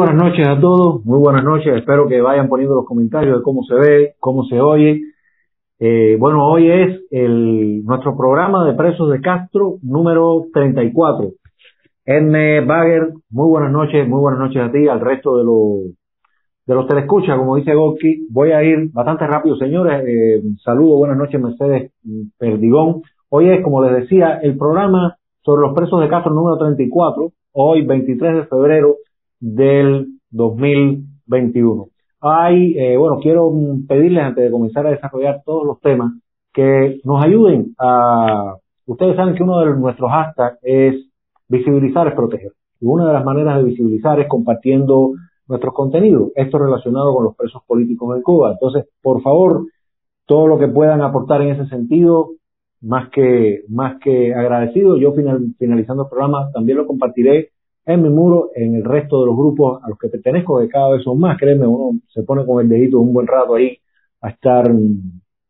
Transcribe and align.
buenas 0.00 0.16
noches 0.16 0.48
a 0.48 0.58
todos, 0.58 1.04
muy 1.04 1.18
buenas 1.18 1.44
noches. 1.44 1.76
Espero 1.76 2.08
que 2.08 2.22
vayan 2.22 2.48
poniendo 2.48 2.74
los 2.74 2.86
comentarios 2.86 3.36
de 3.36 3.42
cómo 3.42 3.62
se 3.64 3.74
ve, 3.74 4.14
cómo 4.18 4.44
se 4.44 4.58
oye. 4.58 5.02
Eh, 5.78 6.16
bueno, 6.18 6.48
hoy 6.48 6.70
es 6.70 7.02
el, 7.10 7.84
nuestro 7.84 8.16
programa 8.16 8.64
de 8.64 8.72
presos 8.72 9.10
de 9.10 9.20
Castro 9.20 9.74
número 9.82 10.46
34. 10.54 11.32
Edme 12.06 12.64
Bagger, 12.64 13.12
muy 13.28 13.50
buenas 13.50 13.70
noches, 13.72 14.08
muy 14.08 14.20
buenas 14.20 14.40
noches 14.40 14.62
a 14.62 14.72
ti, 14.72 14.88
al 14.88 15.00
resto 15.00 15.36
de 15.36 15.44
los 15.44 15.94
de 16.66 16.74
los 16.74 16.86
telescuchas, 16.86 17.36
como 17.36 17.56
dice 17.56 17.74
Gorky. 17.74 18.26
Voy 18.30 18.52
a 18.52 18.62
ir 18.62 18.90
bastante 18.94 19.26
rápido, 19.26 19.56
señores. 19.56 20.02
Eh, 20.08 20.40
saludos, 20.64 20.98
buenas 20.98 21.18
noches, 21.18 21.38
Mercedes 21.38 21.92
Perdigón. 22.38 23.02
Hoy 23.28 23.50
es, 23.50 23.62
como 23.62 23.84
les 23.84 24.00
decía, 24.00 24.40
el 24.42 24.56
programa 24.56 25.18
sobre 25.42 25.60
los 25.60 25.74
presos 25.74 26.00
de 26.00 26.08
Castro 26.08 26.32
número 26.32 26.56
34, 26.56 27.32
hoy 27.52 27.84
23 27.84 28.34
de 28.34 28.46
febrero 28.46 28.96
del 29.40 30.06
2021. 30.30 31.88
Hay, 32.20 32.78
eh, 32.78 32.96
bueno, 32.96 33.18
quiero 33.20 33.50
pedirles 33.88 34.22
antes 34.22 34.44
de 34.44 34.50
comenzar 34.50 34.86
a 34.86 34.90
desarrollar 34.90 35.42
todos 35.44 35.66
los 35.66 35.80
temas 35.80 36.12
que 36.52 37.00
nos 37.04 37.24
ayuden 37.24 37.74
a, 37.78 38.56
ustedes 38.86 39.16
saben 39.16 39.34
que 39.34 39.42
uno 39.42 39.60
de 39.60 39.76
nuestros 39.76 40.10
hashtags 40.10 40.58
es 40.62 41.06
visibilizar 41.48 42.06
es 42.08 42.14
proteger. 42.14 42.52
Y 42.80 42.86
una 42.86 43.06
de 43.06 43.12
las 43.12 43.24
maneras 43.24 43.58
de 43.58 43.64
visibilizar 43.64 44.20
es 44.20 44.28
compartiendo 44.28 45.12
nuestros 45.48 45.74
contenidos, 45.74 46.30
esto 46.36 46.58
relacionado 46.58 47.12
con 47.14 47.24
los 47.24 47.36
presos 47.36 47.62
políticos 47.66 48.16
en 48.16 48.22
Cuba. 48.22 48.52
Entonces, 48.52 48.86
por 49.02 49.20
favor, 49.20 49.64
todo 50.26 50.46
lo 50.46 50.58
que 50.58 50.68
puedan 50.68 51.02
aportar 51.02 51.42
en 51.42 51.50
ese 51.50 51.66
sentido, 51.66 52.30
más 52.80 53.10
que, 53.10 53.62
más 53.68 53.98
que 54.00 54.32
agradecido. 54.32 54.96
Yo 54.96 55.12
final, 55.12 55.54
finalizando 55.58 56.04
el 56.04 56.08
programa 56.08 56.50
también 56.52 56.78
lo 56.78 56.86
compartiré 56.86 57.50
en 57.86 58.02
mi 58.02 58.10
muro, 58.10 58.50
en 58.54 58.74
el 58.74 58.84
resto 58.84 59.20
de 59.20 59.26
los 59.26 59.36
grupos 59.36 59.82
a 59.82 59.88
los 59.88 59.98
que 59.98 60.08
pertenezco, 60.08 60.60
que 60.60 60.68
cada 60.68 60.90
vez 60.90 61.02
son 61.02 61.18
más, 61.18 61.38
créeme, 61.38 61.66
uno 61.66 61.98
se 62.08 62.22
pone 62.22 62.44
con 62.44 62.62
el 62.62 62.68
dedito 62.68 63.00
un 63.00 63.12
buen 63.12 63.26
rato 63.26 63.54
ahí 63.54 63.78
a 64.20 64.30
estar 64.30 64.70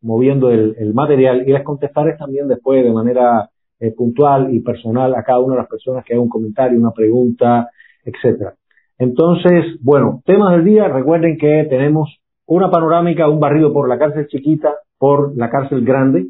moviendo 0.02 0.50
el, 0.50 0.76
el 0.78 0.94
material 0.94 1.46
y 1.46 1.52
les 1.52 1.62
contestaré 1.62 2.16
también 2.16 2.48
después 2.48 2.82
de 2.84 2.92
manera 2.92 3.50
eh, 3.82 3.92
puntual 3.92 4.54
y 4.54 4.60
personal 4.60 5.14
a 5.14 5.22
cada 5.22 5.40
una 5.40 5.54
de 5.54 5.62
las 5.62 5.68
personas 5.68 6.04
que 6.04 6.12
haga 6.12 6.22
un 6.22 6.28
comentario, 6.28 6.78
una 6.78 6.92
pregunta, 6.92 7.70
etcétera. 8.04 8.54
Entonces, 8.98 9.78
bueno, 9.80 10.22
temas 10.26 10.52
del 10.52 10.66
día, 10.66 10.86
recuerden 10.88 11.38
que 11.38 11.66
tenemos 11.70 12.20
una 12.44 12.70
panorámica, 12.70 13.26
un 13.26 13.40
barrido 13.40 13.72
por 13.72 13.88
la 13.88 13.98
cárcel 13.98 14.26
chiquita, 14.26 14.74
por 14.98 15.34
la 15.34 15.48
cárcel 15.48 15.82
grande. 15.82 16.26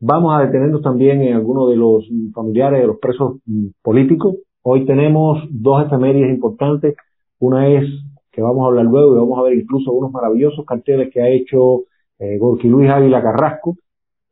Vamos 0.00 0.34
a 0.34 0.46
detenernos 0.46 0.80
también 0.80 1.20
en 1.20 1.34
algunos 1.34 1.68
de 1.68 1.76
los 1.76 2.08
familiares 2.32 2.80
de 2.80 2.86
los 2.86 2.98
presos 2.98 3.36
mm, 3.44 3.66
políticos, 3.82 4.36
Hoy 4.70 4.84
tenemos 4.84 5.48
dos 5.48 5.86
efemérides 5.86 6.28
importantes. 6.28 6.94
Una 7.38 7.68
es 7.68 7.88
que 8.30 8.42
vamos 8.42 8.64
a 8.64 8.66
hablar 8.66 8.84
luego 8.84 9.14
y 9.14 9.18
vamos 9.18 9.38
a 9.38 9.42
ver 9.44 9.54
incluso 9.54 9.90
unos 9.92 10.12
maravillosos 10.12 10.66
carteles 10.66 11.10
que 11.10 11.22
ha 11.22 11.28
hecho 11.30 11.84
eh, 12.18 12.36
Gorky 12.36 12.68
Luis 12.68 12.90
Ávila 12.90 13.22
Carrasco 13.22 13.76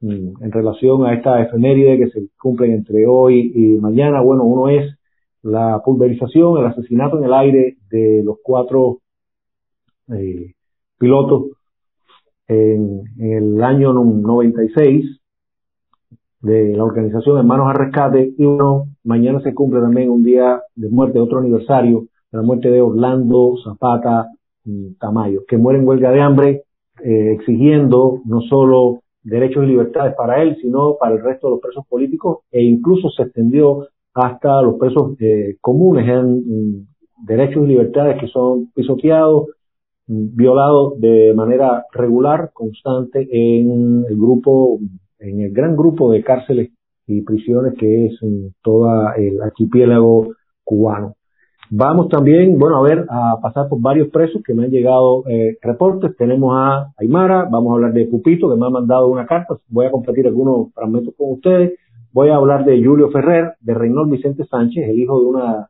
mm, 0.03 0.43
en 0.45 0.53
relación 0.53 1.07
a 1.07 1.15
esta 1.15 1.41
efeméride 1.41 1.97
que 1.97 2.11
se 2.11 2.29
cumplen 2.39 2.73
entre 2.73 3.07
hoy 3.07 3.51
y 3.55 3.81
mañana. 3.81 4.21
Bueno, 4.21 4.45
uno 4.45 4.69
es 4.69 4.95
la 5.41 5.81
pulverización, 5.83 6.59
el 6.59 6.67
asesinato 6.67 7.17
en 7.17 7.25
el 7.25 7.33
aire 7.33 7.79
de 7.89 8.21
los 8.23 8.37
cuatro 8.43 8.99
eh, 10.13 10.53
pilotos 10.99 11.45
en, 12.47 13.05
el 13.19 13.65
año 13.65 13.95
96 13.95 15.19
de 16.43 16.77
la 16.77 16.85
organización 16.85 17.39
Hermanos 17.39 17.71
al 17.71 17.77
Rescate 17.77 18.35
y 18.37 18.45
uno, 18.45 18.89
mañana 19.07 19.41
se 19.41 19.55
cumple 19.55 19.81
también 19.81 20.11
un 20.11 20.23
día 20.23 20.61
de 20.75 20.91
muerte, 20.91 21.19
otro 21.19 21.39
aniversario 21.39 22.07
la 22.33 22.43
muerte 22.43 22.71
de 22.71 22.81
Orlando 22.81 23.55
Zapata 23.65 24.31
mm, 24.65 24.95
Tamayo, 25.01 25.45
que 25.49 25.57
muere 25.57 25.79
en 25.79 25.89
huelga 25.89 26.11
de 26.11 26.21
hambre 26.21 26.63
eh, 27.03 27.33
exigiendo 27.33 28.21
no 28.25 28.41
solo 28.43 29.01
derechos 29.23 29.65
y 29.65 29.69
libertades 29.69 30.15
para 30.17 30.43
él, 30.43 30.57
sino 30.61 30.97
para 30.99 31.15
el 31.15 31.23
resto 31.23 31.47
de 31.47 31.53
los 31.53 31.61
presos 31.61 31.85
políticos 31.89 32.41
e 32.51 32.63
incluso 32.63 33.09
se 33.11 33.25
extendió 33.25 33.89
hasta 34.15 34.63
los 34.63 34.75
presos 34.75 35.15
eh, 35.21 35.57
comunes 35.61 36.09
en 36.09 36.81
mm, 36.81 36.87
derechos 37.27 37.65
y 37.65 37.69
libertades 37.69 38.21
que 38.21 38.29
son 38.29 38.71
pisoteados, 38.75 39.47
mm, 40.07 40.37
violados 40.37 41.01
de 41.01 41.33
manera 41.35 41.87
regular, 41.93 42.51
constante 42.53 43.27
en 43.31 44.05
el 44.09 44.17
grupo 44.17 44.79
en 45.19 45.41
el 45.41 45.53
gran 45.53 45.75
grupo 45.77 46.13
de 46.13 46.23
cárceles 46.23 46.71
y 47.07 47.23
prisiones 47.23 47.75
que 47.79 48.07
es 48.07 48.23
en 48.23 48.55
todo 48.63 48.89
el 49.17 49.41
archipiélago 49.43 50.29
cubano. 50.65 51.15
Vamos 51.71 52.09
también, 52.09 52.59
bueno, 52.59 52.77
a 52.77 52.83
ver, 52.83 53.07
a 53.09 53.41
pasar 53.43 53.69
por 53.69 53.81
varios 53.81 54.09
presos 54.09 54.41
que 54.45 54.55
me 54.55 54.65
han 54.65 54.71
llegado 54.71 55.25
eh, 55.27 55.59
reportes. 55.61 56.17
Tenemos 56.17 56.55
a 56.55 56.93
Aymara, 56.97 57.49
vamos 57.51 57.73
a 57.73 57.75
hablar 57.75 57.93
de 57.93 58.07
Pupito, 58.07 58.49
que 58.49 58.57
me 58.57 58.67
ha 58.67 58.71
mandado 58.71 59.09
una 59.09 59.27
carta. 59.27 59.57
Voy 59.69 59.87
a 59.87 59.91
compartir 59.91 60.27
algunos 60.27 60.73
fragmentos 60.75 61.15
con 61.17 61.33
ustedes. 61.33 61.79
Voy 62.13 62.29
a 62.29 62.37
hablar 62.37 62.65
de 62.65 62.83
Julio 62.85 63.11
Ferrer, 63.11 63.55
de 63.61 63.75
Reynold 63.75 64.11
Vicente 64.11 64.45
Sánchez, 64.45 64.89
el 64.89 64.99
hijo 64.99 65.21
de 65.21 65.27
una 65.27 65.69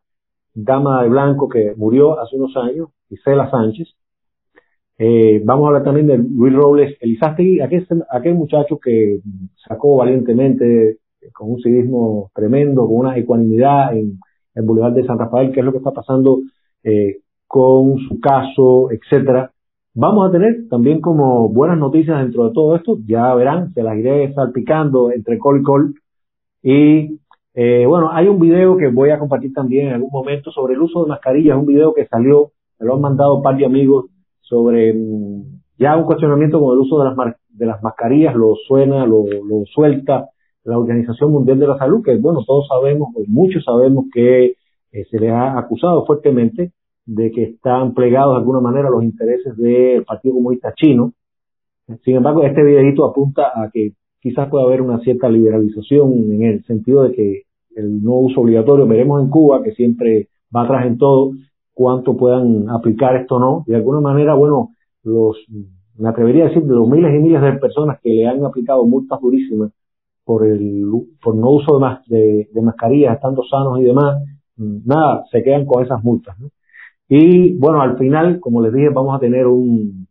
dama 0.54 1.02
de 1.02 1.08
blanco 1.08 1.48
que 1.48 1.74
murió 1.76 2.20
hace 2.20 2.36
unos 2.36 2.56
años, 2.56 2.90
Isela 3.10 3.50
Sánchez. 3.50 3.88
Eh, 4.98 5.42
vamos 5.44 5.64
a 5.64 5.68
hablar 5.68 5.84
también 5.84 6.06
de 6.06 6.18
Luis 6.18 6.54
Robles 6.54 6.96
Elizástegui, 7.00 7.60
aquel, 7.60 7.86
aquel 8.10 8.34
muchacho 8.34 8.78
que 8.78 9.20
sacó 9.66 9.96
valientemente, 9.96 10.98
con 11.32 11.52
un 11.52 11.60
civismo 11.60 12.30
tremendo, 12.34 12.86
con 12.86 12.96
una 12.96 13.16
ecuanimidad 13.16 13.96
en 13.96 14.18
el 14.54 14.64
Boulevard 14.64 14.94
de 14.94 15.06
San 15.06 15.18
Rafael, 15.18 15.52
qué 15.52 15.60
es 15.60 15.66
lo 15.66 15.72
que 15.72 15.78
está 15.78 15.92
pasando 15.92 16.40
eh, 16.82 17.18
con 17.46 17.98
su 17.98 18.18
caso, 18.20 18.90
etcétera. 18.90 19.52
Vamos 19.94 20.28
a 20.28 20.32
tener 20.32 20.68
también 20.68 21.00
como 21.00 21.48
buenas 21.48 21.78
noticias 21.78 22.18
dentro 22.18 22.48
de 22.48 22.54
todo 22.54 22.76
esto, 22.76 22.98
ya 23.06 23.34
verán, 23.34 23.72
se 23.72 23.82
las 23.82 23.96
iré 23.96 24.32
salpicando 24.34 25.10
entre 25.10 25.38
col 25.38 25.60
y 25.60 25.62
col. 25.62 25.94
Y 26.62 27.20
eh, 27.54 27.86
bueno, 27.86 28.10
hay 28.12 28.28
un 28.28 28.40
video 28.40 28.76
que 28.76 28.88
voy 28.88 29.10
a 29.10 29.18
compartir 29.18 29.52
también 29.52 29.88
en 29.88 29.94
algún 29.94 30.10
momento 30.10 30.50
sobre 30.50 30.74
el 30.74 30.82
uso 30.82 31.04
de 31.04 31.10
mascarillas, 31.10 31.56
un 31.56 31.66
video 31.66 31.94
que 31.94 32.06
salió, 32.06 32.52
me 32.78 32.86
lo 32.86 32.94
han 32.94 33.00
mandado 33.00 33.36
un 33.36 33.42
par 33.42 33.56
de 33.56 33.64
amigos 33.64 34.06
sobre 34.40 34.92
mm, 34.92 35.60
ya 35.78 35.96
un 35.96 36.04
cuestionamiento 36.04 36.60
con 36.60 36.74
el 36.74 36.80
uso 36.80 36.98
de 36.98 37.04
las, 37.06 37.36
de 37.48 37.66
las 37.66 37.82
mascarillas, 37.82 38.34
lo 38.34 38.54
suena, 38.66 39.06
lo 39.06 39.24
suelta 39.66 40.28
la 40.66 40.78
Organización 40.78 41.30
Mundial 41.30 41.58
de 41.60 41.68
la 41.68 41.78
Salud, 41.78 42.02
que 42.04 42.16
bueno, 42.16 42.40
todos 42.44 42.66
sabemos, 42.68 43.10
o 43.14 43.22
muchos 43.28 43.64
sabemos 43.64 44.06
que 44.12 44.54
eh, 44.92 45.04
se 45.10 45.18
le 45.18 45.30
ha 45.30 45.56
acusado 45.58 46.04
fuertemente 46.04 46.72
de 47.06 47.30
que 47.30 47.44
están 47.44 47.94
plegados 47.94 48.34
de 48.34 48.38
alguna 48.40 48.60
manera 48.60 48.88
a 48.88 48.90
los 48.90 49.04
intereses 49.04 49.56
del 49.56 50.04
Partido 50.04 50.34
Comunista 50.34 50.72
Chino. 50.74 51.12
Sin 52.04 52.16
embargo, 52.16 52.42
este 52.42 52.64
videito 52.64 53.06
apunta 53.06 53.52
a 53.54 53.70
que 53.72 53.92
quizás 54.20 54.48
pueda 54.48 54.64
haber 54.64 54.82
una 54.82 54.98
cierta 55.00 55.28
liberalización 55.28 56.12
en 56.32 56.42
el 56.42 56.64
sentido 56.64 57.04
de 57.04 57.12
que 57.12 57.42
el 57.76 58.02
no 58.02 58.14
uso 58.14 58.40
obligatorio, 58.40 58.88
veremos 58.88 59.22
en 59.22 59.30
Cuba, 59.30 59.62
que 59.62 59.72
siempre 59.72 60.28
va 60.54 60.64
atrás 60.64 60.86
en 60.86 60.98
todo, 60.98 61.30
cuánto 61.74 62.16
puedan 62.16 62.68
aplicar 62.70 63.14
esto 63.16 63.36
o 63.36 63.38
no. 63.38 63.64
De 63.68 63.76
alguna 63.76 64.00
manera, 64.00 64.34
bueno, 64.34 64.70
los, 65.04 65.36
me 65.96 66.08
atrevería 66.08 66.46
a 66.46 66.48
decir, 66.48 66.64
de 66.64 66.74
los 66.74 66.88
miles 66.88 67.14
y 67.14 67.18
miles 67.22 67.40
de 67.40 67.52
personas 67.52 68.00
que 68.02 68.10
le 68.10 68.26
han 68.26 68.44
aplicado 68.44 68.84
multas 68.84 69.20
durísimas 69.20 69.70
por 70.26 70.44
el 70.44 70.84
por 71.22 71.36
no 71.36 71.50
uso 71.50 71.78
de, 71.78 72.16
de, 72.16 72.48
de 72.52 72.60
mascarillas, 72.60 73.14
estando 73.14 73.44
sanos 73.48 73.78
y 73.80 73.84
demás, 73.84 74.22
nada, 74.56 75.24
se 75.30 75.42
quedan 75.44 75.64
con 75.64 75.84
esas 75.84 76.02
multas. 76.02 76.36
¿no? 76.40 76.48
Y 77.08 77.56
bueno, 77.56 77.80
al 77.80 77.96
final, 77.96 78.40
como 78.40 78.60
les 78.60 78.72
dije, 78.72 78.88
vamos 78.88 79.14
a 79.14 79.20
tener 79.20 79.46
un, 79.46 80.08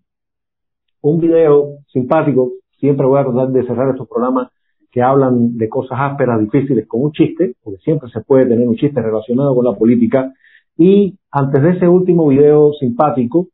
un 1.01 1.19
video 1.19 1.79
simpático. 1.91 2.53
Siempre 2.79 3.05
voy 3.05 3.19
a 3.19 3.25
tratar 3.25 3.49
de 3.49 3.67
cerrar 3.67 3.89
estos 3.89 4.07
programas 4.07 4.49
que 4.89 5.01
hablan 5.01 5.57
de 5.57 5.67
cosas 5.67 5.97
ásperas, 5.99 6.39
difíciles, 6.39 6.87
con 6.87 7.01
un 7.01 7.11
chiste, 7.11 7.55
porque 7.61 7.79
siempre 7.79 8.09
se 8.09 8.21
puede 8.21 8.45
tener 8.45 8.65
un 8.65 8.77
chiste 8.77 9.01
relacionado 9.01 9.53
con 9.53 9.65
la 9.65 9.73
política. 9.73 10.31
Y 10.77 11.17
antes 11.29 11.61
de 11.61 11.71
ese 11.71 11.89
último 11.89 12.29
video 12.29 12.71
simpático, 12.79 13.49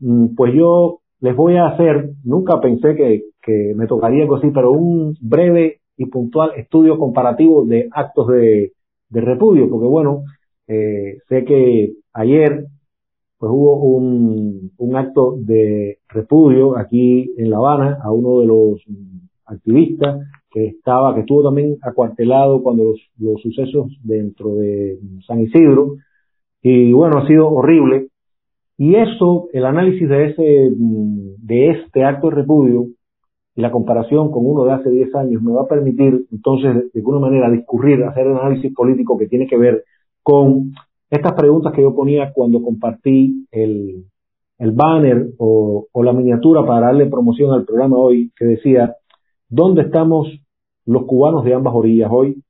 mm, 0.00 0.34
pues 0.34 0.54
yo 0.54 1.00
les 1.20 1.36
voy 1.36 1.56
a 1.56 1.66
hacer, 1.66 2.12
nunca 2.24 2.58
pensé 2.60 2.94
que, 2.96 3.24
que 3.42 3.74
me 3.76 3.86
tocaría 3.86 4.22
algo 4.22 4.36
así, 4.36 4.50
pero 4.50 4.70
un 4.72 5.14
breve 5.20 5.80
y 5.96 6.06
puntual 6.06 6.52
estudio 6.56 6.98
comparativo 6.98 7.64
de 7.64 7.88
actos 7.90 8.28
de, 8.28 8.72
de 9.08 9.20
repudio, 9.20 9.68
porque 9.70 9.86
bueno, 9.86 10.24
eh, 10.68 11.18
sé 11.28 11.44
que 11.44 11.94
ayer 12.12 12.66
pues 13.38 13.52
hubo 13.52 13.76
un, 13.82 14.72
un 14.78 14.96
acto 14.96 15.36
de 15.38 15.98
repudio 16.08 16.76
aquí 16.78 17.32
en 17.36 17.50
La 17.50 17.58
Habana 17.58 17.98
a 18.02 18.10
uno 18.10 18.40
de 18.40 18.46
los 18.46 18.82
activistas 19.44 20.26
que 20.50 20.68
estaba, 20.68 21.14
que 21.14 21.20
estuvo 21.20 21.42
también 21.42 21.76
acuartelado 21.82 22.62
cuando 22.62 22.84
los, 22.84 23.00
los 23.18 23.40
sucesos 23.42 23.92
dentro 24.02 24.54
de 24.56 24.98
San 25.26 25.40
Isidro. 25.40 25.96
Y 26.62 26.92
bueno, 26.92 27.18
ha 27.18 27.26
sido 27.26 27.48
horrible. 27.48 28.08
Y 28.78 28.94
eso, 28.94 29.48
el 29.52 29.64
análisis 29.66 30.08
de 30.08 30.26
ese, 30.26 30.70
de 30.72 31.70
este 31.70 32.04
acto 32.04 32.30
de 32.30 32.36
repudio 32.36 32.86
y 33.56 33.62
la 33.62 33.72
comparación 33.72 34.30
con 34.30 34.44
uno 34.46 34.64
de 34.64 34.72
hace 34.72 34.90
10 34.90 35.14
años 35.14 35.42
me 35.42 35.52
va 35.52 35.62
a 35.62 35.66
permitir 35.66 36.26
entonces 36.30 36.92
de 36.92 37.00
alguna 37.00 37.20
manera 37.20 37.50
discurrir, 37.50 38.04
hacer 38.04 38.28
un 38.28 38.36
análisis 38.36 38.72
político 38.74 39.16
que 39.16 39.28
tiene 39.28 39.46
que 39.46 39.56
ver 39.56 39.82
con 40.22 40.72
estas 41.08 41.32
preguntas 41.32 41.72
que 41.72 41.80
yo 41.80 41.94
ponía 41.94 42.32
cuando 42.34 42.62
compartí 42.62 43.46
el, 43.50 44.04
el 44.58 44.72
banner 44.72 45.28
o, 45.38 45.86
o 45.90 46.02
la 46.02 46.12
miniatura 46.12 46.66
para 46.66 46.86
darle 46.88 47.06
promoción 47.06 47.52
al 47.52 47.64
programa 47.64 47.96
hoy 47.96 48.30
que 48.36 48.44
decía, 48.44 48.94
¿dónde 49.48 49.82
estamos 49.82 50.28
los 50.84 51.04
cubanos 51.06 51.42
de 51.44 51.54
ambas 51.54 51.74
orillas 51.74 52.10
hoy? 52.12 52.42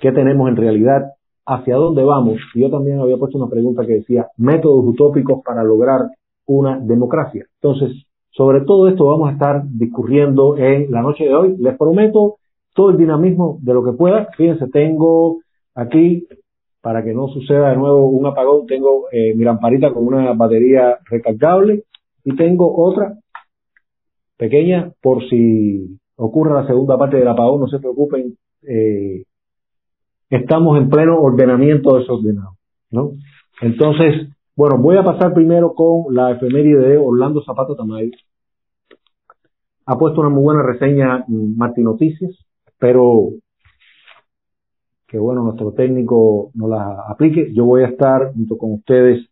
¿Qué 0.00 0.12
tenemos 0.12 0.50
en 0.50 0.56
realidad? 0.56 1.12
¿Hacia 1.46 1.76
dónde 1.76 2.04
vamos? 2.04 2.38
Y 2.54 2.60
yo 2.60 2.70
también 2.70 3.00
había 3.00 3.16
puesto 3.16 3.38
una 3.38 3.48
pregunta 3.48 3.86
que 3.86 3.94
decía, 3.94 4.28
métodos 4.36 4.84
utópicos 4.84 5.42
para 5.42 5.64
lograr 5.64 6.10
una 6.44 6.78
democracia. 6.78 7.46
Entonces, 7.60 8.04
sobre 8.32 8.62
todo 8.62 8.88
esto 8.88 9.06
vamos 9.06 9.28
a 9.28 9.32
estar 9.32 9.62
discurriendo 9.66 10.56
en 10.56 10.90
la 10.90 11.02
noche 11.02 11.24
de 11.24 11.34
hoy. 11.34 11.56
Les 11.58 11.76
prometo 11.76 12.36
todo 12.74 12.90
el 12.90 12.96
dinamismo 12.96 13.58
de 13.60 13.74
lo 13.74 13.84
que 13.84 13.92
pueda. 13.92 14.28
Fíjense, 14.36 14.68
tengo 14.68 15.40
aquí, 15.74 16.26
para 16.80 17.04
que 17.04 17.12
no 17.12 17.28
suceda 17.28 17.70
de 17.70 17.76
nuevo 17.76 18.06
un 18.06 18.26
apagón, 18.26 18.66
tengo 18.66 19.06
eh, 19.12 19.34
mi 19.34 19.44
lamparita 19.44 19.92
con 19.92 20.06
una 20.06 20.32
batería 20.32 20.98
recargable 21.04 21.84
y 22.24 22.34
tengo 22.34 22.74
otra 22.74 23.18
pequeña 24.38 24.92
por 25.02 25.28
si 25.28 25.98
ocurre 26.16 26.54
la 26.54 26.66
segunda 26.66 26.96
parte 26.96 27.18
del 27.18 27.28
apagón, 27.28 27.60
no 27.60 27.68
se 27.68 27.78
preocupen. 27.78 28.34
Eh, 28.66 29.24
estamos 30.30 30.78
en 30.78 30.88
pleno 30.88 31.20
ordenamiento 31.20 31.98
desordenado, 31.98 32.52
¿no? 32.90 33.10
Entonces, 33.60 34.30
bueno, 34.54 34.78
voy 34.78 34.96
a 34.96 35.02
pasar 35.02 35.32
primero 35.32 35.74
con 35.74 36.14
la 36.14 36.32
efeméride 36.32 36.88
de 36.88 36.98
Orlando 36.98 37.42
Zapato 37.42 37.74
Tamayo. 37.74 38.10
Ha 39.86 39.98
puesto 39.98 40.20
una 40.20 40.30
muy 40.30 40.42
buena 40.42 40.62
reseña 40.62 41.24
Martín 41.28 41.84
Noticias, 41.84 42.32
pero 42.78 43.30
que 45.08 45.18
bueno, 45.18 45.42
nuestro 45.42 45.72
técnico 45.72 46.50
nos 46.54 46.70
la 46.70 47.04
aplique. 47.08 47.52
Yo 47.54 47.64
voy 47.64 47.82
a 47.82 47.88
estar 47.88 48.32
junto 48.34 48.56
con 48.56 48.72
ustedes 48.72 49.26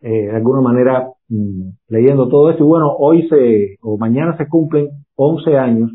eh, 0.00 0.26
de 0.26 0.36
alguna 0.36 0.60
manera 0.60 1.08
mm, 1.28 1.68
leyendo 1.88 2.28
todo 2.28 2.50
esto. 2.50 2.64
Y 2.64 2.66
bueno, 2.66 2.92
hoy 2.98 3.28
se, 3.28 3.76
o 3.82 3.96
mañana 3.98 4.36
se 4.36 4.48
cumplen 4.48 4.88
11 5.14 5.56
años 5.56 5.90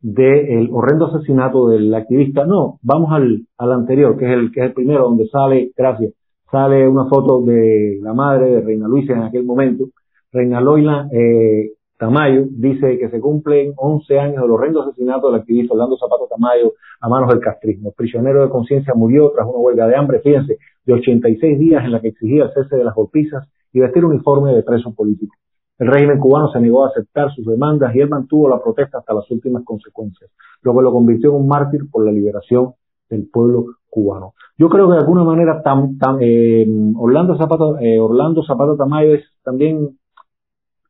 del 0.00 0.68
horrendo 0.72 1.06
asesinato 1.06 1.68
del 1.68 1.94
activista. 1.94 2.44
No, 2.44 2.78
vamos 2.82 3.12
al, 3.12 3.46
al 3.56 3.72
anterior, 3.72 4.16
que 4.18 4.26
es 4.26 4.32
el, 4.32 4.52
que 4.52 4.60
es 4.60 4.66
el 4.66 4.74
primero, 4.74 5.04
donde 5.04 5.26
sale, 5.28 5.72
gracias, 5.76 6.12
sale 6.54 6.86
una 6.86 7.06
foto 7.06 7.42
de 7.42 7.98
la 8.00 8.14
madre 8.14 8.46
de 8.46 8.60
Reina 8.60 8.86
Luisa 8.86 9.12
en 9.12 9.22
aquel 9.22 9.44
momento. 9.44 9.86
Reina 10.30 10.60
Loila 10.60 11.08
eh, 11.10 11.72
Tamayo 11.98 12.44
dice 12.48 12.96
que 12.96 13.10
se 13.10 13.18
cumplen 13.18 13.72
11 13.74 14.20
años 14.20 14.42
del 14.42 14.52
horrendo 14.52 14.82
asesinato 14.82 15.32
del 15.32 15.40
activista 15.40 15.74
Orlando 15.74 15.96
Zapato 15.98 16.28
Tamayo 16.30 16.74
a 17.00 17.08
manos 17.08 17.30
del 17.30 17.40
castrismo. 17.40 17.88
El 17.88 17.94
prisionero 17.96 18.44
de 18.44 18.50
conciencia 18.50 18.94
murió 18.94 19.32
tras 19.34 19.48
una 19.48 19.58
huelga 19.58 19.88
de 19.88 19.96
hambre, 19.96 20.20
fíjense, 20.20 20.58
de 20.86 20.92
86 20.92 21.58
días 21.58 21.84
en 21.84 21.90
la 21.90 22.00
que 22.00 22.08
exigía 22.08 22.44
el 22.44 22.52
cese 22.52 22.76
de 22.76 22.84
las 22.84 22.94
golpizas 22.94 23.48
y 23.72 23.80
vestir 23.80 24.04
uniforme 24.04 24.54
de 24.54 24.62
preso 24.62 24.94
político. 24.94 25.34
El 25.80 25.88
régimen 25.88 26.20
cubano 26.20 26.52
se 26.52 26.60
negó 26.60 26.84
a 26.84 26.90
aceptar 26.90 27.34
sus 27.34 27.46
demandas 27.46 27.92
y 27.96 27.98
él 27.98 28.08
mantuvo 28.08 28.48
la 28.48 28.62
protesta 28.62 28.98
hasta 28.98 29.12
las 29.12 29.28
últimas 29.28 29.64
consecuencias, 29.64 30.30
lo 30.62 30.72
que 30.72 30.82
lo 30.82 30.92
convirtió 30.92 31.30
en 31.30 31.36
un 31.36 31.48
mártir 31.48 31.90
por 31.90 32.04
la 32.04 32.12
liberación 32.12 32.74
del 33.14 33.28
pueblo 33.28 33.66
cubano. 33.88 34.34
Yo 34.58 34.68
creo 34.68 34.86
que 34.88 34.94
de 34.94 35.00
alguna 35.00 35.24
manera 35.24 35.62
tam, 35.62 35.96
eh, 36.20 36.66
Orlando 36.96 37.36
Zapata, 37.36 37.64
eh, 37.80 37.98
Orlando 37.98 38.44
Zapata 38.44 38.76
Tamayo 38.76 39.14
es 39.14 39.24
también 39.42 39.98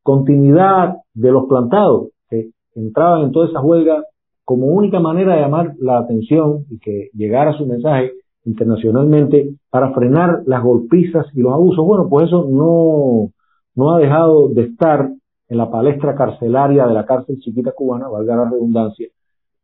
continuidad 0.03 0.97
de 1.15 1.31
los 1.31 1.47
plantados 1.47 2.09
que 2.29 2.51
entraban 2.75 3.23
en 3.23 3.33
toda 3.33 3.49
esa 3.49 3.61
huelga 3.61 4.03
como 4.45 4.67
única 4.67 5.01
manera 5.01 5.35
de 5.35 5.41
llamar 5.41 5.75
la 5.79 5.99
atención 5.99 6.65
y 6.69 6.79
que 6.79 7.09
llegara 7.15 7.57
su 7.57 7.67
mensaje 7.67 8.13
internacionalmente 8.45 9.55
para 9.71 9.93
frenar 9.93 10.43
las 10.47 10.63
golpizas 10.63 11.27
y 11.35 11.41
los 11.41 11.53
abusos. 11.55 11.85
Bueno, 11.85 12.09
pues 12.11 12.27
eso 12.27 12.47
no, 12.51 13.31
no 13.75 13.95
ha 13.95 13.99
dejado 13.99 14.49
de 14.51 14.65
estar 14.65 15.11
en 15.49 15.59
la 15.59 15.71
palestra 15.71 16.15
carcelaria 16.15 16.87
de 16.87 16.95
la 16.95 17.07
cárcel 17.07 17.39
chiquita 17.39 17.73
cubana, 17.73 18.09
valga 18.09 18.37
la 18.37 18.51
redundancia, 18.51 19.09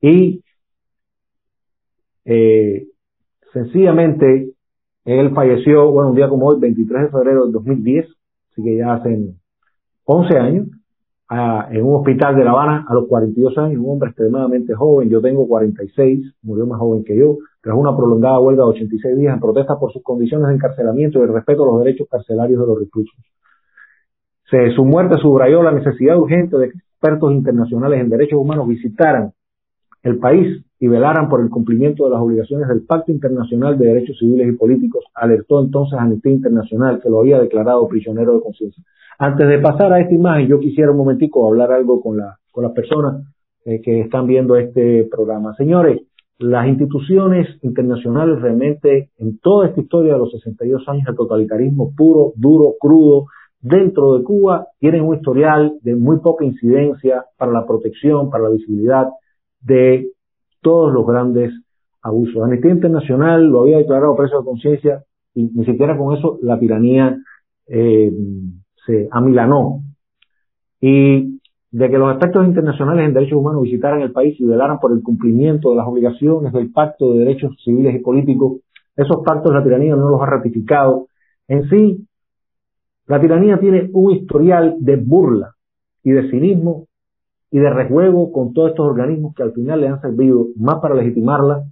y 0.01 0.43
eh, 2.25 2.87
sencillamente 3.53 4.53
él 5.05 5.35
falleció, 5.35 5.91
bueno, 5.91 6.11
un 6.11 6.17
día 6.17 6.29
como 6.29 6.47
hoy, 6.47 6.61
23 6.61 7.03
de 7.03 7.09
febrero 7.09 7.45
del 7.45 7.53
2010, 7.53 8.07
así 8.53 8.63
que 8.63 8.77
ya 8.77 8.95
hacen 8.95 9.41
11 10.05 10.39
años, 10.39 10.67
en 11.71 11.85
un 11.85 11.95
hospital 11.95 12.35
de 12.37 12.45
La 12.45 12.51
Habana 12.51 12.85
a 12.89 12.95
los 12.95 13.07
42 13.07 13.57
años, 13.59 13.81
un 13.81 13.91
hombre 13.91 14.09
extremadamente 14.09 14.75
joven, 14.75 15.09
yo 15.09 15.21
tengo 15.21 15.47
46, 15.47 16.35
murió 16.43 16.67
más 16.67 16.81
joven 16.81 17.05
que 17.05 17.17
yo, 17.17 17.39
tras 17.63 17.77
una 17.77 17.97
prolongada 17.97 18.41
huelga 18.41 18.65
de 18.65 18.71
86 18.71 19.17
días 19.17 19.35
en 19.35 19.41
protesta 19.41 19.79
por 19.79 19.93
sus 19.93 20.03
condiciones 20.03 20.49
de 20.49 20.55
encarcelamiento 20.55 21.21
y 21.21 21.23
el 21.23 21.33
respeto 21.33 21.63
a 21.63 21.67
los 21.67 21.85
derechos 21.85 22.09
carcelarios 22.11 22.61
de 22.61 22.67
los 22.67 22.79
reclusos. 22.81 23.15
Se, 24.51 24.73
su 24.73 24.85
muerte 24.85 25.17
subrayó 25.19 25.63
la 25.63 25.71
necesidad 25.71 26.19
urgente 26.19 26.57
de 26.57 26.71
que 26.71 26.79
expertos 26.79 27.33
internacionales 27.33 28.01
en 28.01 28.11
derechos 28.11 28.41
humanos 28.41 28.67
visitaran 28.67 29.33
el 30.03 30.19
país 30.19 30.65
y 30.83 30.89
velaran 30.89 31.29
por 31.29 31.43
el 31.43 31.51
cumplimiento 31.51 32.05
de 32.05 32.11
las 32.11 32.21
obligaciones 32.21 32.67
del 32.67 32.83
Pacto 32.87 33.13
Internacional 33.13 33.79
de 33.79 33.87
Derechos 33.87 34.19
Civiles 34.19 34.49
y 34.49 34.57
Políticos, 34.57 35.05
alertó 35.15 35.63
entonces 35.63 35.99
a 35.99 36.03
Amnistía 36.03 36.33
Internacional, 36.33 37.01
que 37.03 37.11
lo 37.11 37.21
había 37.21 37.39
declarado 37.39 37.87
prisionero 37.87 38.35
de 38.35 38.41
conciencia. 38.41 38.83
Antes 39.19 39.47
de 39.47 39.59
pasar 39.59 39.93
a 39.93 40.01
esta 40.01 40.15
imagen, 40.15 40.49
yo 40.49 40.59
quisiera 40.59 40.91
un 40.91 40.97
momentico 40.97 41.47
hablar 41.47 41.71
algo 41.71 42.01
con, 42.01 42.17
la, 42.17 42.39
con 42.51 42.65
las 42.65 42.73
personas 42.73 43.27
eh, 43.67 43.83
que 43.83 44.01
están 44.01 44.27
viendo 44.27 44.57
este 44.57 45.07
programa. 45.11 45.55
Señores, 45.55 46.01
las 46.39 46.67
instituciones 46.67 47.47
internacionales 47.61 48.41
realmente, 48.41 49.11
en 49.19 49.39
toda 49.39 49.67
esta 49.67 49.83
historia 49.83 50.15
de 50.15 50.19
los 50.21 50.31
62 50.31 50.89
años 50.89 51.05
de 51.05 51.15
totalitarismo 51.15 51.93
puro, 51.95 52.33
duro, 52.37 52.77
crudo, 52.81 53.27
dentro 53.61 54.17
de 54.17 54.25
Cuba, 54.25 54.69
tienen 54.79 55.03
un 55.03 55.17
historial 55.17 55.75
de 55.83 55.95
muy 55.95 56.21
poca 56.21 56.47
incidencia 56.47 57.27
para 57.37 57.53
la 57.53 57.67
protección, 57.67 58.31
para 58.31 58.45
la 58.45 58.51
visibilidad 58.51 59.09
de 59.61 60.09
todos 60.61 60.93
los 60.93 61.07
grandes 61.07 61.53
abusos. 62.03 62.43
Amnistía 62.43 62.71
Internacional 62.71 63.47
lo 63.47 63.63
había 63.63 63.79
declarado 63.79 64.17
preso 64.17 64.39
de 64.39 64.45
conciencia 64.45 65.05
y 65.35 65.45
ni 65.45 65.65
siquiera 65.65 65.97
con 65.97 66.17
eso 66.17 66.39
la 66.43 66.59
tiranía 66.59 67.17
eh, 67.67 68.11
se 68.87 69.09
amilanó. 69.11 69.83
Y 70.81 71.41
de 71.73 71.89
que 71.89 71.99
los 71.99 72.11
aspectos 72.11 72.47
internacionales 72.47 73.07
en 73.07 73.15
derechos 73.15 73.39
humanos 73.39 73.63
visitaran 73.63 74.01
el 74.01 74.13
país 74.13 74.39
y 74.41 74.45
velaran 74.45 74.81
por 74.81 74.93
el 74.93 75.03
cumplimiento 75.03 75.71
de 75.71 75.77
las 75.77 75.87
obligaciones 75.87 76.53
del 76.53 76.73
Pacto 76.73 77.13
de 77.13 77.21
Derechos 77.21 77.57
Civiles 77.63 77.95
y 77.95 78.01
Políticos, 78.01 78.61
esos 78.97 79.23
pactos 79.25 79.53
la 79.53 79.63
tiranía 79.63 79.95
no 79.95 80.09
los 80.09 80.21
ha 80.21 80.27
ratificado. 80.27 81.07
En 81.47 81.69
sí, 81.69 82.07
la 83.07 83.21
tiranía 83.21 83.59
tiene 83.59 83.89
un 83.93 84.13
historial 84.13 84.77
de 84.81 84.97
burla 84.97 85.55
y 86.03 86.11
de 86.11 86.29
cinismo 86.31 86.87
y 87.51 87.59
de 87.59 87.71
rejuego 87.71 88.33
con 88.33 88.53
todos 88.53 88.71
estos 88.71 88.87
organismos 88.87 89.35
que 89.35 89.43
al 89.43 89.53
final 89.53 89.81
le 89.81 89.89
han 89.89 90.01
servido 90.01 90.49
más 90.57 90.81
para 90.81 90.95
legitimarla 90.95 91.65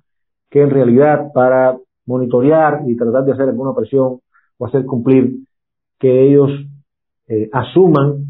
que 0.51 0.63
en 0.63 0.71
realidad 0.71 1.33
para 1.33 1.79
monitorear 2.07 2.83
y 2.87 2.97
tratar 2.97 3.25
de 3.25 3.33
hacer 3.33 3.49
alguna 3.49 3.75
presión 3.75 4.21
o 4.59 4.67
hacer 4.67 4.85
cumplir 4.87 5.39
que 5.99 6.29
ellos 6.29 6.51
eh, 7.29 7.49
asuman 7.53 8.25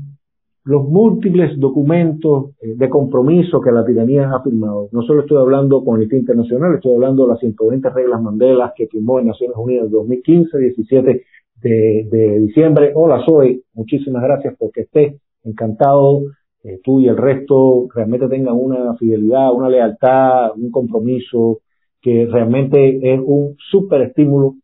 los 0.64 0.87
múltiples 0.87 1.59
documentos 1.59 2.50
eh, 2.61 2.75
de 2.76 2.88
compromiso 2.90 3.61
que 3.61 3.71
la 3.71 3.87
tiranía 3.87 4.31
ha 4.31 4.43
firmado. 4.43 4.88
No 4.93 5.02
solo 5.02 5.23
estoy 5.23 5.38
hablando 5.38 5.83
con 5.83 6.02
el 6.02 6.12
Internacional, 6.12 6.75
estoy 6.75 6.95
hablando 6.95 7.23
de 7.23 7.31
las 7.31 7.40
120 7.40 7.88
reglas 7.90 8.21
Mandela 8.21 8.75
que 8.76 8.88
firmó 8.88 9.21
en 9.21 9.28
Naciones 9.28 9.57
Unidas 9.57 9.87
en 9.87 9.93
2015, 9.93 10.59
17 10.59 11.25
de, 11.62 12.09
de 12.11 12.40
diciembre. 12.40 12.93
Hola, 12.95 13.23
soy. 13.25 13.62
Muchísimas 13.73 14.23
gracias 14.23 14.55
porque 14.59 14.83
esté 14.83 15.19
encantado 15.45 16.23
eh, 16.65 16.81
tú 16.83 17.00
y 17.00 17.09
el 17.09 17.17
resto 17.17 17.88
realmente 17.95 18.29
tengan 18.29 18.55
una 18.55 18.95
fidelidad, 18.97 19.53
una 19.53 19.69
lealtad, 19.69 20.53
un 20.57 20.71
compromiso, 20.71 21.61
que 22.00 22.27
realmente 22.31 23.15
es 23.15 23.21
un 23.25 23.57
súper 23.71 24.03
estímulo, 24.03 24.55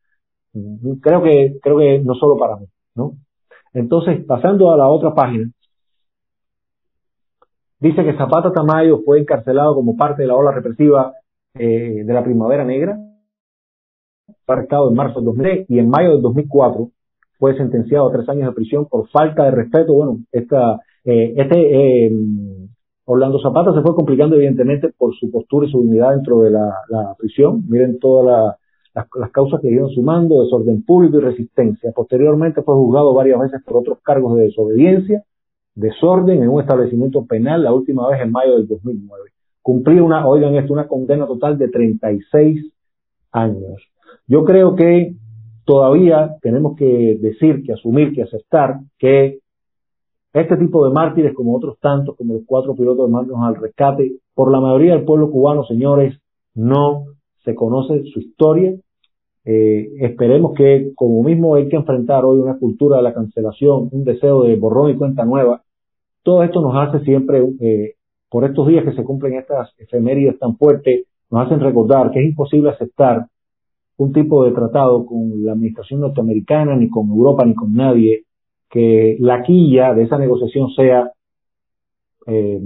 mm, 0.53 0.95
creo 1.01 1.23
que, 1.23 1.59
creo 1.63 1.79
que 1.79 1.99
no 2.01 2.15
solo 2.15 2.37
para 2.37 2.57
mí, 2.57 2.67
¿no? 2.95 3.15
Entonces, 3.73 4.25
pasando 4.25 4.73
a 4.73 4.77
la 4.77 4.89
otra 4.89 5.15
página, 5.15 5.51
dice 7.81 8.05
que 8.05 8.17
Zapata 8.17 8.53
Tamayo 8.53 9.01
fue 9.05 9.21
encarcelado 9.21 9.75
como 9.75 9.97
parte 9.97 10.23
de 10.23 10.29
la 10.29 10.37
ola 10.37 10.53
represiva 10.53 11.13
eh, 11.55 12.03
de 12.05 12.13
la 12.13 12.25
Primavera 12.25 12.65
Negra, 12.65 12.99
fue 14.45 14.55
arrestado 14.55 14.89
en 14.89 14.95
marzo 14.95 15.21
del 15.21 15.27
2003 15.27 15.67
y 15.69 15.79
en 15.79 15.89
mayo 15.89 16.13
del 16.13 16.23
2004 16.23 16.91
fue 17.39 17.57
sentenciado 17.57 18.09
a 18.09 18.13
tres 18.13 18.29
años 18.29 18.49
de 18.49 18.55
prisión 18.55 18.87
por 18.87 19.09
falta 19.09 19.45
de 19.45 19.51
respeto. 19.51 19.95
Bueno, 19.95 20.19
esta, 20.33 20.81
eh, 21.05 21.35
este 21.37 22.07
eh, 22.07 22.13
Orlando 23.07 23.39
Zapata 23.39 23.75
se 23.75 23.83
fue 23.83 23.95
complicando 23.95 24.37
evidentemente 24.37 24.89
por 24.97 25.15
su 25.15 25.31
postura 25.31 25.67
y 25.67 25.71
su 25.71 25.83
dignidad 25.83 26.15
dentro 26.15 26.41
de 26.41 26.51
la, 26.51 27.15
prisión. 27.19 27.65
Miren 27.69 27.99
todas 27.99 28.57
las, 28.95 29.31
causas 29.33 29.61
que 29.61 29.71
iban 29.71 29.91
sumando, 29.91 30.43
desorden 30.43 30.83
público 30.85 31.19
y 31.19 31.21
resistencia. 31.21 31.93
Posteriormente 31.95 32.63
fue 32.63 32.75
juzgado 32.75 33.13
varias 33.13 33.41
veces 33.41 33.61
por 33.65 33.79
otros 33.79 33.99
cargos 34.03 34.37
de 34.37 34.45
desobediencia, 34.45 35.23
desorden 35.75 36.43
en 36.43 36.49
un 36.49 36.61
establecimiento 36.61 37.27
penal, 37.27 37.63
la 37.63 37.75
última 37.75 38.09
vez 38.09 38.23
en 38.23 38.31
mayo 38.31 38.55
del 38.57 38.67
2009. 38.69 39.31
Cumplió 39.61 40.05
una, 40.05 40.27
oigan 40.27 40.55
esto, 40.55 40.73
una 40.73 40.89
condena 40.89 41.27
total 41.27 41.59
de 41.59 41.69
36 41.69 42.73
años. 43.33 43.83
Yo 44.27 44.45
creo 44.45 44.75
que 44.77 45.17
todavía 45.65 46.37
tenemos 46.41 46.77
que 46.77 47.19
decir, 47.21 47.63
que 47.65 47.73
asumir, 47.73 48.15
que 48.15 48.23
aceptar 48.23 48.81
que 48.99 49.41
este 50.35 50.57
tipo 50.57 50.85
de 50.85 50.93
mártires, 50.93 51.33
como 51.33 51.57
otros 51.57 51.79
tantos, 51.79 52.17
como 52.17 52.35
los 52.35 52.43
cuatro 52.45 52.75
pilotos 52.75 53.07
de 53.07 53.13
manos 53.13 53.37
al 53.41 53.55
rescate, 53.55 54.17
por 54.35 54.51
la 54.51 54.61
mayoría 54.61 54.95
del 54.95 55.05
pueblo 55.05 55.31
cubano, 55.31 55.65
señores, 55.65 56.19
no 56.55 57.05
se 57.45 57.55
conoce 57.55 58.03
su 58.13 58.19
historia. 58.19 58.75
Eh, 59.45 59.93
esperemos 60.01 60.55
que, 60.55 60.93
como 60.97 61.23
mismo 61.23 61.55
hay 61.55 61.69
que 61.69 61.77
enfrentar 61.77 62.25
hoy 62.25 62.41
una 62.41 62.59
cultura 62.59 62.97
de 62.97 63.05
la 63.05 63.15
cancelación, 63.15 63.89
un 63.93 64.05
deseo 64.05 64.43
de 64.43 64.57
borrón 64.57 64.91
y 64.91 64.97
cuenta 64.97 65.25
nueva, 65.25 65.63
todo 66.25 66.43
esto 66.43 66.61
nos 66.61 66.75
hace 66.77 67.05
siempre, 67.05 67.47
eh, 67.61 67.95
por 68.29 68.45
estos 68.45 68.67
días 68.67 68.85
que 68.85 68.95
se 68.95 69.05
cumplen 69.05 69.35
estas 69.35 69.71
efemérides 69.79 70.39
tan 70.41 70.57
fuertes, 70.57 71.07
nos 71.31 71.47
hacen 71.47 71.61
recordar 71.61 72.11
que 72.11 72.21
es 72.21 72.27
imposible 72.27 72.71
aceptar 72.71 73.27
un 73.99 74.13
tipo 74.13 74.45
de 74.45 74.51
tratado 74.51 75.07
con 75.07 75.45
la 75.45 75.53
administración 75.53 76.01
norteamericana, 76.01 76.75
ni 76.75 76.89
con 76.89 77.09
Europa, 77.09 77.45
ni 77.45 77.55
con 77.55 77.73
nadie, 77.73 78.25
que 78.75 79.17
la 79.21 79.45
quilla 79.45 79.95
de 79.95 80.03
esa 80.03 80.19
negociación 80.19 80.69
sea 80.71 81.13
eh, 82.27 82.61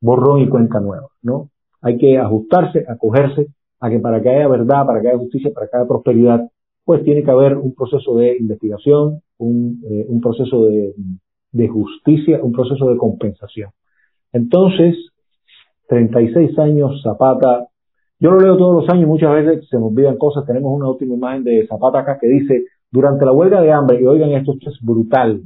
borrón 0.00 0.42
y 0.42 0.48
cuenta 0.48 0.78
nueva, 0.78 1.08
¿no? 1.20 1.50
Hay 1.82 1.98
que 1.98 2.16
ajustarse, 2.16 2.84
acogerse 2.88 3.48
a 3.80 3.90
que 3.90 3.98
para 3.98 4.22
que 4.22 4.28
haya 4.28 4.46
verdad, 4.46 4.86
para 4.86 5.00
que 5.00 5.08
haya 5.08 5.18
justicia, 5.18 5.50
para 5.52 5.66
que 5.66 5.76
haya 5.76 5.88
prosperidad, 5.88 6.48
pues 6.84 7.02
tiene 7.02 7.24
que 7.24 7.30
haber 7.32 7.56
un 7.56 7.74
proceso 7.74 8.14
de 8.14 8.36
investigación, 8.38 9.20
un, 9.38 9.82
eh, 9.90 10.06
proceso 10.22 10.66
de, 10.66 10.94
de 11.50 11.68
justicia, 11.68 12.38
un 12.40 12.52
proceso 12.52 12.88
de 12.88 12.96
compensación. 12.96 13.70
Entonces, 14.32 14.94
36 15.88 16.56
años 16.60 17.02
Zapata, 17.02 17.66
yo 18.20 18.30
lo 18.30 18.38
leo 18.38 18.56
todos 18.56 18.82
los 18.82 18.88
años, 18.90 19.08
muchas 19.08 19.32
veces 19.32 19.68
se 19.68 19.76
me 19.76 19.86
olvidan 19.86 20.18
cosas, 20.18 20.46
tenemos 20.46 20.72
una 20.72 20.88
última 20.88 21.14
imagen 21.14 21.42
de 21.42 21.66
Zapata 21.66 21.98
acá 21.98 22.18
que 22.20 22.28
dice, 22.28 22.64
durante 22.90 23.24
la 23.24 23.32
huelga 23.32 23.60
de 23.60 23.72
hambre, 23.72 24.00
y 24.00 24.06
oigan 24.06 24.30
esto, 24.30 24.52
esto 24.52 24.70
es 24.70 24.78
brutal, 24.80 25.42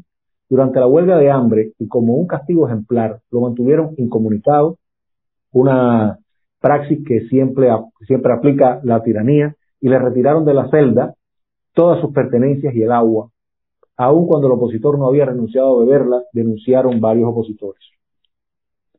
durante 0.48 0.80
la 0.80 0.86
huelga 0.86 1.16
de 1.18 1.30
hambre 1.30 1.72
y 1.78 1.88
como 1.88 2.14
un 2.14 2.26
castigo 2.26 2.66
ejemplar, 2.66 3.20
lo 3.30 3.40
mantuvieron 3.40 3.94
incomunicado, 3.96 4.78
una 5.50 6.18
praxis 6.60 7.04
que 7.06 7.26
siempre, 7.28 7.68
siempre 8.06 8.32
aplica 8.32 8.80
la 8.84 9.02
tiranía, 9.02 9.56
y 9.80 9.88
le 9.88 9.98
retiraron 9.98 10.44
de 10.44 10.54
la 10.54 10.68
celda 10.70 11.14
todas 11.74 12.00
sus 12.00 12.12
pertenencias 12.12 12.74
y 12.74 12.82
el 12.82 12.92
agua. 12.92 13.30
Aun 13.96 14.26
cuando 14.26 14.46
el 14.46 14.54
opositor 14.54 14.98
no 14.98 15.06
había 15.06 15.26
renunciado 15.26 15.76
a 15.76 15.84
beberla, 15.84 16.22
denunciaron 16.32 17.00
varios 17.00 17.28
opositores. 17.28 17.82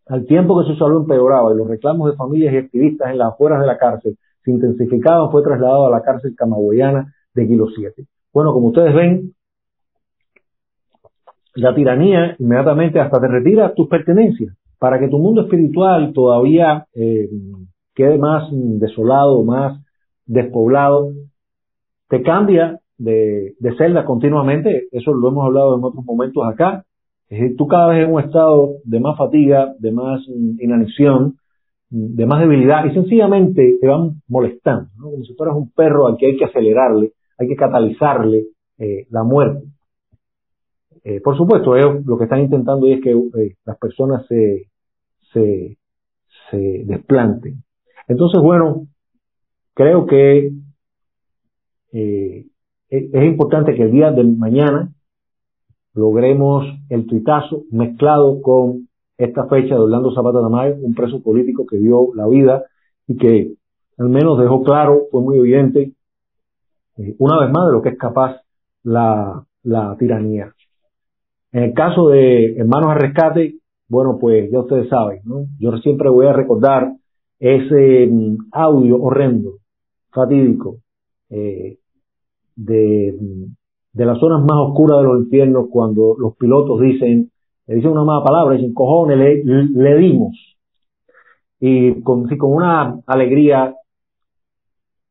Al 0.08 0.26
tiempo 0.26 0.60
que 0.60 0.68
su 0.68 0.76
salud 0.76 1.02
empeoraba 1.02 1.54
y 1.54 1.58
los 1.58 1.68
reclamos 1.68 2.12
de 2.12 2.18
familias 2.18 2.54
y 2.54 2.58
activistas 2.58 3.12
en 3.12 3.18
las 3.18 3.34
afueras 3.34 3.62
de 3.62 3.68
la 3.68 3.78
cárcel 3.78 4.18
se 4.44 4.52
intensificaban, 4.52 5.32
fue 5.32 5.42
trasladado 5.42 5.88
a 5.88 5.92
la 5.92 6.02
cárcel 6.02 6.36
camagüeyana 6.36 7.14
de 7.34 7.48
Kilo 7.48 7.68
7. 7.74 8.06
Bueno, 8.34 8.52
como 8.52 8.68
ustedes 8.68 8.94
ven, 8.94 9.34
la 11.56 11.76
tiranía 11.76 12.36
inmediatamente 12.40 13.00
hasta 13.00 13.22
te 13.22 13.28
retira 13.28 13.74
tus 13.74 13.88
pertenencias. 13.88 14.56
Para 14.80 15.00
que 15.00 15.08
tu 15.08 15.20
mundo 15.20 15.44
espiritual 15.44 16.12
todavía 16.14 16.88
eh, 16.96 17.30
quede 17.94 18.18
más 18.18 18.50
desolado, 18.52 19.44
más 19.44 19.80
despoblado, 20.26 21.12
te 22.10 22.22
cambia 22.24 22.80
de, 22.98 23.56
celda 23.78 24.06
continuamente, 24.06 24.88
eso 24.92 25.14
lo 25.14 25.30
hemos 25.30 25.46
hablado 25.46 25.78
en 25.78 25.84
otros 25.84 26.04
momentos 26.06 26.44
acá, 26.46 26.86
es 27.30 27.40
decir, 27.40 27.58
tú 27.58 27.68
cada 27.68 27.88
vez 27.88 28.06
en 28.06 28.14
un 28.14 28.22
estado 28.22 28.76
de 28.84 29.00
más 29.00 29.18
fatiga, 29.18 29.74
de 29.80 29.92
más 29.92 30.22
inanición, 30.60 31.38
de 31.90 32.26
más 32.26 32.40
debilidad, 32.40 32.86
y 32.86 32.94
sencillamente 32.94 33.78
te 33.80 33.88
van 33.88 34.22
molestando, 34.28 34.90
como 35.00 35.24
si 35.24 35.34
fueras 35.34 35.56
un 35.56 35.72
perro 35.72 36.08
al 36.08 36.18
que 36.18 36.28
hay 36.28 36.38
que 36.38 36.46
acelerarle, 36.46 37.12
hay 37.38 37.48
que 37.48 37.56
catalizarle 37.56 38.48
eh, 38.78 39.08
la 39.10 39.24
muerte. 39.24 39.66
Eh, 41.04 41.22
por 41.22 41.36
supuesto, 41.36 41.76
ellos 41.76 42.06
lo 42.06 42.18
que 42.18 42.26
están 42.26 42.42
intentando 42.42 42.88
es 42.88 43.02
que 43.02 43.12
eh, 43.12 43.56
las 43.66 43.78
personas 43.78 44.26
se, 44.28 44.70
se, 45.34 45.78
se 46.50 46.84
desplanten. 46.86 47.64
Entonces, 48.08 48.42
bueno, 48.42 48.88
creo 49.74 50.06
que 50.06 50.52
es 51.92 52.46
importante 52.90 53.76
que 53.76 53.84
el 53.84 53.92
día 53.92 54.12
de 54.12 54.24
mañana 54.24 54.92
logremos 55.94 56.66
el 56.90 57.06
tuitazo 57.06 57.64
mezclado 57.72 58.42
con 58.42 58.88
esta 59.18 59.46
fecha 59.46 59.76
de 59.76 59.82
Orlando 59.82 60.14
Zapata 60.14 60.40
Damay, 60.40 60.74
un 60.82 60.94
preso 60.96 61.22
político 61.22 61.66
que 61.66 61.78
dio 61.78 62.10
la 62.16 62.28
vida 62.28 62.64
y 63.08 63.18
que 63.18 63.54
al 63.98 64.10
menos 64.10 64.40
dejó 64.40 64.64
claro, 64.64 65.04
fue 65.12 65.22
muy 65.22 65.38
evidente, 65.38 65.94
eh, 66.98 67.16
una 67.20 67.40
vez 67.40 67.52
más 67.52 67.68
de 67.68 67.72
lo 67.74 67.82
que 67.82 67.90
es 67.90 67.98
capaz 67.98 68.42
la, 68.84 69.44
la 69.64 69.96
tiranía. 69.98 70.54
En 71.52 71.64
el 71.64 71.74
caso 71.74 72.10
de 72.10 72.56
Hermanos 72.56 72.92
al 72.92 73.00
Rescate, 73.00 73.56
bueno, 73.88 74.18
pues 74.20 74.50
ya 74.52 74.60
ustedes 74.60 74.90
saben, 74.90 75.22
¿no? 75.24 75.46
Yo 75.60 75.72
siempre 75.78 76.10
voy 76.10 76.26
a 76.26 76.34
recordar 76.34 76.94
ese 77.40 78.08
mm, 78.08 78.38
audio 78.52 79.02
horrendo, 79.02 79.58
fatídico, 80.12 80.78
eh, 81.30 81.78
de, 82.56 83.16
mm, 83.20 83.54
de 83.94 84.06
las 84.06 84.20
zonas 84.20 84.42
más 84.42 84.58
oscuras 84.68 85.00
de 85.00 85.04
los 85.04 85.24
infiernos 85.24 85.68
cuando 85.70 86.16
los 86.18 86.36
pilotos 86.38 86.80
dicen, 86.82 87.30
le 87.68 87.76
dicen 87.76 87.92
una 87.92 88.04
mala 88.04 88.24
palabra, 88.24 88.56
dicen 88.56 88.74
cojones, 88.74 89.18
le, 89.46 89.98
dimos. 89.98 90.36
Y 91.60 92.02
con, 92.02 92.28
con 92.38 92.52
una 92.52 93.00
alegría 93.06 93.76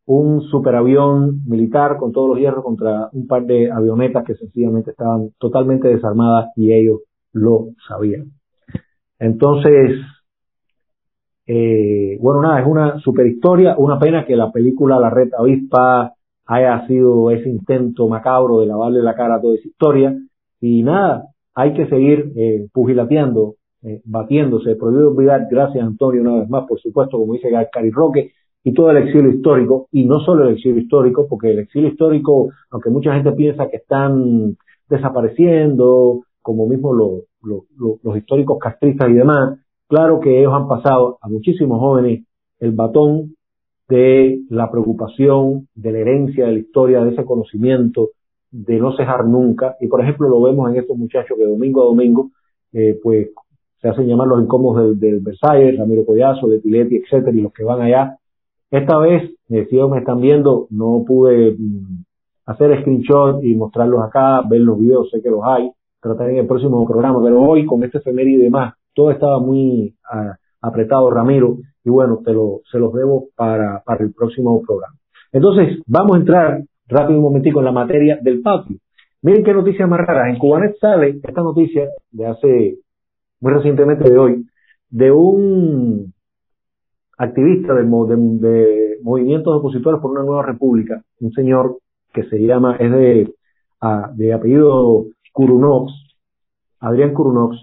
un 0.06 0.42
superavión 0.42 1.42
militar 1.46 1.96
con 1.96 2.12
todos 2.12 2.30
los 2.30 2.38
hierros 2.38 2.64
contra 2.64 3.08
un 3.12 3.26
par 3.26 3.44
de 3.46 3.70
avionetas 3.70 4.24
que 4.24 4.34
sencillamente 4.34 4.90
estaban 4.90 5.30
totalmente 5.38 5.88
desarmadas 5.88 6.50
y 6.56 6.72
ellos 6.72 7.00
lo 7.32 7.68
sabían. 7.86 8.32
Entonces, 9.18 10.00
eh, 11.46 12.18
bueno, 12.20 12.42
nada, 12.42 12.60
es 12.60 12.66
una 12.66 12.98
super 13.00 13.26
historia, 13.26 13.76
una 13.78 13.98
pena 13.98 14.24
que 14.26 14.36
la 14.36 14.50
película 14.50 14.98
La 14.98 15.10
Reta 15.10 15.36
Avispa 15.38 16.14
haya 16.46 16.86
sido 16.86 17.30
ese 17.30 17.48
intento 17.48 18.08
macabro 18.08 18.60
de 18.60 18.66
lavarle 18.66 19.02
la 19.02 19.14
cara 19.14 19.36
a 19.36 19.40
toda 19.40 19.54
esa 19.54 19.68
historia. 19.68 20.16
Y 20.60 20.82
nada, 20.82 21.28
hay 21.54 21.74
que 21.74 21.86
seguir 21.86 22.32
eh, 22.36 22.66
pugilateando, 22.72 23.56
eh, 23.82 24.00
batiéndose, 24.04 24.76
prohibido 24.76 25.10
olvidar, 25.10 25.46
gracias 25.50 25.84
Antonio 25.84 26.22
una 26.22 26.40
vez 26.40 26.48
más, 26.48 26.66
por 26.66 26.80
supuesto, 26.80 27.18
como 27.18 27.34
dice 27.34 27.50
Cari 27.72 27.90
Roque, 27.90 28.32
y 28.64 28.72
todo 28.72 28.90
el 28.90 28.98
exilio 28.98 29.30
histórico, 29.30 29.88
y 29.90 30.04
no 30.04 30.20
solo 30.20 30.46
el 30.46 30.54
exilio 30.54 30.80
histórico, 30.80 31.26
porque 31.28 31.50
el 31.50 31.60
exilio 31.60 31.88
histórico, 31.88 32.50
aunque 32.70 32.90
mucha 32.90 33.14
gente 33.14 33.32
piensa 33.32 33.68
que 33.68 33.78
están 33.78 34.56
desapareciendo, 34.88 36.20
como 36.42 36.66
mismo 36.66 36.92
los 36.92 38.16
históricos 38.16 38.58
castristas 38.58 39.10
y 39.10 39.14
demás, 39.14 39.58
claro 39.88 40.20
que 40.20 40.38
ellos 40.38 40.52
han 40.54 40.68
pasado 40.68 41.18
a 41.20 41.28
muchísimos 41.28 41.78
jóvenes 41.78 42.24
el 42.60 42.72
batón 42.72 43.34
de 43.88 44.40
la 44.48 44.70
preocupación, 44.70 45.68
de 45.74 45.92
la 45.92 45.98
herencia 45.98 46.46
de 46.46 46.52
la 46.52 46.58
historia, 46.58 47.04
de 47.04 47.12
ese 47.12 47.24
conocimiento, 47.24 48.10
de 48.50 48.78
no 48.78 48.96
cejar 48.96 49.26
nunca, 49.26 49.76
y 49.80 49.88
por 49.88 50.02
ejemplo 50.02 50.28
lo 50.28 50.42
vemos 50.42 50.70
en 50.70 50.76
estos 50.78 50.96
muchachos 50.96 51.36
que 51.36 51.44
domingo 51.44 51.82
a 51.82 51.86
domingo, 51.86 52.30
eh, 52.72 52.98
pues 53.02 53.30
se 53.80 53.88
hacen 53.88 54.06
llamar 54.06 54.28
los 54.28 54.42
incómodos 54.42 54.98
del, 55.00 55.20
Versailles, 55.20 55.76
Ramiro 55.76 56.06
Collazo, 56.06 56.46
de 56.46 56.60
Piletti, 56.60 56.96
etcétera, 56.96 57.36
y 57.36 57.40
los 57.40 57.52
que 57.52 57.64
van 57.64 57.80
allá 57.80 58.16
esta 58.72 58.96
vez, 58.96 59.30
eh, 59.50 59.66
si 59.68 59.76
me 59.76 59.98
están 59.98 60.20
viendo, 60.20 60.66
no 60.70 61.04
pude 61.06 61.54
mm, 61.58 62.04
hacer 62.46 62.80
screenshot 62.80 63.44
y 63.44 63.54
mostrarlos 63.54 64.02
acá, 64.02 64.40
ver 64.48 64.62
los 64.62 64.78
videos, 64.78 65.10
sé 65.10 65.20
que 65.22 65.28
los 65.28 65.42
hay, 65.44 65.70
trataré 66.00 66.32
en 66.32 66.38
el 66.38 66.46
próximo 66.46 66.84
programa, 66.86 67.22
pero 67.22 67.42
hoy 67.42 67.66
con 67.66 67.84
este 67.84 67.98
efeméride 67.98 68.40
y 68.40 68.44
demás, 68.44 68.74
todo 68.94 69.10
estaba 69.10 69.38
muy 69.40 69.94
ah, 70.10 70.36
apretado, 70.62 71.10
Ramiro, 71.10 71.58
y 71.84 71.90
bueno, 71.90 72.20
te 72.24 72.32
lo, 72.32 72.62
se 72.70 72.78
los 72.78 72.94
debo 72.94 73.26
para, 73.36 73.82
para 73.84 74.04
el 74.04 74.14
próximo 74.14 74.62
programa. 74.66 74.94
Entonces, 75.32 75.82
vamos 75.86 76.16
a 76.16 76.20
entrar 76.20 76.62
rápido 76.88 77.18
un 77.18 77.24
momentico 77.24 77.58
en 77.58 77.66
la 77.66 77.72
materia 77.72 78.18
del 78.22 78.40
patio. 78.40 78.78
Miren 79.20 79.44
qué 79.44 79.52
noticias 79.52 79.86
más 79.86 80.00
raras. 80.00 80.30
En 80.30 80.38
Cubanet 80.38 80.78
sale 80.80 81.20
esta 81.22 81.42
noticia 81.42 81.90
de 82.10 82.26
hace, 82.26 82.78
muy 83.40 83.52
recientemente 83.52 84.08
de 84.08 84.18
hoy, 84.18 84.46
de 84.88 85.12
un 85.12 86.14
activista 87.22 87.74
de, 87.74 87.84
de, 87.84 88.98
movimientos 89.02 89.54
opositores 89.54 90.00
por 90.00 90.10
una 90.10 90.22
nueva 90.22 90.42
república, 90.42 91.02
un 91.20 91.32
señor 91.32 91.78
que 92.12 92.24
se 92.24 92.38
llama, 92.38 92.76
es 92.76 92.90
de 92.90 93.34
de 94.14 94.32
apellido 94.32 95.06
Curunox, 95.32 95.92
Adrián 96.80 97.14
Curunox, 97.14 97.56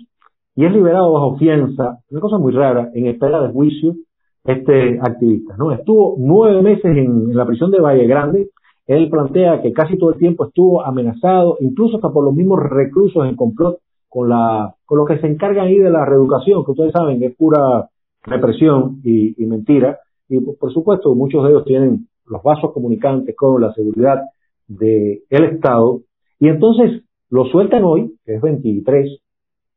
y 0.55 0.65
es 0.65 0.73
liberado 0.73 1.13
bajo 1.13 1.37
fianza, 1.37 1.99
una 2.09 2.19
cosa 2.19 2.37
muy 2.37 2.51
rara, 2.51 2.89
en 2.93 3.07
espera 3.07 3.41
de 3.41 3.53
juicio, 3.53 3.95
este 4.43 4.99
activista. 5.01 5.55
¿no? 5.57 5.71
Estuvo 5.71 6.15
nueve 6.19 6.61
meses 6.61 6.85
en, 6.85 7.35
la 7.35 7.45
prisión 7.45 7.71
de 7.71 7.79
Valle 7.79 8.07
Grande. 8.07 8.49
Él 8.87 9.09
plantea 9.09 9.61
que 9.61 9.71
casi 9.71 9.97
todo 9.97 10.11
el 10.11 10.19
tiempo 10.19 10.45
estuvo 10.45 10.83
amenazado, 10.83 11.57
incluso 11.61 11.97
hasta 11.97 12.09
por 12.09 12.25
los 12.25 12.33
mismos 12.33 12.59
reclusos 12.59 13.25
en 13.25 13.35
complot 13.35 13.77
con 14.09 14.27
la 14.27 14.73
con 14.85 14.97
los 14.97 15.07
que 15.07 15.19
se 15.19 15.27
encargan 15.27 15.67
ahí 15.67 15.77
de 15.77 15.91
la 15.91 16.03
reeducación, 16.03 16.65
que 16.65 16.71
ustedes 16.71 16.91
saben 16.91 17.19
que 17.19 17.27
es 17.27 17.35
pura 17.35 17.87
represión 18.23 19.01
y, 19.03 19.33
mentira. 19.45 19.99
Y 20.27 20.39
por 20.39 20.71
supuesto, 20.73 21.15
muchos 21.15 21.43
de 21.43 21.49
ellos 21.49 21.65
tienen 21.65 22.07
los 22.25 22.43
vasos 22.43 22.71
comunicantes 22.73 23.35
con 23.35 23.61
la 23.61 23.73
seguridad 23.73 24.21
del 24.67 25.21
Estado. 25.29 26.01
Y 26.39 26.47
entonces 26.47 27.03
lo 27.29 27.45
sueltan 27.45 27.83
hoy, 27.83 28.13
que 28.25 28.35
es 28.35 28.41
23, 28.41 29.19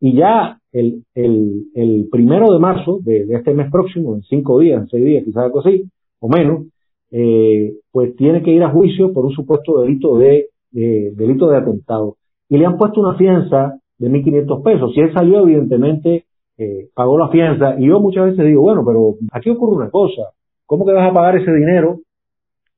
y 0.00 0.16
ya 0.16 0.58
el, 0.72 1.04
el, 1.14 2.08
primero 2.10 2.52
de 2.52 2.58
marzo 2.58 2.98
de, 3.02 3.26
este 3.30 3.54
mes 3.54 3.70
próximo, 3.70 4.14
en 4.14 4.22
cinco 4.22 4.58
días, 4.58 4.82
en 4.82 4.88
seis 4.88 5.04
días, 5.04 5.24
quizás 5.24 5.44
algo 5.44 5.60
así, 5.60 5.84
o 6.20 6.28
menos, 6.28 6.66
eh, 7.10 7.74
pues 7.90 8.16
tiene 8.16 8.42
que 8.42 8.50
ir 8.50 8.62
a 8.62 8.70
juicio 8.70 9.12
por 9.12 9.26
un 9.26 9.32
supuesto 9.32 9.80
delito 9.80 10.16
de, 10.18 10.48
delito 10.72 11.48
de 11.48 11.58
atentado. 11.58 12.16
Y 12.48 12.58
le 12.58 12.66
han 12.66 12.78
puesto 12.78 13.00
una 13.00 13.16
fianza 13.16 13.78
de 13.98 14.10
1.500 14.10 14.62
pesos. 14.62 14.92
Si 14.94 15.00
él 15.00 15.12
salió, 15.12 15.42
evidentemente, 15.42 16.24
eh, 16.58 16.88
pagó 16.94 17.18
la 17.18 17.28
fianza. 17.28 17.76
Y 17.78 17.88
yo 17.88 18.00
muchas 18.00 18.26
veces 18.26 18.46
digo, 18.46 18.62
bueno, 18.62 18.84
pero 18.86 19.14
aquí 19.32 19.50
ocurre 19.50 19.76
una 19.76 19.90
cosa. 19.90 20.30
¿Cómo 20.66 20.84
que 20.86 20.92
vas 20.92 21.10
a 21.10 21.14
pagar 21.14 21.36
ese 21.36 21.52
dinero? 21.52 22.00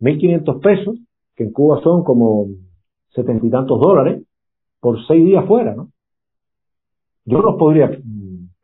1.500 0.00 0.61
pesos, 0.61 0.97
que 1.37 1.45
en 1.45 1.52
Cuba 1.52 1.81
son 1.83 2.04
como 2.04 2.47
setenta 3.11 3.47
y 3.47 3.50
tantos 3.50 3.81
dólares, 3.81 4.23
por 4.81 4.99
seis 5.07 5.25
días 5.25 5.47
fuera, 5.47 5.75
¿no? 5.75 5.88
Yo 7.25 7.40
los 7.40 7.57
podría 7.57 7.90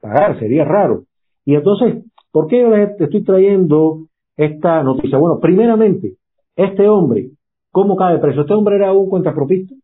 pagar, 0.00 0.38
sería 0.38 0.64
raro. 0.64 1.04
Y 1.44 1.54
entonces, 1.54 2.04
¿por 2.30 2.46
qué 2.46 2.60
yo 2.60 2.70
les 2.70 3.00
estoy 3.00 3.24
trayendo 3.24 4.06
esta 4.36 4.82
noticia? 4.82 5.18
Bueno, 5.18 5.38
primeramente, 5.40 6.16
este 6.56 6.88
hombre, 6.88 7.30
¿cómo 7.70 7.96
cae 7.96 8.18
preso? 8.18 8.42
Este 8.42 8.52
hombre 8.52 8.76
era 8.76 8.92
un 8.92 9.08
cuentapropista, 9.08 9.74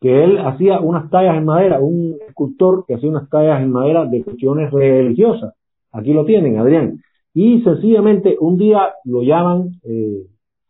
que 0.00 0.24
él 0.24 0.38
hacía 0.38 0.80
unas 0.80 1.10
tallas 1.10 1.36
en 1.36 1.44
madera, 1.44 1.80
un 1.80 2.16
escultor 2.28 2.84
que 2.86 2.94
hacía 2.94 3.10
unas 3.10 3.28
tallas 3.28 3.60
en 3.60 3.72
madera 3.72 4.04
de 4.04 4.22
cuestiones 4.22 4.70
religiosas. 4.70 5.54
Aquí 5.92 6.12
lo 6.12 6.24
tienen, 6.24 6.58
Adrián. 6.58 7.00
Y 7.34 7.62
sencillamente 7.62 8.36
un 8.40 8.56
día 8.56 8.94
lo 9.04 9.22
llaman 9.22 9.70
eh, 9.84 10.26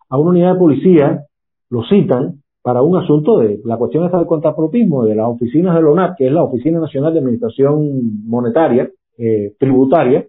a 0.08 0.18
una 0.18 0.30
unidad 0.30 0.54
de 0.54 0.58
policía, 0.58 1.24
lo 1.70 1.82
citan, 1.84 2.40
para 2.62 2.82
un 2.82 2.96
asunto 2.98 3.38
de 3.38 3.60
la 3.64 3.78
cuestión 3.78 4.04
esta 4.04 4.18
del 4.18 4.26
contrapropismo 4.26 5.06
de 5.06 5.14
las 5.14 5.26
oficinas 5.26 5.74
de 5.74 5.80
la 5.80 5.88
ONAT, 5.88 6.16
que 6.18 6.26
es 6.26 6.32
la 6.32 6.42
Oficina 6.42 6.78
Nacional 6.78 7.14
de 7.14 7.20
Administración 7.20 8.26
Monetaria, 8.26 8.90
eh, 9.16 9.54
Tributaria, 9.58 10.26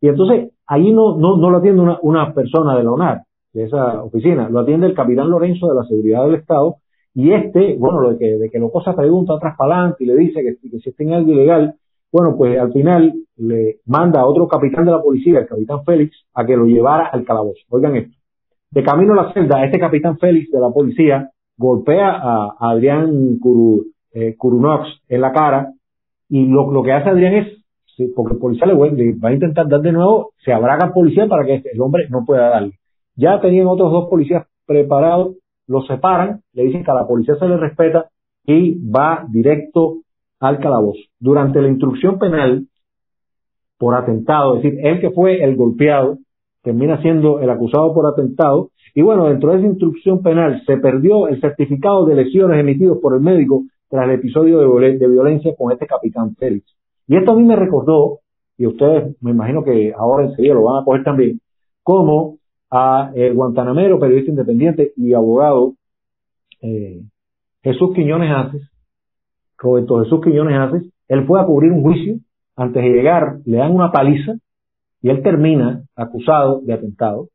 y 0.00 0.08
entonces 0.08 0.52
ahí 0.66 0.92
no, 0.92 1.16
no, 1.18 1.36
no 1.36 1.50
lo 1.50 1.58
atiende 1.58 1.82
una, 1.82 1.98
una 2.02 2.32
persona 2.32 2.76
de 2.76 2.84
la 2.84 3.24
de 3.52 3.64
esa 3.64 4.04
oficina, 4.04 4.48
lo 4.48 4.60
atiende 4.60 4.86
el 4.86 4.94
capitán 4.94 5.28
Lorenzo 5.30 5.66
de 5.66 5.74
la 5.74 5.84
Seguridad 5.84 6.24
del 6.26 6.36
Estado, 6.36 6.76
y 7.14 7.32
este, 7.32 7.76
bueno, 7.76 8.00
lo 8.00 8.10
de 8.10 8.18
que, 8.18 8.38
de 8.38 8.50
que 8.50 8.58
lo 8.58 8.70
cosa 8.70 8.94
pregunta 8.94 9.34
atrás 9.34 9.54
para 9.58 9.74
adelante 9.74 10.04
y 10.04 10.06
le 10.06 10.16
dice 10.16 10.42
que, 10.42 10.78
si 10.78 10.90
está 10.90 11.02
en 11.02 11.14
algo 11.14 11.32
ilegal, 11.32 11.74
bueno, 12.12 12.36
pues 12.36 12.58
al 12.58 12.72
final 12.72 13.12
le 13.36 13.76
manda 13.86 14.20
a 14.20 14.26
otro 14.26 14.48
capitán 14.48 14.84
de 14.84 14.92
la 14.92 15.02
policía, 15.02 15.40
el 15.40 15.46
capitán 15.46 15.84
Félix, 15.84 16.16
a 16.34 16.44
que 16.44 16.56
lo 16.56 16.66
llevara 16.66 17.06
al 17.06 17.24
calabozo. 17.24 17.60
Oigan 17.70 17.96
esto. 17.96 18.16
De 18.70 18.82
camino 18.84 19.12
a 19.14 19.24
la 19.24 19.32
celda, 19.32 19.64
este 19.64 19.78
capitán 19.78 20.18
Félix 20.18 20.50
de 20.50 20.60
la 20.60 20.70
policía 20.70 21.30
golpea 21.56 22.10
a, 22.10 22.56
Adrián 22.58 23.38
eh, 24.12 24.34
Curunox 24.36 24.88
en 25.08 25.20
la 25.20 25.32
cara 25.32 25.72
y 26.28 26.46
lo, 26.46 26.70
lo 26.70 26.82
que 26.82 26.92
hace 26.92 27.10
Adrián 27.10 27.34
es, 27.34 27.60
porque 28.14 28.34
el 28.34 28.38
policía 28.40 28.66
le, 28.66 28.74
va 28.74 29.28
a 29.28 29.32
intentar 29.32 29.68
dar 29.68 29.80
de 29.80 29.92
nuevo, 29.92 30.32
se 30.44 30.52
abraga 30.52 30.86
al 30.86 30.92
policía 30.92 31.26
para 31.28 31.44
que 31.44 31.62
el 31.72 31.80
hombre 31.80 32.06
no 32.08 32.24
pueda 32.24 32.48
darle. 32.48 32.78
Ya 33.16 33.40
tenían 33.40 33.66
otros 33.66 33.90
dos 33.90 34.08
policías 34.08 34.46
preparados, 34.64 35.36
lo 35.70 35.82
separan, 35.82 36.40
le 36.52 36.64
dicen 36.64 36.82
que 36.82 36.90
a 36.90 36.94
la 36.94 37.06
policía 37.06 37.36
se 37.36 37.46
le 37.46 37.56
respeta 37.56 38.08
y 38.44 38.74
va 38.90 39.24
directo 39.30 39.98
al 40.40 40.58
calabozo. 40.58 40.98
Durante 41.20 41.62
la 41.62 41.68
instrucción 41.68 42.18
penal 42.18 42.66
por 43.78 43.94
atentado, 43.94 44.56
es 44.56 44.64
decir, 44.64 44.80
él 44.82 45.00
que 45.00 45.10
fue 45.10 45.44
el 45.44 45.54
golpeado, 45.54 46.18
termina 46.62 47.00
siendo 47.00 47.38
el 47.38 47.48
acusado 47.50 47.94
por 47.94 48.04
atentado. 48.06 48.70
Y 48.96 49.02
bueno, 49.02 49.28
dentro 49.28 49.52
de 49.52 49.58
esa 49.58 49.68
instrucción 49.68 50.22
penal 50.22 50.60
se 50.66 50.76
perdió 50.78 51.28
el 51.28 51.40
certificado 51.40 52.04
de 52.04 52.16
lesiones 52.16 52.58
emitidos 52.58 52.98
por 53.00 53.14
el 53.14 53.20
médico 53.20 53.62
tras 53.88 54.06
el 54.08 54.16
episodio 54.16 54.58
de, 54.58 55.06
violencia 55.06 55.54
con 55.56 55.70
este 55.70 55.86
capitán 55.86 56.34
Félix. 56.34 56.66
Y 57.06 57.16
esto 57.16 57.30
a 57.30 57.36
mí 57.36 57.44
me 57.44 57.54
recordó, 57.54 58.18
y 58.58 58.66
ustedes 58.66 59.16
me 59.20 59.30
imagino 59.30 59.62
que 59.62 59.94
ahora 59.96 60.26
enseguida 60.26 60.54
lo 60.54 60.64
van 60.64 60.82
a 60.82 60.84
coger 60.84 61.04
también, 61.04 61.40
como 61.84 62.39
a 62.70 63.10
el 63.14 63.34
guantanamero, 63.34 63.98
periodista 63.98 64.30
independiente 64.30 64.92
y 64.96 65.12
abogado 65.12 65.74
eh, 66.62 67.02
Jesús 67.62 67.90
Quiñones 67.94 68.30
Haces, 68.30 68.70
Roberto 69.58 70.02
Jesús 70.02 70.20
Quiñones 70.22 70.58
Haces, 70.58 70.92
él 71.08 71.26
fue 71.26 71.40
a 71.40 71.44
cubrir 71.44 71.72
un 71.72 71.82
juicio, 71.82 72.18
antes 72.56 72.82
de 72.82 72.90
llegar 72.90 73.38
le 73.44 73.58
dan 73.58 73.74
una 73.74 73.90
paliza, 73.90 74.34
y 75.02 75.08
él 75.08 75.22
termina 75.22 75.82
acusado 75.96 76.60
de 76.60 76.74
atentado. 76.74 77.28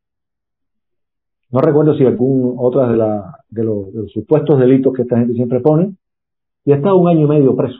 No 1.51 1.61
recuerdo 1.61 1.95
si 1.95 2.05
algún 2.05 2.55
otra 2.57 2.89
de, 2.89 2.97
la, 2.97 3.39
de, 3.49 3.63
los, 3.63 4.11
supuestos 4.13 4.59
delitos 4.59 4.93
que 4.93 5.03
esta 5.03 5.17
gente 5.17 5.33
siempre 5.33 5.59
pone, 5.59 5.95
y 6.63 6.71
está 6.71 6.93
un 6.93 7.07
año 7.07 7.25
y 7.25 7.29
medio 7.29 7.55
preso, 7.55 7.79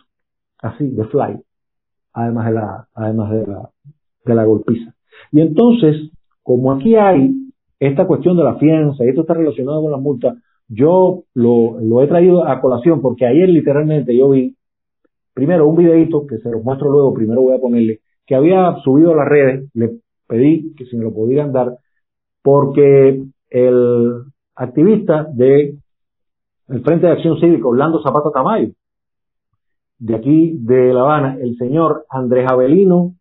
así, 0.60 0.88
de 0.90 1.06
fly, 1.06 1.42
además 2.14 2.46
de 2.48 2.52
la, 2.54 2.88
además 2.94 3.32
de 3.32 3.48
la, 3.48 3.70
de 4.26 4.36
la 4.36 4.44
golpiza. 4.44 4.94
Y 5.32 5.42
entonces, 5.42 6.12
como 6.44 6.72
aquí 6.72 6.96
hay 6.96 7.45
esta 7.80 8.08
cuestión 8.08 8.38
de 8.38 8.44
la 8.44 8.56
fianza, 8.56 9.04
y 9.04 9.10
esto 9.10 9.22
está 9.22 9.34
relacionado 9.34 9.82
con 9.82 9.92
la 9.92 9.98
multa, 9.98 10.36
yo 10.68 11.24
lo, 11.34 11.80
lo 11.80 12.02
he 12.02 12.08
traído 12.08 12.48
a 12.48 12.60
colación 12.62 13.02
porque 13.02 13.26
ayer 13.26 13.50
literalmente 13.50 14.18
yo 14.18 14.30
vi, 14.30 14.56
primero 15.34 15.68
un 15.68 15.76
videito 15.76 16.26
que 16.26 16.38
se 16.38 16.50
los 16.50 16.64
muestro 16.64 16.90
luego, 16.90 17.14
primero 17.14 17.42
voy 17.42 17.56
a 17.56 17.60
ponerle, 17.60 18.00
que 18.26 18.36
había 18.36 18.76
subido 18.84 19.14
a 19.14 19.18
las 19.18 19.28
redes, 19.28 19.70
le 19.74 19.92
pedí 20.28 20.74
que 20.76 20.86
si 20.86 20.98
me 20.98 21.04
lo 21.04 21.14
pudieran 21.14 21.52
dar, 21.52 21.78
porque 22.42 23.24
el 23.50 24.12
activista 24.56 25.28
de 25.32 25.78
el 26.68 26.82
Frente 26.82 27.06
de 27.06 27.14
Acción 27.14 27.40
Cívica, 27.40 27.68
Orlando 27.68 28.02
Zapata 28.02 28.32
Tamayo, 28.34 28.72
de 30.00 30.16
aquí 30.16 30.58
de 30.60 30.94
La 30.94 31.02
Habana, 31.02 31.38
el 31.40 31.56
señor 31.58 32.06
Andrés 32.10 32.50
Avelino, 32.50 33.14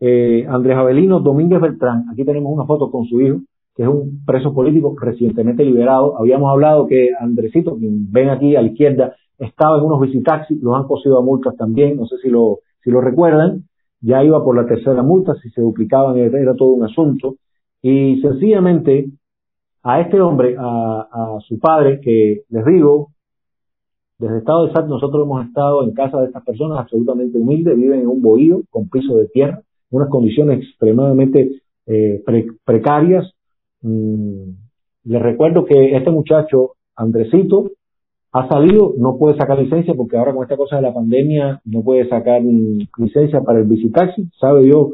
eh, 0.00 0.46
Andrés 0.48 0.76
Avelino 0.76 1.20
Domínguez 1.20 1.60
Beltrán, 1.60 2.04
aquí 2.12 2.24
tenemos 2.24 2.52
una 2.52 2.66
foto 2.66 2.90
con 2.90 3.06
su 3.06 3.20
hijo, 3.20 3.38
que 3.74 3.82
es 3.82 3.88
un 3.88 4.24
preso 4.24 4.54
político 4.54 4.94
recientemente 5.00 5.64
liberado. 5.64 6.18
Habíamos 6.18 6.50
hablado 6.50 6.86
que 6.86 7.10
Andresito, 7.18 7.76
quien 7.76 8.10
ven 8.12 8.30
aquí 8.30 8.56
a 8.56 8.62
la 8.62 8.68
izquierda, 8.68 9.14
estaba 9.38 9.78
en 9.78 9.84
unos 9.84 10.00
visitaxis, 10.00 10.62
los 10.62 10.76
han 10.76 10.86
cosido 10.86 11.18
a 11.18 11.22
multas 11.22 11.56
también, 11.56 11.96
no 11.96 12.06
sé 12.06 12.16
si 12.18 12.28
lo, 12.28 12.60
si 12.82 12.90
lo 12.90 13.00
recuerdan 13.00 13.64
ya 14.04 14.22
iba 14.22 14.44
por 14.44 14.54
la 14.54 14.66
tercera 14.66 15.02
multa, 15.02 15.34
si 15.42 15.48
se 15.50 15.62
duplicaban 15.62 16.18
era 16.18 16.54
todo 16.54 16.72
un 16.72 16.84
asunto. 16.84 17.36
Y 17.80 18.20
sencillamente 18.20 19.08
a 19.82 20.00
este 20.00 20.20
hombre, 20.20 20.56
a, 20.58 21.38
su 21.46 21.58
padre, 21.58 22.00
que 22.00 22.42
les 22.50 22.64
digo, 22.66 23.08
desde 24.18 24.38
Estado 24.38 24.66
de 24.66 24.72
SAT 24.72 24.88
nosotros 24.88 25.24
hemos 25.24 25.46
estado 25.46 25.84
en 25.84 25.92
casa 25.92 26.20
de 26.20 26.26
estas 26.26 26.44
personas 26.44 26.80
absolutamente 26.80 27.38
humildes, 27.38 27.76
viven 27.76 28.00
en 28.00 28.08
un 28.08 28.20
bohío 28.20 28.62
con 28.70 28.88
piso 28.88 29.16
de 29.16 29.28
tierra, 29.28 29.62
unas 29.90 30.08
condiciones 30.08 30.60
extremadamente 30.60 31.62
eh, 31.86 32.22
precarias. 32.64 33.30
Mm, 33.84 34.50
les 35.04 35.22
recuerdo 35.22 35.66
que 35.66 35.94
este 35.94 36.10
muchacho, 36.10 36.72
Andresito, 36.96 37.70
ha 38.32 38.48
salido, 38.48 38.94
no 38.98 39.18
puede 39.18 39.36
sacar 39.36 39.58
licencia 39.58 39.94
porque 39.94 40.16
ahora 40.16 40.32
con 40.32 40.42
esta 40.42 40.56
cosa 40.56 40.76
de 40.76 40.82
la 40.82 40.94
pandemia 40.94 41.60
no 41.66 41.82
puede 41.82 42.08
sacar 42.08 42.42
licencia 42.42 43.42
para 43.42 43.60
el 43.60 43.66
visitaxi. 43.66 44.28
Sabe 44.40 44.66
yo 44.68 44.92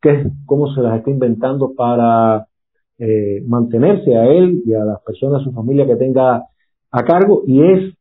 qué, 0.00 0.30
cómo 0.46 0.72
se 0.72 0.80
las 0.80 0.98
está 0.98 1.10
inventando 1.10 1.74
para 1.74 2.46
eh, 2.98 3.42
mantenerse 3.46 4.16
a 4.16 4.26
él 4.26 4.62
y 4.64 4.72
a 4.72 4.84
las 4.84 5.02
personas, 5.02 5.42
a 5.42 5.44
su 5.44 5.52
familia 5.52 5.86
que 5.86 5.96
tenga 5.96 6.44
a 6.90 7.04
cargo 7.04 7.42
y 7.46 7.60
es 7.62 7.94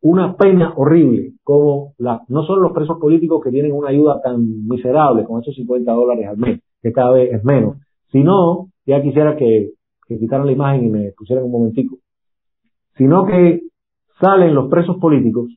una 0.00 0.36
pena 0.36 0.72
horrible 0.76 1.32
como 1.44 1.94
la, 1.98 2.22
no 2.28 2.42
solo 2.44 2.62
los 2.62 2.72
presos 2.72 2.98
políticos 2.98 3.42
que 3.44 3.50
tienen 3.50 3.72
una 3.72 3.90
ayuda 3.90 4.20
tan 4.22 4.66
miserable 4.66 5.24
con 5.24 5.42
esos 5.42 5.54
50 5.54 5.92
dólares 5.92 6.26
al 6.28 6.38
mes, 6.38 6.60
que 6.82 6.92
cada 6.92 7.12
vez 7.12 7.32
es 7.32 7.44
menos, 7.44 7.76
sino, 8.10 8.68
ya 8.86 9.02
quisiera 9.02 9.36
que, 9.36 9.72
quitaran 10.06 10.44
la 10.44 10.52
imagen 10.52 10.84
y 10.84 10.90
me 10.90 11.12
pusieran 11.12 11.44
un 11.44 11.52
momentico, 11.52 11.96
sino 12.98 13.24
que 13.24 13.62
salen 14.20 14.54
los 14.54 14.68
presos 14.68 14.98
políticos 14.98 15.50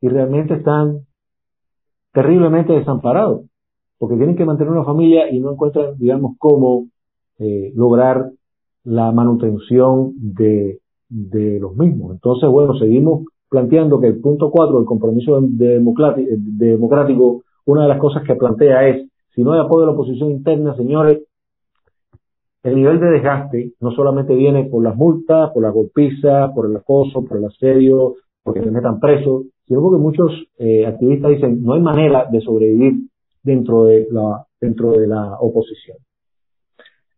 y 0.00 0.08
realmente 0.08 0.54
están 0.54 1.00
terriblemente 2.12 2.72
desamparados, 2.72 3.46
porque 3.98 4.16
tienen 4.16 4.36
que 4.36 4.44
mantener 4.44 4.72
una 4.72 4.84
familia 4.84 5.32
y 5.32 5.40
no 5.40 5.50
encuentran, 5.50 5.98
digamos, 5.98 6.36
cómo 6.38 6.86
eh, 7.40 7.72
lograr 7.74 8.30
la 8.84 9.10
manutención 9.10 10.12
de, 10.16 10.78
de 11.08 11.58
los 11.58 11.76
mismos. 11.76 12.12
Entonces, 12.12 12.48
bueno, 12.48 12.74
seguimos 12.74 13.24
planteando 13.48 14.00
que 14.00 14.08
el 14.08 14.20
punto 14.20 14.50
4 14.50 14.78
del 14.78 14.86
compromiso 14.86 15.40
democrático, 15.40 17.42
una 17.66 17.82
de 17.82 17.88
las 17.88 17.98
cosas 17.98 18.22
que 18.24 18.34
plantea 18.34 18.88
es, 18.88 19.08
si 19.34 19.42
no 19.42 19.52
hay 19.52 19.60
apoyo 19.60 19.80
de 19.80 19.86
la 19.86 19.92
oposición 19.92 20.30
interna, 20.30 20.76
señores, 20.76 21.22
el 22.64 22.74
nivel 22.74 22.98
de 22.98 23.10
desgaste 23.10 23.72
no 23.80 23.92
solamente 23.92 24.34
viene 24.34 24.64
por 24.64 24.82
las 24.82 24.96
multas, 24.96 25.50
por 25.52 25.62
la 25.62 25.70
golpiza, 25.70 26.52
por 26.54 26.66
el 26.68 26.76
acoso, 26.76 27.24
por 27.24 27.36
el 27.36 27.44
asedio, 27.44 28.14
porque 28.42 28.62
se 28.62 28.70
metan 28.70 28.98
presos, 28.98 29.44
sino 29.66 29.82
porque 29.82 30.02
muchos 30.02 30.32
eh, 30.58 30.86
activistas 30.86 31.30
dicen 31.30 31.62
no 31.62 31.74
hay 31.74 31.82
manera 31.82 32.26
de 32.30 32.40
sobrevivir 32.40 32.94
dentro 33.42 33.84
de 33.84 34.08
la 34.10 34.46
dentro 34.60 34.92
de 34.92 35.06
la 35.06 35.36
oposición. 35.40 35.98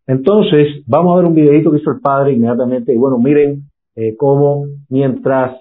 Entonces, 0.06 0.82
vamos 0.86 1.14
a 1.14 1.16
ver 1.16 1.26
un 1.26 1.34
videito 1.34 1.70
que 1.70 1.78
hizo 1.78 1.90
el 1.90 2.00
padre 2.00 2.32
inmediatamente. 2.32 2.92
Y 2.92 2.96
bueno, 2.96 3.18
miren 3.18 3.62
eh, 3.94 4.16
cómo 4.16 4.66
mientras 4.88 5.60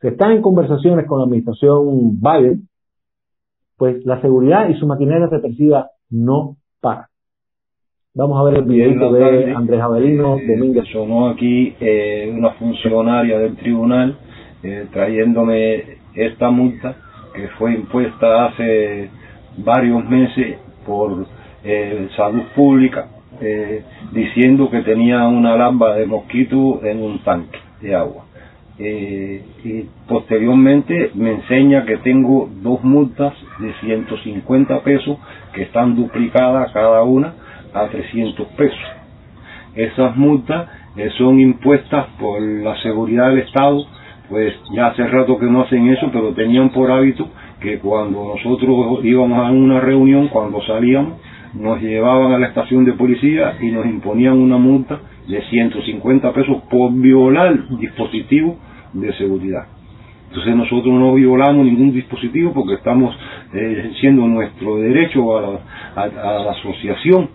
se 0.00 0.08
están 0.08 0.32
en 0.32 0.42
conversaciones 0.42 1.06
con 1.06 1.18
la 1.18 1.24
administración 1.24 2.20
Biden, 2.20 2.68
pues 3.76 4.04
la 4.06 4.20
seguridad 4.20 4.68
y 4.68 4.78
su 4.78 4.86
maquinaria 4.86 5.26
represiva 5.26 5.90
no. 6.10 6.56
Vamos 8.18 8.40
a 8.40 8.44
ver 8.44 8.60
el 8.60 8.64
videito 8.64 9.12
de 9.12 9.52
Andrés 9.52 9.78
Avelino 9.78 10.38
eh, 10.38 10.46
Domínguez. 10.46 10.86
Sonó 10.90 11.28
aquí 11.28 11.74
eh, 11.78 12.32
una 12.34 12.48
funcionaria 12.52 13.38
del 13.38 13.56
tribunal 13.56 14.16
eh, 14.62 14.86
trayéndome 14.90 15.98
esta 16.14 16.48
multa 16.48 16.96
que 17.34 17.46
fue 17.58 17.74
impuesta 17.74 18.46
hace 18.46 19.10
varios 19.58 20.02
meses 20.08 20.56
por 20.86 21.26
eh, 21.62 22.08
salud 22.16 22.44
pública 22.54 23.08
eh, 23.38 23.82
diciendo 24.12 24.70
que 24.70 24.80
tenía 24.80 25.28
una 25.28 25.54
lámpara 25.54 25.96
de 25.96 26.06
mosquito 26.06 26.80
en 26.84 27.02
un 27.02 27.18
tanque 27.18 27.58
de 27.82 27.94
agua. 27.94 28.24
Y 28.78 29.84
posteriormente 30.08 31.10
me 31.14 31.32
enseña 31.32 31.84
que 31.84 31.98
tengo 31.98 32.48
dos 32.62 32.82
multas 32.82 33.34
de 33.58 33.74
150 33.80 34.80
pesos 34.80 35.18
que 35.52 35.64
están 35.64 35.94
duplicadas 35.94 36.72
cada 36.72 37.02
una 37.02 37.45
a 37.72 37.86
300 37.88 38.46
pesos. 38.48 38.78
Esas 39.74 40.16
multas 40.16 40.68
eh, 40.96 41.10
son 41.18 41.38
impuestas 41.38 42.06
por 42.18 42.40
la 42.40 42.74
seguridad 42.82 43.28
del 43.28 43.40
Estado, 43.40 43.86
pues 44.30 44.54
ya 44.74 44.88
hace 44.88 45.06
rato 45.06 45.38
que 45.38 45.46
no 45.46 45.62
hacen 45.62 45.88
eso, 45.88 46.08
pero 46.12 46.32
tenían 46.32 46.70
por 46.70 46.90
hábito 46.90 47.28
que 47.60 47.78
cuando 47.78 48.34
nosotros 48.34 49.04
íbamos 49.04 49.38
a 49.38 49.50
una 49.50 49.80
reunión, 49.80 50.28
cuando 50.28 50.62
salíamos, 50.62 51.14
nos 51.54 51.80
llevaban 51.80 52.32
a 52.32 52.38
la 52.38 52.48
estación 52.48 52.84
de 52.84 52.92
policía 52.94 53.56
y 53.60 53.70
nos 53.70 53.86
imponían 53.86 54.38
una 54.38 54.56
multa 54.56 54.98
de 55.28 55.42
150 55.42 56.32
pesos 56.32 56.62
por 56.70 56.92
violar 56.92 57.68
dispositivos 57.78 58.56
de 58.92 59.12
seguridad. 59.14 59.66
Entonces 60.28 60.56
nosotros 60.56 60.92
no 60.94 61.14
violamos 61.14 61.64
ningún 61.64 61.92
dispositivo 61.92 62.52
porque 62.52 62.74
estamos 62.74 63.14
eh, 63.54 63.76
ejerciendo 63.78 64.26
nuestro 64.26 64.76
derecho 64.76 65.36
a 65.36 65.40
la, 65.42 66.02
a 66.02 66.44
la 66.44 66.50
asociación 66.52 67.28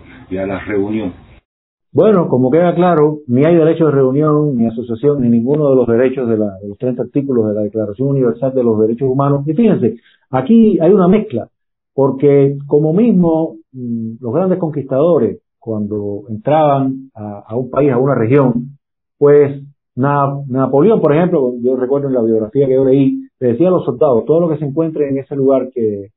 Bueno, 1.94 2.30
como 2.30 2.50
queda 2.50 2.74
claro, 2.74 3.20
ni 3.28 3.44
hay 3.44 3.56
derecho 3.56 3.88
de 3.88 3.91
reunión, 3.91 4.56
ni 4.56 4.65
asociación, 4.65 5.22
ni 5.22 5.28
ninguno 5.28 5.70
de 5.70 5.76
los 5.76 5.88
derechos 5.88 6.30
de, 6.30 6.38
la, 6.38 6.58
de 6.62 6.70
los 6.70 6.78
30 6.78 7.04
artículos 7.04 7.50
de 7.50 7.54
la 7.54 7.62
Declaración 7.63 8.08
Universal 8.08 8.54
de 8.54 8.63
los 8.63 8.80
Derechos 8.80 9.10
Humanos. 9.10 9.46
Y 9.46 9.54
fíjense, 9.54 9.98
aquí 10.30 10.80
hay 10.80 10.91
una 10.94 11.10
mezcla, 11.10 11.50
porque 11.94 12.58
como 12.65 12.94
mismo 12.94 13.58
mm, 13.74 14.13
los 14.22 14.34
grandes 14.34 14.58
conquistadores, 14.58 15.41
cuando 15.60 16.24
entraban 16.30 17.12
a, 17.13 17.56
un 17.56 17.70
país, 17.70 17.91
a 17.91 17.98
una 17.98 18.15
región, 18.15 18.78
pues 19.17 19.62
Napoleón, 19.96 21.02
por 21.02 21.13
ejemplo, 21.13 21.54
yo 21.62 21.76
recuerdo 21.76 22.08
en 22.08 22.13
la 22.13 22.22
biografía 22.22 22.67
que 22.67 22.74
yo 22.74 22.86
leí, 22.86 23.28
le 23.39 23.48
decía 23.50 23.67
a 23.67 23.72
los 23.72 23.86
soldados, 23.86 24.24
todo 24.26 24.39
lo 24.39 24.50
que 24.50 24.58
se 24.58 24.65
encuentre 24.65 25.10
en 25.10 25.17
ese 25.17 25.36
lugar 25.36 25.70
que 25.72 26.08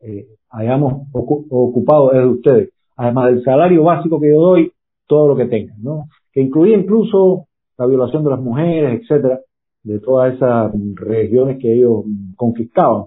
eh, 0.00 0.26
hayamos 0.50 1.04
ocupado 1.12 2.12
es 2.12 2.18
de 2.18 2.26
ustedes. 2.26 2.70
Además 2.96 3.30
del 3.30 3.42
salario 3.42 3.84
básico 3.84 4.20
que 4.20 4.30
yo 4.30 4.40
doy, 4.40 4.72
todo 5.06 5.28
lo 5.28 5.36
que 5.36 5.46
tengan, 5.46 5.82
¿no? 5.82 6.04
Que 6.32 6.40
incluía 6.40 6.76
incluso 6.76 7.46
la 7.78 7.86
violación 7.86 8.24
de 8.24 8.30
las 8.30 8.40
mujeres, 8.40 9.00
etcétera, 9.00 9.40
de 9.82 9.98
todas 10.00 10.34
esas 10.34 10.72
regiones 10.94 11.58
que 11.60 11.74
ellos 11.74 12.04
confiscaban. 12.36 13.04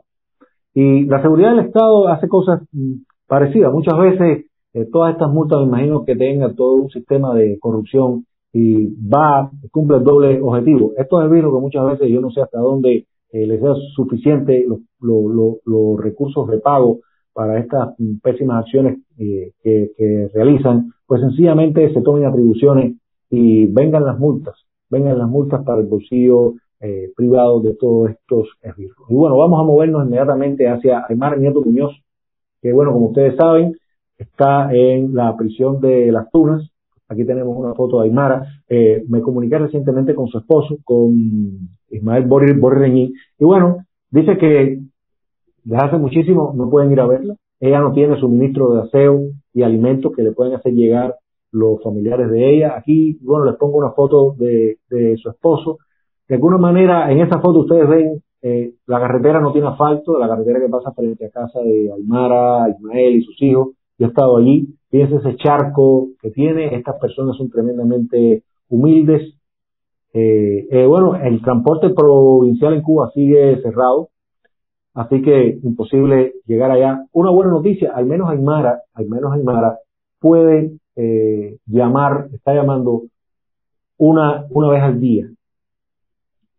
Y 0.73 1.05
la 1.05 1.21
seguridad 1.21 1.55
del 1.55 1.67
Estado 1.67 2.07
hace 2.09 2.27
cosas 2.27 2.61
mm, 2.71 2.95
parecidas. 3.27 3.71
Muchas 3.71 3.97
veces 3.97 4.45
eh, 4.73 4.89
todas 4.91 5.13
estas 5.13 5.31
multas, 5.31 5.59
me 5.59 5.67
imagino 5.67 6.03
que 6.03 6.17
tengan 6.17 6.53
todo 6.53 6.73
un 6.73 6.89
sistema 6.89 7.33
de 7.33 7.57
corrupción 7.59 8.25
y 8.51 8.87
va, 9.07 9.49
cumple 9.71 9.97
el 9.97 10.03
doble 10.03 10.41
objetivo. 10.41 10.91
Esto 10.97 11.23
es 11.23 11.31
vino 11.31 11.49
que 11.53 11.61
muchas 11.61 11.85
veces 11.85 12.09
yo 12.09 12.19
no 12.19 12.29
sé 12.29 12.41
hasta 12.41 12.59
dónde 12.59 13.05
eh, 13.31 13.47
les 13.47 13.61
sea 13.61 13.73
suficiente 13.95 14.65
los, 14.67 14.79
los, 14.99 15.99
recursos 15.99 16.47
de 16.49 16.59
pago 16.59 16.99
para 17.35 17.59
estas 17.59 17.89
pésimas 18.23 18.63
acciones 18.63 18.97
eh, 19.19 19.51
que, 19.61 19.91
que, 19.97 20.29
realizan, 20.33 20.93
pues 21.05 21.19
sencillamente 21.19 21.93
se 21.93 22.01
tomen 22.01 22.25
atribuciones 22.25 22.95
y 23.29 23.65
vengan 23.65 24.05
las 24.05 24.17
multas, 24.17 24.55
vengan 24.89 25.19
las 25.19 25.27
multas 25.27 25.61
para 25.65 25.81
el 25.81 25.87
bolsillo 25.87 26.53
eh, 26.79 27.11
privado 27.13 27.59
de 27.59 27.75
todos 27.75 28.11
estos 28.11 28.47
esbirros. 28.61 29.09
Y 29.09 29.15
bueno, 29.15 29.37
vamos 29.37 29.59
a 29.59 29.63
movernos 29.63 30.05
inmediatamente 30.05 30.69
hacia 30.69 31.05
Aymar 31.09 31.37
Nieto 31.37 31.61
Muñoz, 31.61 31.91
que 32.61 32.71
bueno, 32.71 32.93
como 32.93 33.07
ustedes 33.07 33.35
saben, 33.35 33.75
está 34.17 34.73
en 34.73 35.13
la 35.13 35.35
prisión 35.35 35.81
de 35.81 36.13
Las 36.13 36.31
Tunas. 36.31 36.71
Aquí 37.09 37.25
tenemos 37.25 37.57
una 37.57 37.73
foto 37.73 37.99
de 37.99 38.07
Aymara. 38.07 38.47
Eh, 38.69 39.03
me 39.09 39.21
comuniqué 39.21 39.57
recientemente 39.57 40.15
con 40.15 40.29
su 40.29 40.37
esposo, 40.37 40.77
con 40.85 41.69
Ismael 41.89 42.27
Borreñi, 42.27 43.13
y 43.39 43.43
bueno, 43.43 43.79
dice 44.09 44.37
que 44.37 44.79
desde 45.65 45.84
hace 45.84 45.97
muchísimo 45.97 46.54
no 46.56 46.69
pueden 46.69 46.91
ir 46.91 47.01
a 47.01 47.08
verla. 47.08 47.36
Ella 47.60 47.82
no 47.82 47.91
tiene 47.91 48.19
suministro 48.19 48.73
de 48.73 48.82
aseo 48.84 49.19
y 49.54 49.63
alimentos 49.63 50.13
que 50.15 50.23
le 50.23 50.32
pueden 50.32 50.54
hacer 50.54 50.73
llegar 50.73 51.15
los 51.51 51.82
familiares 51.84 52.30
de 52.30 52.56
ella. 52.56 52.75
Aquí, 52.78 53.17
bueno, 53.21 53.45
les 53.45 53.56
pongo 53.56 53.78
una 53.78 53.91
foto 53.91 54.36
de, 54.38 54.78
de 54.89 55.17
su 55.17 55.30
esposo. 55.30 55.80
De 56.28 56.36
alguna 56.36 56.58
manera, 56.58 57.12
en 57.12 57.19
esa 57.19 57.39
foto 57.39 57.60
ustedes 57.60 57.88
ven, 57.88 58.21
eh, 58.47 58.75
la 58.86 58.99
carretera 58.99 59.39
no 59.39 59.51
tiene 59.51 59.69
asfalto, 59.69 60.19
la 60.19 60.28
carretera 60.28 60.60
que 60.60 60.69
pasa 60.69 60.91
frente 60.91 61.25
a 61.25 61.32
casa 61.32 61.62
de 61.62 61.91
Aymara, 61.91 62.69
Ismael 62.69 63.15
y 63.15 63.23
sus 63.23 63.41
hijos. 63.41 63.69
Yo 63.97 64.06
he 64.06 64.10
estado 64.10 64.38
allí, 64.38 64.67
fíjense 64.91 65.15
ese 65.15 65.36
charco 65.38 66.10
que 66.21 66.30
tiene, 66.30 66.75
estas 66.75 66.99
personas 66.99 67.38
son 67.38 67.49
tremendamente 67.49 68.43
humildes. 68.69 69.34
Eh, 70.13 70.67
eh, 70.69 70.86
bueno, 70.86 71.15
el 71.15 71.41
transporte 71.41 71.89
provincial 71.89 72.75
en 72.75 72.82
Cuba 72.84 73.10
sigue 73.15 73.62
cerrado, 73.63 74.10
así 74.95 75.21
que 75.21 75.60
imposible 75.62 76.34
llegar 76.45 76.71
allá. 76.71 77.05
Una 77.12 77.29
buena 77.29 77.51
noticia, 77.51 77.91
al 77.93 78.05
menos 78.05 78.29
Aymara, 78.29 78.81
al 78.93 79.08
menos 79.08 79.34
Aymara 79.34 79.77
puede 80.19 80.71
eh, 80.95 81.58
llamar, 81.67 82.29
está 82.34 82.55
llamando 82.55 83.03
una, 83.97 84.45
una 84.49 84.69
vez 84.69 84.81
al 84.81 84.99
día. 84.99 85.27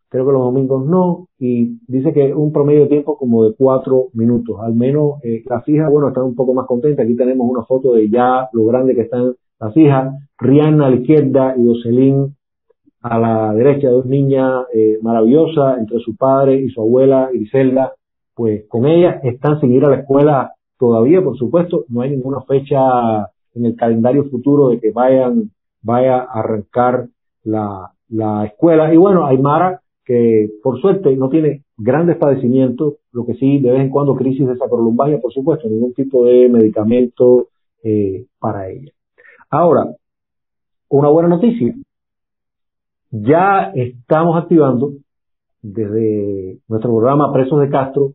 Creo 0.08 0.24
que 0.24 0.32
los 0.32 0.42
domingos 0.42 0.86
no, 0.86 1.26
y 1.38 1.80
dice 1.88 2.12
que 2.12 2.32
un 2.32 2.52
promedio 2.52 2.82
de 2.82 2.88
tiempo 2.88 3.18
como 3.18 3.44
de 3.44 3.54
cuatro 3.54 4.06
minutos. 4.12 4.56
Al 4.60 4.74
menos 4.74 5.22
eh, 5.24 5.42
las 5.46 5.68
hijas, 5.68 5.90
bueno, 5.90 6.08
están 6.08 6.24
un 6.24 6.36
poco 6.36 6.54
más 6.54 6.66
contentas. 6.66 7.04
Aquí 7.04 7.16
tenemos 7.16 7.50
una 7.50 7.64
foto 7.64 7.94
de 7.94 8.08
ya 8.08 8.48
lo 8.52 8.66
grande 8.66 8.94
que 8.94 9.02
están 9.02 9.34
las 9.58 9.76
hijas. 9.76 10.14
Rihanna 10.38 10.86
a 10.86 10.90
la 10.90 10.96
izquierda 10.96 11.54
y 11.58 11.66
Jocelyn 11.66 12.36
a 13.02 13.18
la 13.18 13.54
derecha, 13.54 13.88
dos 13.88 14.06
niñas 14.06 14.64
eh, 14.72 14.98
maravillosas 15.02 15.78
entre 15.78 15.98
su 16.00 16.16
padre 16.16 16.60
y 16.60 16.68
su 16.70 16.80
abuela 16.80 17.28
Griselda. 17.32 17.92
Pues 18.36 18.66
con 18.68 18.84
ellas 18.84 19.24
están 19.24 19.58
sin 19.60 19.72
ir 19.72 19.86
a 19.86 19.88
la 19.88 19.96
escuela 19.96 20.52
todavía, 20.78 21.22
por 21.22 21.38
supuesto. 21.38 21.86
No 21.88 22.02
hay 22.02 22.10
ninguna 22.10 22.42
fecha 22.42 22.76
en 23.54 23.64
el 23.64 23.74
calendario 23.74 24.24
futuro 24.24 24.68
de 24.68 24.78
que 24.78 24.90
vayan, 24.90 25.50
vaya 25.80 26.18
a 26.18 26.40
arrancar 26.40 27.08
la, 27.44 27.92
la 28.10 28.44
escuela. 28.44 28.92
Y 28.92 28.98
bueno, 28.98 29.24
Aymara, 29.24 29.80
que 30.04 30.50
por 30.62 30.78
suerte 30.82 31.16
no 31.16 31.30
tiene 31.30 31.62
grandes 31.78 32.18
padecimientos, 32.18 32.96
lo 33.10 33.24
que 33.24 33.36
sí 33.36 33.58
de 33.58 33.72
vez 33.72 33.80
en 33.80 33.88
cuando 33.88 34.14
crisis 34.14 34.46
de 34.46 34.58
sacolumbagia, 34.58 35.18
por 35.18 35.32
supuesto, 35.32 35.66
ningún 35.66 35.94
tipo 35.94 36.26
de 36.26 36.50
medicamento 36.50 37.48
eh, 37.82 38.26
para 38.38 38.68
ella. 38.68 38.92
Ahora, 39.48 39.94
una 40.90 41.08
buena 41.08 41.30
noticia. 41.30 41.74
Ya 43.10 43.72
estamos 43.74 44.36
activando 44.36 44.92
desde 45.62 46.58
nuestro 46.68 46.90
programa 46.90 47.32
Presos 47.32 47.62
de 47.62 47.70
Castro 47.70 48.12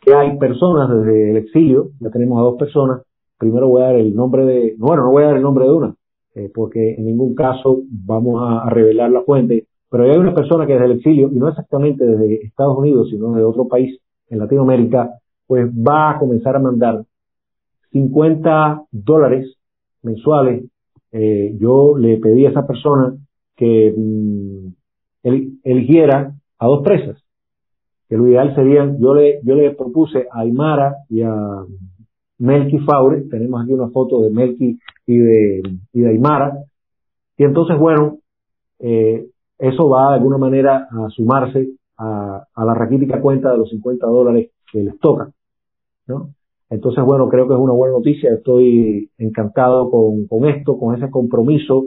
que 0.00 0.14
hay 0.14 0.38
personas 0.38 0.88
desde 0.90 1.30
el 1.30 1.36
exilio, 1.36 1.90
ya 2.00 2.10
tenemos 2.10 2.38
a 2.38 2.42
dos 2.42 2.56
personas 2.56 3.02
primero 3.40 3.68
voy 3.68 3.82
a 3.82 3.86
dar 3.86 3.96
el 3.96 4.14
nombre 4.14 4.44
de, 4.44 4.74
bueno, 4.78 5.04
no 5.04 5.10
voy 5.12 5.22
a 5.22 5.28
dar 5.28 5.36
el 5.36 5.42
nombre 5.42 5.64
de 5.64 5.72
una, 5.72 5.94
eh, 6.34 6.50
porque 6.54 6.94
en 6.94 7.06
ningún 7.06 7.34
caso 7.34 7.82
vamos 7.88 8.42
a, 8.46 8.68
revelar 8.68 9.10
la 9.10 9.22
fuente, 9.22 9.66
pero 9.90 10.04
hay 10.04 10.18
una 10.18 10.34
persona 10.34 10.66
que 10.66 10.74
desde 10.74 10.84
el 10.84 10.92
exilio, 10.92 11.30
y 11.32 11.36
no 11.36 11.48
exactamente 11.48 12.04
desde 12.04 12.44
Estados 12.44 12.76
Unidos, 12.76 13.08
sino 13.08 13.34
de 13.34 13.42
otro 13.42 13.66
país 13.66 13.98
en 14.28 14.38
Latinoamérica, 14.38 15.10
pues 15.46 15.66
va 15.70 16.10
a 16.10 16.18
comenzar 16.18 16.54
a 16.54 16.60
mandar 16.60 17.02
50 17.92 18.84
dólares 18.92 19.56
mensuales. 20.02 20.64
Eh, 21.10 21.56
yo 21.58 21.96
le 21.96 22.18
pedí 22.18 22.46
a 22.46 22.50
esa 22.50 22.66
persona 22.66 23.16
que 23.56 23.92
mm, 23.96 24.68
eligiera 25.64 26.34
a 26.58 26.66
dos 26.66 26.82
presas. 26.84 27.20
Que 28.10 28.16
lo 28.16 28.26
ideal 28.26 28.54
sería, 28.56 28.92
yo 28.98 29.14
le, 29.14 29.40
yo 29.44 29.54
le 29.54 29.70
propuse 29.70 30.26
a 30.32 30.40
Aymara 30.40 30.96
y 31.08 31.22
a 31.22 31.64
Melky 32.38 32.80
Faure, 32.80 33.22
tenemos 33.30 33.62
aquí 33.62 33.72
una 33.72 33.88
foto 33.90 34.22
de 34.22 34.30
Melky 34.30 34.78
y 35.06 35.16
de, 35.16 35.62
y 35.92 36.00
de 36.00 36.08
Aymara, 36.08 36.58
y 37.38 37.44
entonces, 37.44 37.78
bueno, 37.78 38.18
eh, 38.80 39.26
eso 39.58 39.88
va 39.88 40.10
de 40.10 40.16
alguna 40.16 40.38
manera 40.38 40.88
a 40.90 41.08
sumarse 41.10 41.68
a, 41.98 42.42
a, 42.52 42.64
la 42.64 42.74
raquítica 42.74 43.20
cuenta 43.20 43.52
de 43.52 43.58
los 43.58 43.70
50 43.70 44.06
dólares 44.06 44.50
que 44.72 44.82
les 44.82 44.98
toca, 44.98 45.30
¿no? 46.08 46.30
Entonces, 46.68 47.04
bueno, 47.04 47.28
creo 47.28 47.46
que 47.46 47.54
es 47.54 47.60
una 47.60 47.72
buena 47.72 47.94
noticia, 47.94 48.34
estoy 48.34 49.08
encantado 49.18 49.90
con, 49.90 50.26
con 50.26 50.48
esto, 50.48 50.78
con 50.78 50.96
ese 50.96 51.10
compromiso 51.10 51.86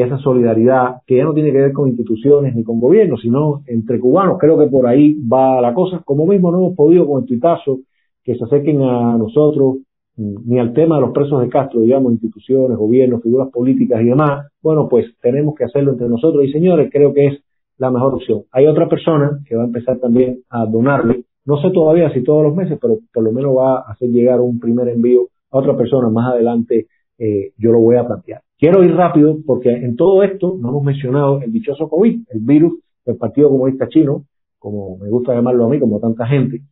esa 0.00 0.18
solidaridad 0.18 1.02
que 1.06 1.16
ya 1.16 1.24
no 1.24 1.34
tiene 1.34 1.52
que 1.52 1.58
ver 1.58 1.72
con 1.72 1.88
instituciones 1.88 2.54
ni 2.54 2.64
con 2.64 2.80
gobiernos, 2.80 3.20
sino 3.20 3.62
entre 3.66 4.00
cubanos. 4.00 4.38
Creo 4.38 4.58
que 4.58 4.66
por 4.66 4.86
ahí 4.86 5.14
va 5.20 5.60
la 5.60 5.74
cosa. 5.74 6.00
Como 6.04 6.26
mismo 6.26 6.50
no 6.50 6.58
hemos 6.58 6.74
podido 6.74 7.06
con 7.06 7.22
el 7.22 7.28
tuitazo 7.28 7.80
que 8.24 8.36
se 8.36 8.44
acerquen 8.44 8.80
a 8.82 9.18
nosotros 9.18 9.78
ni 10.16 10.58
al 10.58 10.72
tema 10.72 10.96
de 10.96 11.02
los 11.02 11.12
presos 11.12 11.40
de 11.40 11.48
Castro, 11.48 11.80
digamos, 11.80 12.12
instituciones, 12.12 12.76
gobiernos, 12.76 13.22
figuras 13.22 13.48
políticas 13.50 14.00
y 14.02 14.04
demás, 14.04 14.46
bueno, 14.62 14.88
pues 14.88 15.06
tenemos 15.20 15.54
que 15.54 15.64
hacerlo 15.64 15.92
entre 15.92 16.08
nosotros. 16.08 16.44
Y 16.44 16.52
señores, 16.52 16.90
creo 16.92 17.12
que 17.12 17.26
es 17.28 17.42
la 17.78 17.90
mejor 17.90 18.14
opción. 18.14 18.42
Hay 18.52 18.66
otra 18.66 18.88
persona 18.88 19.38
que 19.48 19.56
va 19.56 19.62
a 19.62 19.66
empezar 19.66 19.98
también 19.98 20.40
a 20.50 20.66
donarle, 20.66 21.24
no 21.44 21.60
sé 21.60 21.70
todavía 21.70 22.12
si 22.12 22.22
todos 22.22 22.44
los 22.44 22.54
meses, 22.54 22.78
pero 22.80 22.98
por 23.12 23.24
lo 23.24 23.32
menos 23.32 23.56
va 23.56 23.78
a 23.78 23.92
hacer 23.92 24.10
llegar 24.10 24.40
un 24.40 24.60
primer 24.60 24.88
envío 24.88 25.28
a 25.50 25.58
otra 25.58 25.76
persona. 25.76 26.08
Más 26.08 26.32
adelante 26.32 26.86
eh, 27.18 27.52
yo 27.56 27.72
lo 27.72 27.80
voy 27.80 27.96
a 27.96 28.06
plantear. 28.06 28.42
Quiero 28.58 28.84
ir 28.84 28.94
rápido 28.94 29.38
porque 29.46 29.70
en 29.70 29.96
todo 29.96 30.22
esto 30.22 30.56
no 30.58 30.68
hemos 30.68 30.82
mencionado 30.82 31.40
el 31.40 31.52
dichoso 31.52 31.88
COVID, 31.88 32.28
el 32.30 32.40
virus 32.40 32.80
del 33.04 33.16
Partido 33.16 33.48
Comunista 33.48 33.88
Chino, 33.88 34.24
como 34.58 34.98
me 34.98 35.08
gusta 35.10 35.34
llamarlo 35.34 35.66
a 35.66 35.68
mí, 35.68 35.80
como 35.80 35.98
tanta 35.98 36.26
gente. 36.26 36.62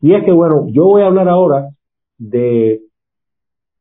Y 0.00 0.14
es 0.14 0.24
que, 0.24 0.32
bueno, 0.32 0.66
yo 0.68 0.84
voy 0.84 1.02
a 1.02 1.06
hablar 1.06 1.28
ahora 1.28 1.70
de 2.18 2.82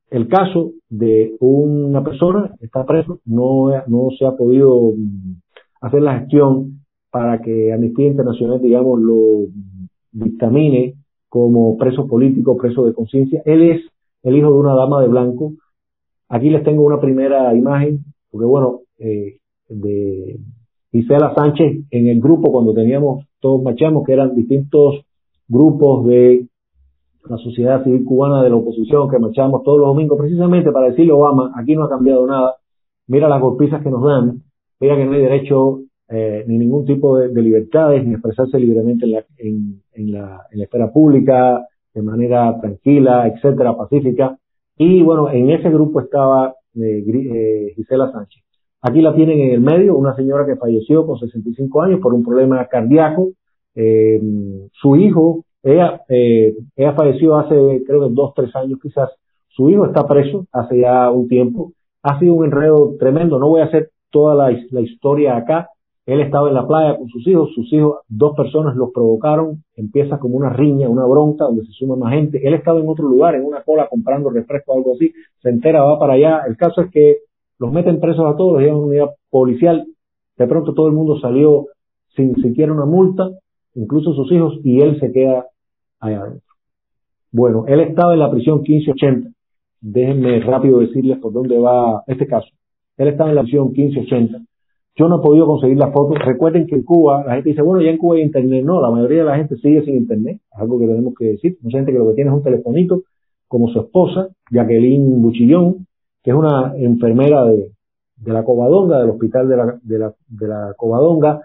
el 0.10 0.28
caso 0.28 0.72
de 0.90 1.36
una 1.40 2.04
persona 2.04 2.56
que 2.60 2.66
está 2.66 2.86
preso, 2.86 3.20
no, 3.26 3.70
no 3.88 4.10
se 4.18 4.26
ha 4.26 4.32
podido 4.32 4.94
mm, 4.96 5.36
hacer 5.82 6.02
la 6.02 6.20
gestión 6.20 6.82
para 7.12 7.42
que 7.42 7.74
Amnistía 7.74 8.08
Internacional, 8.08 8.62
digamos, 8.62 9.00
lo 9.00 9.46
dictamine 10.12 10.96
como 11.28 11.78
preso 11.78 12.08
político, 12.08 12.58
preso 12.58 12.86
de 12.86 12.94
conciencia. 12.94 13.42
Él 13.46 13.62
es 13.64 13.82
el 14.24 14.36
hijo 14.36 14.52
de 14.52 14.60
una 14.60 14.76
dama 14.76 15.02
de 15.02 15.08
blanco. 15.08 15.54
Aquí 16.30 16.50
les 16.50 16.64
tengo 16.64 16.84
una 16.84 17.00
primera 17.00 17.56
imagen, 17.56 18.06
porque 18.32 18.46
bueno, 18.46 18.82
eh, 19.00 19.38
de 19.68 20.40
Gisela 20.92 21.34
Sánchez 21.36 21.86
en 21.92 22.08
el 22.08 22.20
grupo 22.20 22.52
cuando 22.52 22.74
teníamos, 22.74 23.26
todos 23.40 23.62
marchamos, 23.62 24.06
que 24.06 24.14
eran 24.14 24.36
distintos 24.36 25.06
grupos 25.48 26.06
de 26.08 26.48
la 27.28 27.38
sociedad 27.38 27.84
civil 27.84 28.06
cubana 28.06 28.44
de 28.44 28.50
la 28.50 28.56
oposición 28.56 29.10
que 29.10 29.20
marchamos 29.20 29.64
todos 29.64 29.80
los 29.80 29.88
domingos 29.88 30.18
precisamente 30.18 30.72
para 30.72 30.90
decirle 30.90 31.12
Obama, 31.12 31.52
aquí 31.56 31.76
no 31.76 31.86
ha 31.86 31.90
cambiado 31.90 32.26
nada, 32.26 32.56
mira 33.08 33.28
las 33.28 33.42
golpizas 33.42 33.84
que 33.84 33.90
nos 33.90 34.04
dan, 34.04 34.42
mira 34.80 34.96
que 34.96 35.06
no 35.06 35.14
hay 35.14 35.22
derecho 35.22 35.82
eh, 36.10 36.44
ni 36.48 36.58
ningún 36.58 36.86
tipo 36.86 37.18
de, 37.18 37.30
libertades, 37.42 38.06
ni 38.06 38.14
expresarse 38.14 38.60
libremente 38.60 39.06
en 39.06 39.12
la, 39.12 39.26
en, 39.38 40.12
la, 40.12 40.42
en 40.52 40.58
la 40.58 40.64
esfera 40.64 40.92
pública, 40.92 41.68
de 41.94 42.02
manera 42.02 42.60
tranquila, 42.60 43.28
etcétera, 43.28 43.76
pacífica. 43.76 44.38
Y 44.80 45.04
bueno, 45.04 45.30
en 45.30 45.52
ese 45.52 45.70
grupo 45.70 46.02
estaba 46.02 46.56
eh, 46.76 47.04
eh, 47.08 47.74
Gisela 47.76 48.12
Sánchez. 48.12 48.42
Aquí 48.82 49.02
la 49.02 49.14
tienen 49.14 49.40
en 49.42 49.52
el 49.52 49.62
medio, 49.62 49.96
una 49.96 50.16
señora 50.16 50.46
que 50.48 50.56
falleció 50.56 51.06
con 51.06 51.20
65 51.20 51.82
años 51.84 52.00
por 52.00 52.16
un 52.16 52.24
problema 52.24 52.66
cardíaco. 52.66 53.30
Eh, 53.76 54.20
su 54.72 54.96
hijo 54.96 55.44
ella, 55.64 56.02
eh, 56.08 56.56
ella 56.76 56.94
falleció 56.94 57.36
hace, 57.38 57.84
creo 57.86 58.08
que 58.08 58.14
dos, 58.14 58.34
tres 58.34 58.56
años 58.56 58.80
quizás. 58.82 59.10
Su 59.50 59.70
hijo 59.70 59.86
está 59.86 60.08
preso 60.08 60.46
hace 60.52 60.80
ya 60.80 61.12
un 61.12 61.28
tiempo. 61.28 61.74
Ha 62.02 62.18
sido 62.20 62.34
un 62.34 62.46
enredo 62.46 62.96
tremendo. 62.98 63.40
No 63.40 63.50
voy 63.50 63.62
a 63.62 63.66
hacer 63.66 63.92
toda 64.10 64.36
la, 64.36 64.58
la 64.72 64.82
historia 64.82 65.36
acá. 65.36 65.70
Él 66.14 66.22
estaba 66.22 66.48
en 66.48 66.56
la 66.56 66.68
playa 66.68 66.98
con 66.98 67.08
sus 67.10 67.26
hijos. 67.28 67.52
Sus 67.54 67.72
hijos, 67.74 68.00
dos 68.08 68.36
personas 68.36 68.76
los 68.76 68.92
provocaron. 68.92 69.64
Empieza 69.76 70.20
como 70.20 70.38
una 70.38 70.50
riña, 70.50 70.90
una 70.90 71.06
bronca 71.06 71.46
donde 71.46 71.66
se 71.66 71.72
suma 71.74 71.96
más 71.96 72.14
gente. 72.14 72.46
Él 72.48 72.54
estaba 72.54 72.80
en 72.80 72.88
otro 72.88 73.08
lugar, 73.08 73.36
en 73.36 73.46
una 73.46 73.64
cola, 73.64 73.88
comprando 73.90 74.30
refresco 74.30 74.74
o 74.74 74.78
algo 74.78 74.94
así. 74.94 75.12
Se 75.42 75.50
entera, 75.50 75.84
va 75.84 76.00
para 76.00 76.14
allá. 76.14 76.42
El 76.48 76.58
caso 76.58 76.82
es 76.82 76.92
que 76.92 77.18
los 77.58 77.72
meten 77.72 78.00
presos 78.00 78.26
a 78.26 78.36
todos, 78.36 78.54
los 78.54 78.62
llevan 78.62 78.76
a 78.76 78.80
una 78.80 78.88
unidad 78.88 79.10
policial. 79.30 79.86
De 80.38 80.48
pronto 80.48 80.74
todo 80.74 80.88
el 80.88 80.94
mundo 80.94 81.20
salió 81.20 81.68
sin 82.16 82.36
siquiera 82.42 82.74
una 82.74 82.86
multa 82.86 83.30
incluso 83.76 84.14
sus 84.14 84.32
hijos, 84.32 84.60
y 84.64 84.82
él 84.82 85.00
se 85.00 85.12
queda 85.12 85.48
allá 86.00 86.22
adentro. 86.22 86.54
Bueno, 87.32 87.66
él 87.68 87.80
estaba 87.82 88.14
en 88.14 88.20
la 88.20 88.32
prisión 88.32 88.62
1580. 88.62 89.30
Déjenme 89.82 90.40
rápido 90.42 90.80
decirles 90.80 91.20
por 91.20 91.32
dónde 91.32 91.58
va 91.58 92.04
este 92.08 92.28
caso. 92.28 92.48
Él 92.98 93.10
estaba 93.10 93.30
en 93.30 93.36
la 93.36 93.44
prisión 93.44 93.72
1580. 93.72 94.40
Yo 94.96 95.08
no 95.08 95.20
he 95.20 95.22
podido 95.22 95.46
conseguir 95.46 95.78
la 95.78 95.92
foto. 95.92 96.16
Recuerden 96.16 96.68
que 96.68 96.76
en 96.76 96.84
Cuba, 96.84 97.24
la 97.26 97.36
gente 97.36 97.50
dice, 97.50 97.62
bueno, 97.62 97.82
ya 97.82 97.92
en 97.92 97.98
Cuba 97.98 98.16
hay 98.16 98.24
internet. 98.24 98.66
No, 98.66 98.82
la 98.82 98.92
mayoría 98.92 99.20
de 99.20 99.26
la 99.26 99.38
gente 99.38 99.56
sigue 99.58 99.84
sin 99.84 99.96
internet. 99.96 100.42
algo 100.52 100.80
que 100.80 100.88
tenemos 100.88 101.14
que 101.18 101.26
decir. 101.26 101.58
Mucha 101.62 101.78
gente 101.78 101.92
que 101.92 101.98
lo 101.98 102.10
que 102.10 102.16
tiene 102.16 102.32
es 102.32 102.36
un 102.36 102.44
telefonito, 102.44 103.04
como 103.48 103.70
su 103.70 103.80
esposa, 103.80 104.30
Jacqueline 104.52 105.22
Buchillón, 105.22 105.88
que 106.24 106.32
es 106.32 106.36
una 106.36 106.74
enfermera 106.76 107.46
de, 107.46 107.72
de 108.18 108.34
la 108.34 108.44
Covadonga, 108.44 109.00
del 109.00 109.12
hospital 109.12 109.48
de 109.48 109.58
la, 109.58 109.80
de 109.82 110.00
la, 110.00 110.14
de 110.28 110.48
la 110.48 110.74
Covadonga, 110.78 111.42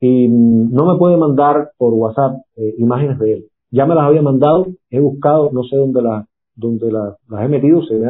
y 0.00 0.28
no 0.28 0.84
me 0.92 0.98
puede 0.98 1.16
mandar 1.16 1.70
por 1.78 1.94
WhatsApp 1.94 2.42
eh, 2.56 2.74
imágenes 2.78 3.18
de 3.18 3.32
él. 3.32 3.46
Ya 3.70 3.86
me 3.86 3.94
las 3.94 4.04
había 4.04 4.22
mandado, 4.22 4.66
he 4.90 5.00
buscado, 5.00 5.50
no 5.52 5.62
sé 5.64 5.76
dónde, 5.76 6.02
la, 6.02 6.26
dónde 6.54 6.92
la, 6.92 7.16
las 7.28 7.44
he 7.44 7.48
metido, 7.48 7.82
se 7.84 7.94
me 7.94 8.06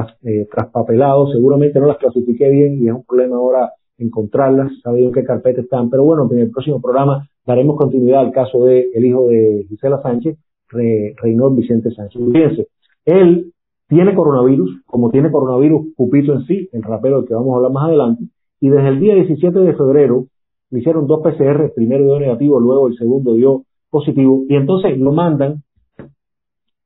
ha 0.00 0.16
eh, 0.22 0.46
traspapelado, 0.50 1.30
seguramente 1.32 1.78
no 1.80 1.86
las 1.86 1.98
clasifiqué 1.98 2.48
bien 2.50 2.82
y 2.82 2.88
es 2.88 2.94
un 2.94 3.04
problema 3.04 3.36
ahora 3.36 3.72
encontrarlas, 3.98 4.72
sabido 4.82 5.08
en 5.08 5.14
qué 5.14 5.24
carpeta 5.24 5.60
están, 5.60 5.90
pero 5.90 6.04
bueno, 6.04 6.28
en 6.30 6.38
el 6.38 6.50
próximo 6.50 6.80
programa 6.80 7.28
daremos 7.46 7.76
continuidad 7.76 8.20
al 8.20 8.32
caso 8.32 8.64
de 8.64 8.88
el 8.94 9.04
hijo 9.04 9.28
de 9.28 9.66
Gisela 9.68 10.00
Sánchez, 10.02 10.38
Re, 10.68 11.14
Vicente 11.52 11.90
Sánchez. 11.90 12.20
Fíjense, 12.32 12.68
él 13.04 13.52
tiene 13.88 14.14
coronavirus, 14.14 14.82
como 14.86 15.10
tiene 15.10 15.30
coronavirus 15.30 15.94
Cupito 15.96 16.32
en 16.32 16.44
sí, 16.46 16.68
el 16.72 16.82
rapero 16.82 17.18
del 17.18 17.28
que 17.28 17.34
vamos 17.34 17.52
a 17.52 17.56
hablar 17.56 17.72
más 17.72 17.88
adelante, 17.88 18.24
y 18.60 18.68
desde 18.68 18.88
el 18.88 19.00
día 19.00 19.14
17 19.14 19.58
de 19.58 19.74
febrero 19.74 20.26
le 20.70 20.78
hicieron 20.78 21.06
dos 21.06 21.20
PCR, 21.20 21.72
primero 21.74 22.04
dio 22.04 22.18
negativo, 22.18 22.58
luego 22.58 22.88
el 22.88 22.96
segundo 22.96 23.34
dio 23.34 23.64
positivo, 23.90 24.44
y 24.48 24.54
entonces 24.54 24.96
lo 24.98 25.12
mandan 25.12 25.62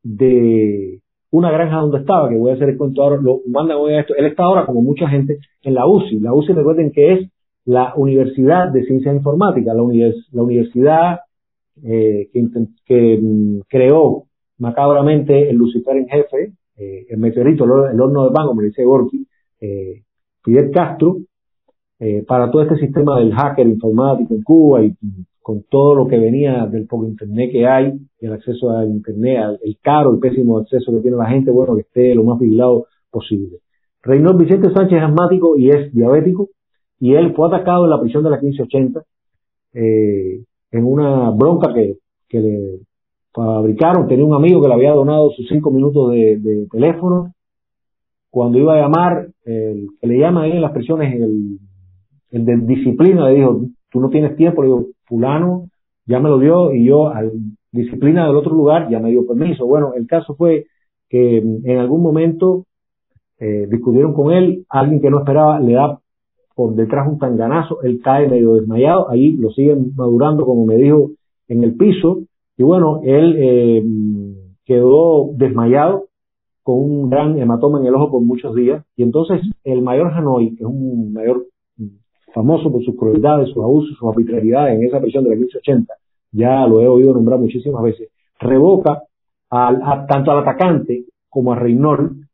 de 0.03 1.01
una 1.31 1.51
granja 1.51 1.77
donde 1.77 1.99
estaba, 1.99 2.29
que 2.29 2.37
voy 2.37 2.51
a 2.51 2.55
hacer 2.55 2.71
el 2.71 2.79
cuento 2.79 3.03
ahora, 3.03 3.21
lo 3.21 3.41
mandan 3.47 3.79
hoy 3.79 3.95
a 3.95 4.01
esto, 4.01 4.15
él 4.17 4.27
está 4.27 4.45
ahora 4.45 4.67
como 4.67 4.83
mucha 4.83 5.09
gente 5.09 5.39
en 5.63 5.75
la 5.75 5.87
UCI, 5.87 6.21
la 6.21 6.33
UCI 6.33 6.53
recuerden 6.53 6.93
que 6.93 7.13
es 7.13 7.31
la 7.65 7.95
Universidad 7.97 8.71
de 8.73 8.85
Ciencias 8.85 9.15
Informáticas, 9.15 9.75
la, 9.75 9.83
la 10.33 10.43
universidad 10.43 11.21
eh, 11.83 12.31
que, 12.33 13.19
mm, 13.21 13.61
creó 13.69 14.25
macabramente 14.59 15.51
el 15.51 15.57
Lucifer 15.57 15.97
en 15.97 16.09
jefe, 16.09 16.53
eh, 16.77 17.07
el 17.09 17.19
meteorito, 17.19 17.65
el, 17.65 18.01
horno 18.01 18.27
de 18.27 18.33
pan, 18.33 18.47
como 18.47 18.63
dice 18.63 18.85
Gorky, 18.85 19.27
eh, 19.61 20.03
Fidel 20.43 20.71
Castro, 20.71 21.17
eh, 21.99 22.25
para 22.27 22.51
todo 22.51 22.63
este 22.63 22.77
sistema 22.77 23.19
del 23.19 23.33
hacker 23.33 23.67
informático 23.67 24.35
en 24.35 24.43
Cuba 24.43 24.85
y 24.85 24.95
con 25.47 25.63
todo 25.71 25.95
lo 25.95 26.09
que 26.09 26.19
venía 26.19 26.67
del 26.67 26.89
poco 26.89 27.07
internet 27.07 27.53
que 27.53 27.69
hay, 27.69 27.93
el 28.19 28.33
acceso 28.33 28.69
al 28.71 28.89
internet, 28.89 29.61
el 29.63 29.79
caro, 29.81 30.13
el 30.13 30.19
pésimo 30.19 30.59
acceso 30.59 30.91
que 30.91 30.99
tiene 30.99 31.17
la 31.17 31.29
gente, 31.29 31.53
bueno, 31.53 31.77
que 31.77 31.83
esté 31.83 32.17
lo 32.17 32.25
más 32.25 32.41
vigilado 32.41 32.87
posible. 33.13 33.59
Reynold 34.03 34.41
Vicente 34.41 34.73
Sánchez 34.75 34.99
es 34.99 35.05
asmático 35.05 35.57
y 35.57 35.71
es 35.71 35.95
diabético, 35.95 36.49
y 36.99 37.15
él 37.15 37.33
fue 37.33 37.47
atacado 37.47 37.85
en 37.85 37.91
la 37.91 38.01
prisión 38.01 38.25
de 38.25 38.31
la 38.31 38.41
1580 38.41 39.05
eh, 39.75 40.43
en 40.73 40.85
una 40.85 41.31
bronca 41.31 41.73
que, 41.73 41.99
que 42.29 42.41
le 42.41 42.81
fabricaron. 43.33 44.09
Tenía 44.09 44.25
un 44.25 44.35
amigo 44.35 44.61
que 44.61 44.67
le 44.67 44.75
había 44.75 44.95
donado 44.95 45.31
sus 45.31 45.47
cinco 45.49 45.71
minutos 45.71 46.11
de, 46.11 46.67
teléfono. 46.73 47.35
Cuando 48.31 48.59
iba 48.59 48.75
a 48.75 48.81
llamar, 48.81 49.29
el 49.45 49.91
que 50.01 50.07
le 50.09 50.19
llama 50.19 50.43
ahí 50.43 50.57
en 50.57 50.63
las 50.63 50.73
prisiones, 50.73 51.15
el 51.15 51.61
el 52.31 52.45
de 52.45 52.57
disciplina 52.59 53.29
le 53.29 53.37
dijo, 53.37 53.61
no 54.01 54.09
tienes 54.11 54.37
tiempo, 54.37 54.63
le 54.63 54.69
digo, 54.69 54.87
fulano 55.05 55.69
ya 56.07 56.21
me 56.21 56.29
lo 56.29 56.39
dio 56.39 56.73
y 56.73 56.85
yo 56.85 57.09
al 57.09 57.33
disciplina 57.73 58.27
del 58.27 58.37
otro 58.37 58.55
lugar 58.55 58.89
ya 58.91 58.99
me 59.01 59.11
dio 59.11 59.27
permiso. 59.27 59.67
Bueno, 59.67 59.93
el 59.95 60.07
caso 60.07 60.35
fue 60.35 60.67
que 61.09 61.39
en 61.39 61.79
algún 61.79 62.03
momento 62.03 62.65
eh, 63.39 63.67
discutieron 63.71 64.15
con 64.15 64.33
él, 64.33 64.65
alguien 64.69 65.01
que 65.01 65.11
no 65.11 65.19
esperaba 65.19 65.61
le 65.61 65.75
da 65.75 66.01
por 66.55 66.75
detrás 66.75 67.07
un 67.07 67.19
tanganazo, 67.19 67.83
él 67.83 68.01
cae 68.03 68.29
medio 68.29 68.55
desmayado, 68.55 69.11
ahí 69.11 69.33
lo 69.33 69.51
siguen 69.51 69.93
madurando 69.95 70.47
como 70.47 70.65
me 70.65 70.77
dijo 70.77 71.11
en 71.49 71.63
el 71.63 71.77
piso 71.77 72.21
y 72.57 72.63
bueno, 72.63 73.01
él 73.05 73.37
eh, 73.39 73.85
quedó 74.65 75.33
desmayado 75.35 76.07
con 76.63 76.79
un 76.79 77.11
gran 77.11 77.39
hematoma 77.39 77.79
en 77.79 77.87
el 77.87 77.95
ojo 77.95 78.11
por 78.11 78.23
muchos 78.23 78.55
días 78.55 78.85
y 78.97 79.03
entonces 79.03 79.43
el 79.65 79.83
mayor 79.83 80.13
Hanoi, 80.13 80.57
que 80.57 80.65
es 80.65 80.69
un 80.69 81.13
mayor 81.13 81.45
famoso 82.37 82.71
por 82.71 82.85
sus 82.85 82.95
crueldades, 82.97 83.49
sus 83.49 83.65
abusos, 83.65 83.97
sus 83.97 84.09
arbitrariedades 84.11 84.79
en 84.79 84.85
esa 84.85 85.01
prisión 85.01 85.25
de 85.25 85.31
la 85.31 85.37
1580, 85.37 85.95
ya 86.33 86.67
lo 86.67 86.83
he 86.83 86.87
oído 86.87 87.15
nombrar 87.15 87.41
muchísimas 87.41 87.83
veces, 87.83 88.11
revoca 88.39 89.05
al, 89.49 89.81
a, 89.83 90.07
tanto 90.07 90.33
al 90.33 90.41
atacante 90.41 91.07
como 91.31 91.55
a 91.55 91.57
Reynol, 91.57 92.27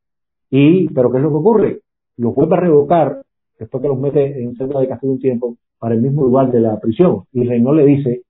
y, 0.51 0.89
pero 0.89 1.13
¿qué 1.13 1.19
es 1.19 1.23
lo 1.23 1.29
que 1.29 1.37
ocurre? 1.37 1.81
Los 2.17 2.35
vuelve 2.35 2.57
a 2.57 2.61
revocar 2.61 3.23
después 3.61 3.81
que 3.81 3.89
los 3.89 3.99
mete 3.99 4.43
en 4.43 4.57
celda 4.57 4.81
de 4.81 4.89
castigo 4.89 5.13
un 5.13 5.21
tiempo 5.21 5.57
para 5.79 5.95
el 5.95 6.03
mismo 6.03 6.25
lugar 6.25 6.51
de 6.51 6.61
la 6.61 6.81
prisión. 6.81 7.23
Y 7.33 7.45
Reynol 7.45 7.77
le 7.77 7.87
dice, 7.87 8.23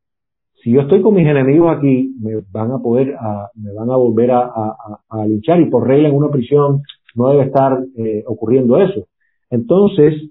si 0.62 0.72
yo 0.72 0.82
estoy 0.82 1.00
con 1.00 1.14
mis 1.14 1.26
enemigos 1.26 1.74
aquí, 1.74 2.14
me 2.20 2.42
van 2.52 2.70
a 2.70 2.80
poder, 2.80 3.14
a, 3.18 3.48
me 3.54 3.72
van 3.72 3.88
a 3.90 3.96
volver 3.96 4.30
a, 4.30 4.42
a, 4.44 5.26
y 5.26 5.64
por 5.70 5.88
regla 5.88 6.08
en 6.08 6.16
una 6.16 6.28
prisión 6.28 6.82
no 7.14 7.30
debe 7.30 7.44
estar 7.44 7.82
eh, 7.96 8.24
ocurriendo 8.26 8.76
eso. 8.76 9.06
Entonces, 9.48 10.30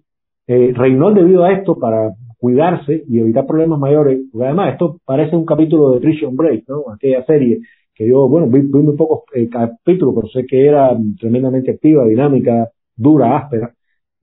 eh, 0.51 0.73
Reynolds 0.75 1.15
debido 1.15 1.45
a 1.45 1.53
esto, 1.53 1.79
para 1.79 2.13
cuidarse 2.37 3.03
y 3.07 3.19
evitar 3.19 3.45
problemas 3.45 3.79
mayores, 3.79 4.19
porque 4.31 4.47
además 4.47 4.73
esto 4.73 4.97
parece 5.05 5.33
un 5.35 5.45
capítulo 5.45 5.91
de 5.91 6.01
Prison 6.01 6.35
Break, 6.35 6.65
¿no? 6.67 6.91
Aquella 6.93 7.23
serie 7.25 7.59
que 7.95 8.05
yo, 8.05 8.27
bueno, 8.27 8.47
vi, 8.47 8.59
vi 8.59 8.79
muy 8.79 8.97
pocos 8.97 9.23
eh, 9.33 9.47
capítulos, 9.47 10.13
pero 10.15 10.27
sé 10.27 10.45
que 10.45 10.67
era 10.67 10.97
tremendamente 11.19 11.71
activa, 11.71 12.03
dinámica, 12.05 12.69
dura, 12.97 13.37
áspera. 13.37 13.73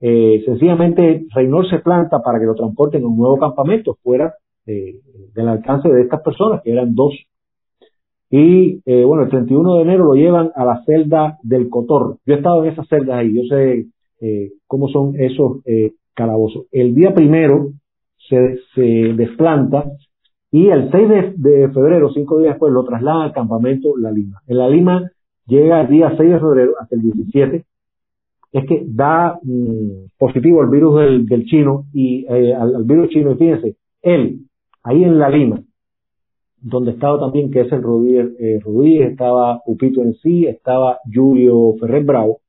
Eh, 0.01 0.43
sencillamente, 0.45 1.25
Reynolds 1.33 1.71
se 1.71 1.79
planta 1.79 2.21
para 2.21 2.39
que 2.39 2.45
lo 2.45 2.53
transporten 2.53 3.03
a 3.03 3.07
un 3.07 3.17
nuevo 3.17 3.39
campamento 3.39 3.97
fuera 4.03 4.35
eh, 4.67 4.99
del 5.33 5.47
alcance 5.47 5.89
de 5.89 6.01
estas 6.03 6.21
personas, 6.21 6.61
que 6.61 6.71
eran 6.71 6.93
dos. 6.93 7.13
Y 8.29 8.83
eh, 8.85 9.03
bueno, 9.03 9.23
el 9.23 9.29
31 9.29 9.77
de 9.77 9.81
enero 9.81 10.03
lo 10.03 10.13
llevan 10.13 10.51
a 10.55 10.63
la 10.63 10.83
celda 10.85 11.39
del 11.41 11.69
Cotor. 11.69 12.17
Yo 12.23 12.35
he 12.35 12.37
estado 12.37 12.63
en 12.63 12.71
esas 12.71 12.87
celdas 12.87 13.17
ahí, 13.17 13.33
yo 13.33 13.41
sé 13.49 13.87
eh, 14.21 14.51
cómo 14.67 14.89
son 14.89 15.15
esos 15.19 15.63
calabozos. 16.19 16.65
El 16.71 16.93
día 16.93 17.13
primero 17.13 17.69
se, 18.27 18.59
se 18.75 19.13
desplanta 19.15 19.85
y 20.51 20.67
el 20.67 20.91
6 20.91 21.09
de, 21.37 21.69
febrero, 21.69 22.11
cinco 22.11 22.39
días 22.39 22.53
después, 22.53 22.73
lo 22.73 22.83
traslada 22.83 23.23
al 23.23 23.33
campamento 23.33 23.95
La 23.97 24.11
Lima. 24.11 24.41
En 24.47 24.57
La 24.57 24.67
Lima 24.67 25.09
llega 25.47 25.81
el 25.81 25.87
día 25.87 26.13
6 26.17 26.29
de 26.29 26.39
febrero 26.39 26.73
hasta 26.79 26.95
el 26.95 27.01
17. 27.03 27.65
Es 28.51 28.65
que 28.65 28.83
da 28.87 29.39
mmm, 29.43 30.07
positivo 30.17 30.61
al 30.61 30.69
virus 30.69 30.99
del, 30.99 31.25
del 31.27 31.45
chino 31.45 31.85
y 31.93 32.25
eh, 32.27 32.53
al, 32.53 32.83
virus 32.83 33.09
chino. 33.09 33.31
Y 33.31 33.35
fíjense, 33.35 33.75
él, 34.01 34.39
ahí 34.83 35.03
en 35.03 35.19
La 35.19 35.29
Lima, 35.29 35.61
donde 36.61 36.91
estaba 36.91 37.19
también, 37.19 37.51
que 37.51 37.61
es 37.61 37.71
el 37.71 37.83
Rodríguez, 37.83 38.31
eh, 38.39 38.59
estaba 39.11 39.61
Upito 39.65 40.01
en 40.01 40.15
sí, 40.15 40.45
estaba 40.45 40.97
Julio 41.13 41.75
Ferrer 41.79 42.03
Bravo, 42.03 42.39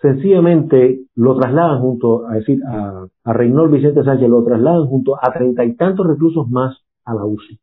sencillamente 0.00 1.00
lo 1.14 1.36
trasladan 1.36 1.80
junto, 1.80 2.26
a 2.26 2.34
decir, 2.34 2.60
a, 2.66 3.06
Reynold 3.24 3.72
Vicente 3.72 4.02
Sánchez, 4.02 4.28
lo 4.28 4.42
trasladan 4.42 4.86
junto 4.86 5.16
a 5.16 5.32
treinta 5.32 5.64
y 5.64 5.74
tantos 5.74 6.06
reclusos 6.06 6.48
más 6.50 6.78
a 7.04 7.14
la 7.14 7.24
UCI. 7.24 7.58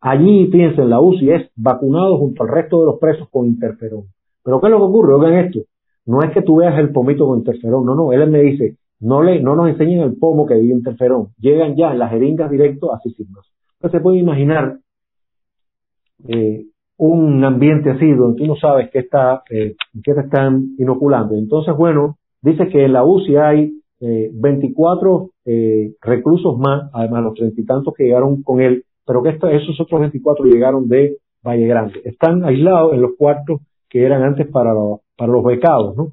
Allí, 0.00 0.48
fíjense, 0.50 0.82
en 0.82 0.90
la 0.90 1.00
UCI 1.00 1.30
es 1.30 1.50
vacunado 1.56 2.18
junto 2.18 2.42
al 2.42 2.48
resto 2.48 2.80
de 2.80 2.86
los 2.86 2.98
presos 2.98 3.28
con 3.30 3.46
interferón. 3.46 4.04
Pero 4.42 4.60
¿qué 4.60 4.66
es 4.66 4.70
lo 4.70 4.78
que 4.78 4.84
ocurre? 4.84 5.14
Oigan 5.14 5.34
esto, 5.34 5.60
no 6.06 6.22
es 6.22 6.32
que 6.32 6.42
tú 6.42 6.56
veas 6.56 6.78
el 6.78 6.90
pomito 6.90 7.26
con 7.26 7.38
interferón, 7.38 7.86
no, 7.86 7.94
no, 7.94 8.12
él 8.12 8.28
me 8.28 8.42
dice, 8.42 8.76
no 9.00 9.22
le, 9.22 9.40
no 9.40 9.54
nos 9.54 9.68
enseñen 9.68 10.00
el 10.00 10.16
pomo 10.16 10.46
que 10.46 10.54
vive 10.54 10.74
interferón, 10.74 11.28
llegan 11.38 11.76
ya 11.76 11.92
en 11.92 11.98
las 11.98 12.10
jeringas 12.10 12.50
directo 12.50 12.92
a 12.92 13.00
signos. 13.00 13.52
Entonces 13.74 13.98
se 13.98 14.02
puede 14.02 14.18
imaginar 14.18 14.78
eh, 16.28 16.66
un 16.98 17.44
ambiente 17.44 17.90
así 17.90 18.10
donde 18.12 18.38
tú 18.38 18.46
no 18.46 18.56
sabes 18.56 18.90
qué 18.90 19.00
está, 19.00 19.42
eh, 19.50 19.74
qué 20.02 20.14
te 20.14 20.20
están 20.20 20.74
inoculando. 20.78 21.34
Entonces, 21.34 21.74
bueno, 21.76 22.18
dice 22.42 22.68
que 22.68 22.84
en 22.84 22.92
la 22.92 23.04
UCI 23.04 23.36
hay 23.36 23.72
eh, 24.00 24.30
24 24.32 25.30
eh, 25.44 25.94
reclusos 26.00 26.58
más, 26.58 26.90
además 26.92 27.24
los 27.24 27.34
treinta 27.34 27.60
y 27.60 27.64
tantos 27.64 27.94
que 27.94 28.04
llegaron 28.04 28.42
con 28.42 28.60
él, 28.60 28.84
pero 29.06 29.22
que 29.22 29.30
esos 29.30 29.80
otros 29.80 30.00
24 30.00 30.44
llegaron 30.44 30.88
de 30.88 31.16
Valle 31.44 31.66
Grande. 31.66 32.00
Están 32.04 32.44
aislados 32.44 32.94
en 32.94 33.02
los 33.02 33.12
cuartos 33.16 33.60
que 33.88 34.04
eran 34.04 34.22
antes 34.22 34.46
para, 34.48 34.72
lo, 34.72 35.00
para 35.16 35.32
los 35.32 35.44
becados, 35.44 35.96
¿no? 35.96 36.12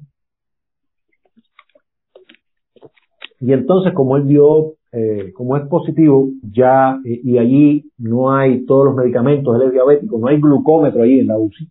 Y 3.40 3.52
entonces, 3.52 3.94
como 3.94 4.16
él 4.16 4.26
dio 4.26 4.74
eh, 4.92 5.32
como 5.34 5.56
es 5.56 5.66
positivo, 5.68 6.28
ya, 6.42 6.98
eh, 7.04 7.20
y 7.22 7.38
allí 7.38 7.90
no 7.98 8.32
hay 8.32 8.64
todos 8.66 8.86
los 8.86 8.96
medicamentos, 8.96 9.54
él 9.54 9.68
es 9.68 9.72
diabético, 9.72 10.18
no 10.18 10.26
hay 10.26 10.40
glucómetro 10.40 11.02
ahí 11.02 11.20
en 11.20 11.28
la 11.28 11.38
UCI, 11.38 11.68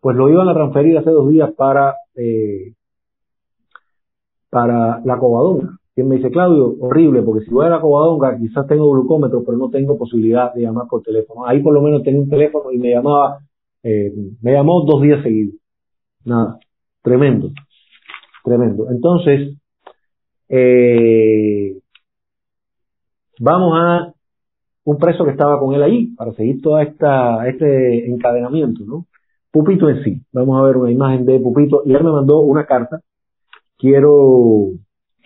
pues 0.00 0.16
lo 0.16 0.30
iban 0.30 0.48
a 0.48 0.54
transferir 0.54 0.96
hace 0.96 1.10
dos 1.10 1.28
días 1.30 1.52
para, 1.52 1.94
eh, 2.14 2.72
para 4.48 5.00
la 5.04 5.18
covadonga. 5.18 5.78
Quien 5.94 6.08
me 6.08 6.16
dice, 6.16 6.30
Claudio, 6.30 6.76
horrible, 6.80 7.22
porque 7.22 7.44
si 7.44 7.50
voy 7.50 7.66
a 7.66 7.70
la 7.70 7.80
covadonga 7.80 8.36
quizás 8.38 8.66
tengo 8.66 8.90
glucómetro, 8.90 9.42
pero 9.44 9.56
no 9.56 9.70
tengo 9.70 9.96
posibilidad 9.96 10.52
de 10.54 10.62
llamar 10.62 10.86
por 10.88 11.02
teléfono. 11.02 11.46
Ahí 11.46 11.62
por 11.62 11.72
lo 11.72 11.82
menos 11.82 12.02
tenía 12.02 12.20
un 12.20 12.28
teléfono 12.28 12.70
y 12.70 12.78
me 12.78 12.90
llamaba, 12.90 13.38
eh, 13.82 14.12
me 14.42 14.52
llamó 14.52 14.84
dos 14.84 15.02
días 15.02 15.22
seguidos. 15.22 15.56
Nada, 16.24 16.58
tremendo, 17.02 17.50
tremendo. 18.44 18.90
Entonces, 18.90 19.56
eh, 20.48 21.78
vamos 23.40 23.72
a 23.74 24.12
un 24.84 24.98
preso 24.98 25.24
que 25.24 25.32
estaba 25.32 25.58
con 25.58 25.74
él 25.74 25.82
ahí 25.82 26.14
para 26.14 26.32
seguir 26.32 26.60
esta 26.82 27.48
este 27.48 28.08
encadenamiento, 28.08 28.84
¿no? 28.84 29.06
Pupito 29.50 29.88
en 29.88 30.04
sí. 30.04 30.22
Vamos 30.32 30.58
a 30.58 30.62
ver 30.64 30.76
una 30.76 30.90
imagen 30.90 31.24
de 31.24 31.40
Pupito 31.40 31.82
y 31.84 31.94
él 31.94 32.04
me 32.04 32.12
mandó 32.12 32.40
una 32.40 32.66
carta. 32.66 33.00
Quiero, 33.78 34.70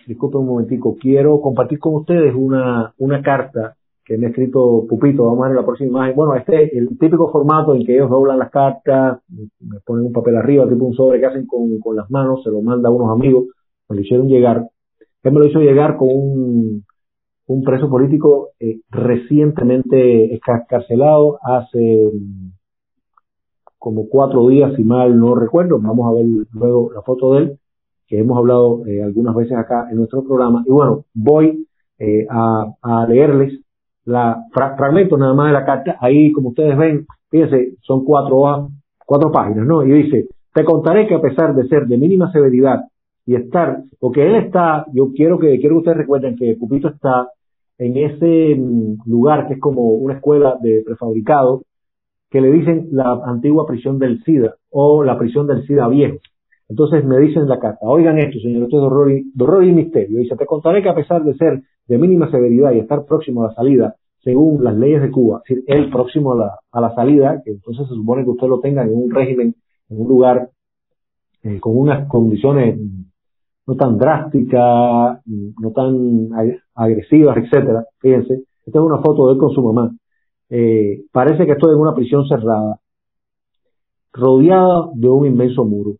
disculpen 0.07 0.41
un 0.41 0.47
momentico, 0.47 0.95
quiero 0.99 1.41
compartir 1.41 1.79
con 1.79 1.95
ustedes 1.95 2.33
una 2.35 3.21
carta 3.23 3.75
que 4.03 4.17
me 4.17 4.25
ha 4.25 4.29
escrito 4.29 4.85
Pupito. 4.89 5.25
Vamos 5.25 5.45
a 5.45 5.47
ver 5.49 5.57
la 5.57 5.65
próxima 5.65 5.89
imagen. 5.89 6.15
Bueno, 6.15 6.35
este 6.35 6.63
es 6.63 6.73
el 6.73 6.97
típico 6.97 7.31
formato 7.31 7.75
en 7.75 7.85
que 7.85 7.93
ellos 7.93 8.09
doblan 8.09 8.39
las 8.39 8.49
cartas, 8.49 9.19
me 9.29 9.79
ponen 9.85 10.05
un 10.05 10.11
papel 10.11 10.37
arriba, 10.37 10.67
tipo 10.67 10.85
un 10.85 10.93
sobre 10.93 11.19
que 11.19 11.27
hacen 11.27 11.45
con 11.45 11.95
las 11.95 12.09
manos, 12.09 12.41
se 12.43 12.49
lo 12.49 12.61
manda 12.61 12.89
a 12.89 12.91
unos 12.91 13.11
amigos, 13.11 13.45
me 13.87 13.95
lo 13.95 14.01
hicieron 14.01 14.27
llegar. 14.27 14.67
Él 15.23 15.31
me 15.31 15.39
lo 15.39 15.45
hizo 15.45 15.59
llegar 15.59 15.97
con 15.97 16.09
un 16.09 16.83
un 17.53 17.63
preso 17.63 17.89
político 17.89 18.49
eh, 18.59 18.79
recientemente 18.89 20.33
escarcelado 20.33 21.37
hace 21.43 22.11
como 23.77 24.07
cuatro 24.07 24.47
días, 24.47 24.73
si 24.75 24.83
mal 24.83 25.17
no 25.19 25.35
recuerdo. 25.35 25.79
Vamos 25.79 26.07
a 26.07 26.15
ver 26.15 26.25
luego 26.53 26.91
la 26.93 27.01
foto 27.01 27.33
de 27.33 27.39
él, 27.39 27.59
que 28.07 28.19
hemos 28.19 28.37
hablado 28.37 28.85
eh, 28.85 29.03
algunas 29.03 29.35
veces 29.35 29.57
acá 29.57 29.87
en 29.89 29.97
nuestro 29.97 30.23
programa. 30.23 30.63
Y 30.65 30.71
bueno, 30.71 31.05
voy 31.13 31.67
eh, 31.99 32.25
a, 32.29 32.73
a, 32.81 33.07
leerles 33.07 33.59
la 34.05 34.43
fra 34.53 34.75
fragmentos 34.77 35.19
nada 35.19 35.33
más 35.33 35.47
de 35.47 35.53
la 35.53 35.65
carta. 35.65 35.97
Ahí, 35.99 36.31
como 36.31 36.49
ustedes 36.49 36.77
ven, 36.77 37.05
fíjense, 37.29 37.75
son 37.81 38.05
cuatro, 38.05 38.69
cuatro 39.05 39.31
páginas, 39.31 39.65
¿no? 39.65 39.83
Y 39.83 39.91
dice, 39.91 40.27
te 40.53 40.63
contaré 40.63 41.07
que 41.07 41.15
a 41.15 41.21
pesar 41.21 41.53
de 41.55 41.67
ser 41.67 41.87
de 41.87 41.97
mínima 41.97 42.31
severidad 42.31 42.81
y 43.25 43.35
estar, 43.35 43.83
porque 43.99 44.25
él 44.25 44.35
está, 44.35 44.85
yo 44.93 45.11
quiero 45.13 45.37
que, 45.37 45.59
quiero 45.59 45.75
que 45.75 45.79
ustedes 45.79 45.97
recuerden 45.97 46.35
que 46.35 46.55
Pupito 46.59 46.87
está 46.87 47.27
en 47.81 47.97
ese 47.97 48.55
lugar 49.07 49.47
que 49.47 49.55
es 49.55 49.59
como 49.59 49.81
una 49.81 50.13
escuela 50.13 50.55
de 50.61 50.83
prefabricado, 50.85 51.63
que 52.29 52.39
le 52.39 52.51
dicen 52.51 52.89
la 52.91 53.19
antigua 53.25 53.65
prisión 53.65 53.97
del 53.97 54.23
SIDA 54.23 54.53
o 54.69 55.03
la 55.03 55.17
prisión 55.17 55.47
del 55.47 55.65
SIDA 55.65 55.87
viejo. 55.87 56.17
Entonces 56.69 57.03
me 57.03 57.17
dicen 57.17 57.41
en 57.41 57.49
la 57.49 57.59
carta, 57.59 57.79
oigan 57.81 58.19
esto, 58.19 58.39
señor, 58.39 58.63
esto 58.63 58.77
es 58.77 58.83
horror 58.83 59.11
y, 59.11 59.31
horror 59.37 59.63
y 59.63 59.71
misterio. 59.71 60.19
Dice, 60.19 60.35
te 60.35 60.45
contaré 60.45 60.83
que 60.83 60.89
a 60.89 60.95
pesar 60.95 61.23
de 61.23 61.33
ser 61.33 61.63
de 61.87 61.97
mínima 61.97 62.29
severidad 62.29 62.71
y 62.71 62.79
estar 62.79 63.03
próximo 63.05 63.43
a 63.43 63.47
la 63.47 63.55
salida, 63.55 63.95
según 64.23 64.63
las 64.63 64.77
leyes 64.77 65.01
de 65.01 65.09
Cuba, 65.09 65.41
es 65.43 65.55
decir, 65.55 65.63
él 65.67 65.89
próximo 65.89 66.33
a 66.33 66.35
la, 66.35 66.59
a 66.71 66.81
la 66.81 66.93
salida, 66.93 67.41
que 67.43 67.49
entonces 67.49 67.87
se 67.87 67.95
supone 67.95 68.23
que 68.23 68.29
usted 68.29 68.47
lo 68.47 68.59
tenga 68.59 68.83
en 68.83 68.93
un 68.93 69.09
régimen, 69.09 69.55
en 69.89 70.01
un 70.01 70.07
lugar 70.07 70.49
eh, 71.41 71.59
con 71.59 71.75
unas 71.75 72.07
condiciones 72.07 72.79
no 73.71 73.77
tan 73.77 73.97
drásticas, 73.97 75.21
no 75.25 75.71
tan 75.71 76.29
agresivas, 76.75 77.37
etcétera. 77.37 77.85
Fíjense, 77.99 78.43
esta 78.65 78.79
es 78.79 78.85
una 78.85 78.97
foto 78.97 79.27
de 79.27 79.33
él 79.33 79.39
con 79.39 79.51
su 79.51 79.63
mamá. 79.63 79.91
Eh, 80.49 81.03
parece 81.13 81.45
que 81.45 81.53
estoy 81.53 81.73
en 81.73 81.79
una 81.79 81.95
prisión 81.95 82.27
cerrada, 82.27 82.79
rodeada 84.11 84.89
de 84.93 85.07
un 85.07 85.25
inmenso 85.25 85.63
muro. 85.63 85.93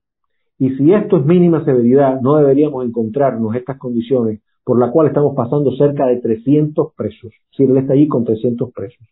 Y 0.59 0.71
si 0.71 0.91
esto 0.91 1.17
es 1.17 1.25
mínima 1.25 1.63
severidad, 1.63 2.19
no 2.19 2.35
deberíamos 2.35 2.85
encontrarnos 2.85 3.55
estas 3.55 3.77
condiciones 3.77 4.41
por 4.65 4.77
las 4.77 4.91
cuales 4.91 5.11
estamos 5.11 5.33
pasando 5.33 5.71
cerca 5.77 6.05
de 6.07 6.17
300 6.17 6.93
presos. 6.93 7.31
Si 7.55 7.63
él 7.63 7.77
está 7.77 7.93
allí 7.93 8.09
con 8.09 8.25
300 8.25 8.69
presos. 8.73 9.07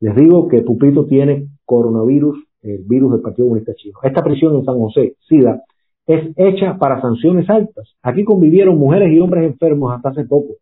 Les 0.00 0.16
digo 0.16 0.48
que 0.48 0.62
Pupito 0.62 1.06
tiene 1.06 1.46
coronavirus, 1.64 2.38
el 2.62 2.82
virus 2.88 3.12
del 3.12 3.20
Partido 3.20 3.46
Comunista 3.46 3.72
Chino. 3.74 3.98
Esta 4.02 4.24
prisión 4.24 4.56
en 4.56 4.64
San 4.64 4.78
José, 4.78 5.14
SIDA, 5.28 5.62
es 6.10 6.32
hecha 6.36 6.76
para 6.76 7.00
sanciones 7.00 7.48
altas. 7.48 7.94
Aquí 8.02 8.24
convivieron 8.24 8.78
mujeres 8.78 9.12
y 9.12 9.20
hombres 9.20 9.44
enfermos 9.44 9.94
hasta 9.94 10.08
hace 10.08 10.24
poco. 10.24 10.54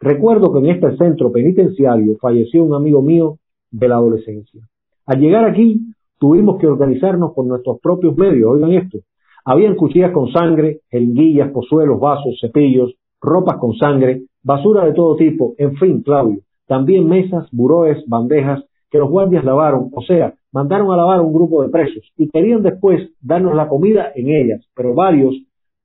Recuerdo 0.00 0.52
que 0.52 0.58
en 0.58 0.66
este 0.66 0.96
centro 0.96 1.30
penitenciario 1.30 2.16
falleció 2.20 2.64
un 2.64 2.74
amigo 2.74 3.02
mío 3.02 3.38
de 3.70 3.88
la 3.88 3.96
adolescencia. 3.96 4.62
Al 5.06 5.20
llegar 5.20 5.44
aquí 5.44 5.80
tuvimos 6.18 6.58
que 6.58 6.66
organizarnos 6.66 7.34
con 7.34 7.46
nuestros 7.46 7.78
propios 7.80 8.16
medios, 8.16 8.50
oigan 8.50 8.72
esto. 8.72 8.98
Habían 9.44 9.76
cuchillas 9.76 10.10
con 10.10 10.32
sangre, 10.32 10.80
jeringuillas, 10.90 11.52
pozuelos, 11.52 12.00
vasos, 12.00 12.36
cepillos, 12.40 12.94
ropas 13.20 13.58
con 13.58 13.74
sangre, 13.74 14.22
basura 14.42 14.84
de 14.86 14.92
todo 14.92 15.14
tipo, 15.14 15.54
en 15.58 15.76
fin, 15.76 16.02
Claudio, 16.02 16.40
también 16.66 17.08
mesas, 17.08 17.46
buroes, 17.52 18.04
bandejas 18.08 18.64
que 18.90 18.98
los 18.98 19.08
guardias 19.08 19.44
lavaron, 19.44 19.90
o 19.92 20.02
sea, 20.02 20.34
mandaron 20.56 20.90
a 20.90 20.96
lavar 20.96 21.18
a 21.18 21.22
un 21.22 21.34
grupo 21.34 21.62
de 21.62 21.68
presos 21.68 22.02
y 22.16 22.30
querían 22.30 22.62
después 22.62 23.10
darnos 23.20 23.54
la 23.54 23.68
comida 23.68 24.10
en 24.14 24.30
ellas, 24.30 24.64
pero 24.74 24.94
varios 24.94 25.34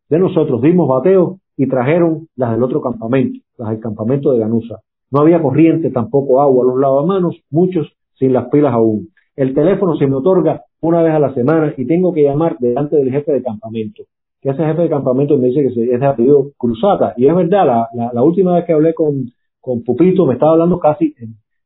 de 0.10 0.18
nosotros 0.18 0.62
dimos 0.62 0.88
bateo 0.88 1.40
y 1.58 1.68
trajeron 1.68 2.30
las 2.38 2.54
del 2.54 2.64
otro 2.64 2.82
campamento, 2.82 3.38
las 3.58 3.72
del 3.72 3.82
campamento 3.82 4.32
de 4.32 4.40
Ganusa. 4.40 4.80
No 5.12 5.24
había 5.24 5.42
corriente, 5.42 5.92
tampoco 5.92 6.42
agua, 6.42 6.64
los 6.64 6.80
lavamanos, 6.80 7.36
muchos 7.50 7.86
sin 8.18 8.32
las 8.32 8.48
pilas 8.48 8.72
aún. 8.72 9.10
El 9.36 9.54
teléfono 9.54 9.98
se 9.98 10.08
me 10.08 10.16
otorga 10.16 10.62
una 10.80 11.04
vez 11.04 11.16
a 11.16 11.20
la 11.20 11.34
semana 11.34 11.74
y 11.76 11.86
tengo 11.86 12.14
que 12.14 12.24
llamar 12.24 12.56
delante 12.60 12.96
del 12.96 13.12
jefe 13.12 13.34
de 13.34 13.44
campamento. 13.44 14.04
Que 14.40 14.52
ese 14.52 14.64
jefe 14.64 14.84
de 14.84 14.90
campamento 14.90 15.38
me 15.38 15.48
dice 15.48 15.64
que 15.64 15.68
es 15.68 16.00
de 16.00 16.06
apellido 16.06 16.52
Cruzata. 16.58 17.14
Y 17.18 17.28
es 17.28 17.36
verdad, 17.36 17.88
la, 17.94 18.24
última 18.24 18.56
vez 18.56 18.64
que 18.64 18.72
hablé 18.72 18.94
con, 18.94 19.26
con 19.60 19.84
Pupito 19.84 20.26
me 20.26 20.36
estaba 20.36 20.54
hablando 20.54 20.80
casi 20.80 21.14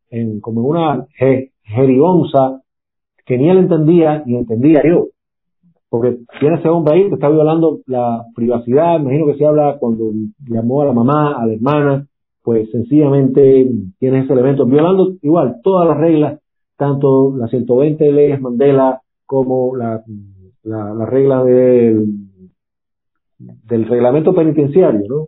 en, 0.09 0.39
como 0.39 0.61
en 0.61 0.67
una 0.67 1.07
jerionza 1.63 2.61
que 3.25 3.37
ni 3.37 3.49
él 3.49 3.57
entendía 3.57 4.23
ni 4.25 4.37
entendía 4.37 4.81
yo. 4.87 5.07
Porque 5.89 6.17
tiene 6.39 6.57
ese 6.57 6.69
hombre 6.69 6.95
ahí 6.95 7.07
que 7.07 7.15
está 7.15 7.29
violando 7.29 7.79
la 7.87 8.25
privacidad, 8.35 8.99
imagino 8.99 9.27
que 9.27 9.37
se 9.37 9.45
habla 9.45 9.77
cuando 9.79 10.11
llamó 10.47 10.81
a 10.81 10.85
la 10.85 10.93
mamá, 10.93 11.35
a 11.41 11.45
la 11.45 11.53
hermana, 11.53 12.07
pues 12.43 12.69
sencillamente 12.71 13.67
tiene 13.99 14.19
ese 14.19 14.33
elemento, 14.33 14.65
violando 14.65 15.13
igual 15.21 15.57
todas 15.63 15.87
las 15.87 15.97
reglas, 15.97 16.39
tanto 16.77 17.35
las 17.37 17.49
120 17.49 18.11
leyes 18.11 18.41
Mandela 18.41 19.01
como 19.25 19.75
la, 19.75 20.03
la, 20.63 20.93
la 20.93 21.05
regla 21.05 21.43
del, 21.43 22.05
del 23.39 23.87
reglamento 23.87 24.33
penitenciario, 24.33 25.01
¿no? 25.07 25.27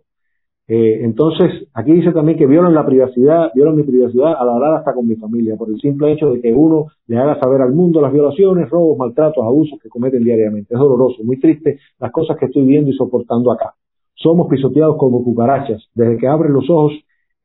Eh, 0.69 0.99
entonces, 1.03 1.65
aquí 1.73 1.93
dice 1.93 2.11
también 2.11 2.37
que 2.37 2.45
violan 2.45 2.73
la 2.73 2.85
privacidad, 2.85 3.51
violan 3.55 3.77
mi 3.77 3.83
privacidad 3.83 4.35
al 4.37 4.49
hablar 4.49 4.75
hasta 4.75 4.93
con 4.93 5.07
mi 5.07 5.15
familia, 5.15 5.55
por 5.55 5.69
el 5.69 5.79
simple 5.79 6.11
hecho 6.11 6.29
de 6.29 6.41
que 6.41 6.53
uno 6.53 6.87
le 7.07 7.17
haga 7.17 7.39
saber 7.39 7.61
al 7.61 7.71
mundo 7.73 8.01
las 8.01 8.11
violaciones, 8.11 8.69
robos, 8.69 8.97
maltratos, 8.97 9.43
abusos 9.45 9.79
que 9.81 9.87
cometen 9.87 10.23
diariamente. 10.25 10.73
Es 10.73 10.79
doloroso, 10.79 11.23
muy 11.23 11.39
triste 11.39 11.79
las 11.99 12.11
cosas 12.11 12.37
que 12.37 12.47
estoy 12.47 12.65
viendo 12.65 12.89
y 12.89 12.93
soportando 12.93 13.51
acá. 13.51 13.75
Somos 14.15 14.47
pisoteados 14.49 14.97
como 14.97 15.23
cucarachas. 15.23 15.87
Desde 15.93 16.17
que 16.17 16.27
abren 16.27 16.51
los 16.51 16.69
ojos 16.69 16.93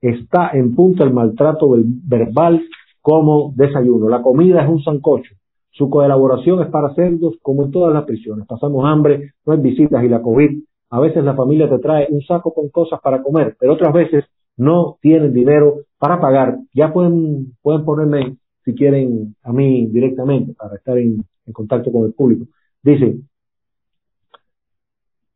está 0.00 0.50
en 0.54 0.74
punta 0.74 1.04
el 1.04 1.12
maltrato 1.12 1.68
verbal 2.04 2.60
como 3.00 3.52
desayuno. 3.54 4.08
La 4.08 4.20
comida 4.20 4.62
es 4.62 4.68
un 4.68 4.82
sancocho. 4.82 5.34
Su 5.70 5.88
coelaboración 5.88 6.60
es 6.62 6.68
para 6.68 6.92
cerdos 6.94 7.36
como 7.40 7.64
en 7.64 7.70
todas 7.70 7.94
las 7.94 8.04
prisiones. 8.04 8.46
Pasamos 8.48 8.84
hambre, 8.84 9.32
no 9.46 9.52
hay 9.52 9.60
visitas 9.60 10.02
y 10.02 10.08
la 10.08 10.20
COVID 10.20 10.62
a 10.92 11.00
veces 11.00 11.24
la 11.24 11.34
familia 11.34 11.70
te 11.70 11.78
trae 11.78 12.06
un 12.10 12.20
saco 12.20 12.52
con 12.52 12.68
cosas 12.68 13.00
para 13.00 13.22
comer, 13.22 13.56
pero 13.58 13.72
otras 13.72 13.94
veces 13.94 14.26
no 14.58 14.98
tienen 15.00 15.32
dinero 15.32 15.76
para 15.98 16.20
pagar. 16.20 16.58
Ya 16.74 16.92
pueden, 16.92 17.56
pueden 17.62 17.86
ponerme, 17.86 18.36
si 18.62 18.74
quieren, 18.74 19.34
a 19.42 19.54
mí 19.54 19.86
directamente 19.86 20.52
para 20.52 20.76
estar 20.76 20.98
en, 20.98 21.24
contacto 21.50 21.90
con 21.90 22.04
el 22.04 22.12
público. 22.12 22.44
Dice, 22.82 23.20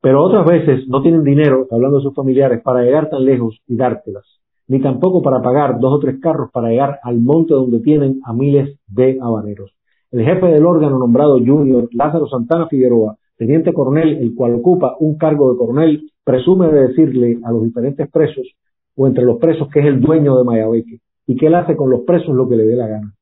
pero 0.02 0.22
otras 0.22 0.44
veces 0.44 0.86
no 0.88 1.00
tienen 1.00 1.24
dinero, 1.24 1.66
hablando 1.70 1.98
de 1.98 2.02
sus 2.02 2.14
familiares, 2.14 2.61
para 2.62 2.82
llegar 2.82 3.09
tan 3.09 3.24
lejos 3.24 3.59
y 3.66 3.76
dártelas, 3.76 4.26
ni 4.68 4.82
tampoco 4.82 5.22
para 5.22 5.40
pagar 5.40 5.80
dos 5.80 5.94
o 5.94 5.98
tres 6.00 6.20
carros 6.20 6.50
para 6.52 6.68
llegar 6.68 7.00
al 7.02 7.18
monte 7.18 7.54
donde 7.54 7.80
tienen 7.80 8.20
a 8.26 8.34
miles 8.34 8.78
de 8.88 9.18
habaneros. 9.22 9.72
El 10.11 10.22
jefe 10.22 10.48
del 10.48 10.66
órgano 10.66 10.98
nombrado 10.98 11.38
Junior, 11.38 11.88
Lázaro 11.92 12.28
Santana 12.28 12.68
Figueroa, 12.68 13.16
teniente 13.37 13.72
coronel, 13.72 14.18
el 14.18 14.34
cual 14.34 14.55
ocupa 14.55 14.97
un 15.01 15.16
cargo 15.16 15.53
de 15.53 15.59
coronel, 15.59 16.11
presume 16.24 16.68
de 16.68 16.89
decirle 16.89 17.39
a 17.45 17.53
los 17.53 17.64
diferentes 17.64 18.11
presos 18.11 18.47
o 18.97 19.07
entre 19.07 19.24
los 19.24 19.39
presos 19.39 19.68
que 19.72 19.80
es 19.80 19.87
el 19.87 20.01
dueño 20.01 20.37
de 20.37 20.45
Mayabeque 20.45 20.99
y 21.26 21.37
que 21.37 21.47
él 21.47 21.55
hace 21.55 21.76
con 21.76 21.91
los 21.91 22.03
presos 22.03 22.34
lo 22.34 22.49
que 22.49 22.57
le 22.57 22.64
dé 22.64 22.76
la 22.76 22.89
gana. 22.89 23.14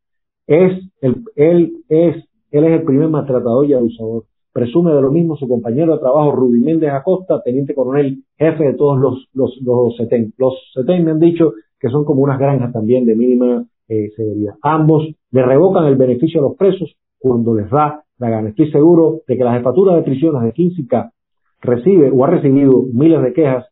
Es 0.47 0.73
el, 1.01 1.23
él 1.37 1.73
es 1.89 2.25
él 2.51 2.65
es 2.65 2.81
el 2.81 2.85
primer 2.85 3.09
maltratador 3.09 3.67
y 3.67 3.75
abusador. 3.75 4.25
Presume 4.53 4.93
de 4.93 5.03
lo 5.03 5.11
mismo 5.11 5.37
su 5.37 5.49
compañero 5.49 5.95
de 5.95 5.99
trabajo 5.99 6.31
Rudy 6.31 6.61
Méndez 6.61 6.93
Acosta, 6.93 7.43
teniente 7.43 7.75
coronel, 7.75 8.23
jefe 8.39 8.65
de 8.65 8.75
todos 8.75 9.01
los 9.01 9.29
los 9.35 9.59
los 9.63 9.97
setén. 9.97 10.33
Los 10.39 10.55
setén 10.73 11.05
me 11.05 11.11
han 11.11 11.19
dicho 11.19 11.55
que 11.81 11.89
son 11.89 12.05
como 12.05 12.23
unas 12.23 12.39
granjas 12.39 12.73
también 12.73 13.05
de 13.07 13.17
mínima 13.17 13.67
eh, 13.89 14.11
severidad. 14.17 14.55
Ambos 14.63 15.09
le 15.33 15.43
revocan 15.43 15.87
el 15.87 15.97
beneficio 15.97 16.41
a 16.41 16.45
los 16.45 16.57
presos 16.57 16.95
cuando 17.19 17.55
les 17.55 17.69
da 17.69 18.04
Estoy 18.21 18.71
seguro 18.71 19.21
de 19.27 19.37
que 19.37 19.45
la 19.45 19.55
jefatura 19.55 19.97
de 19.97 20.03
prisiones 20.03 20.43
de 20.43 20.55
15K 20.55 21.11
recibe 21.61 22.11
o 22.11 22.25
ha 22.25 22.31
recibido 22.31 22.85
miles 22.93 23.23
de 23.23 23.33
quejas 23.33 23.67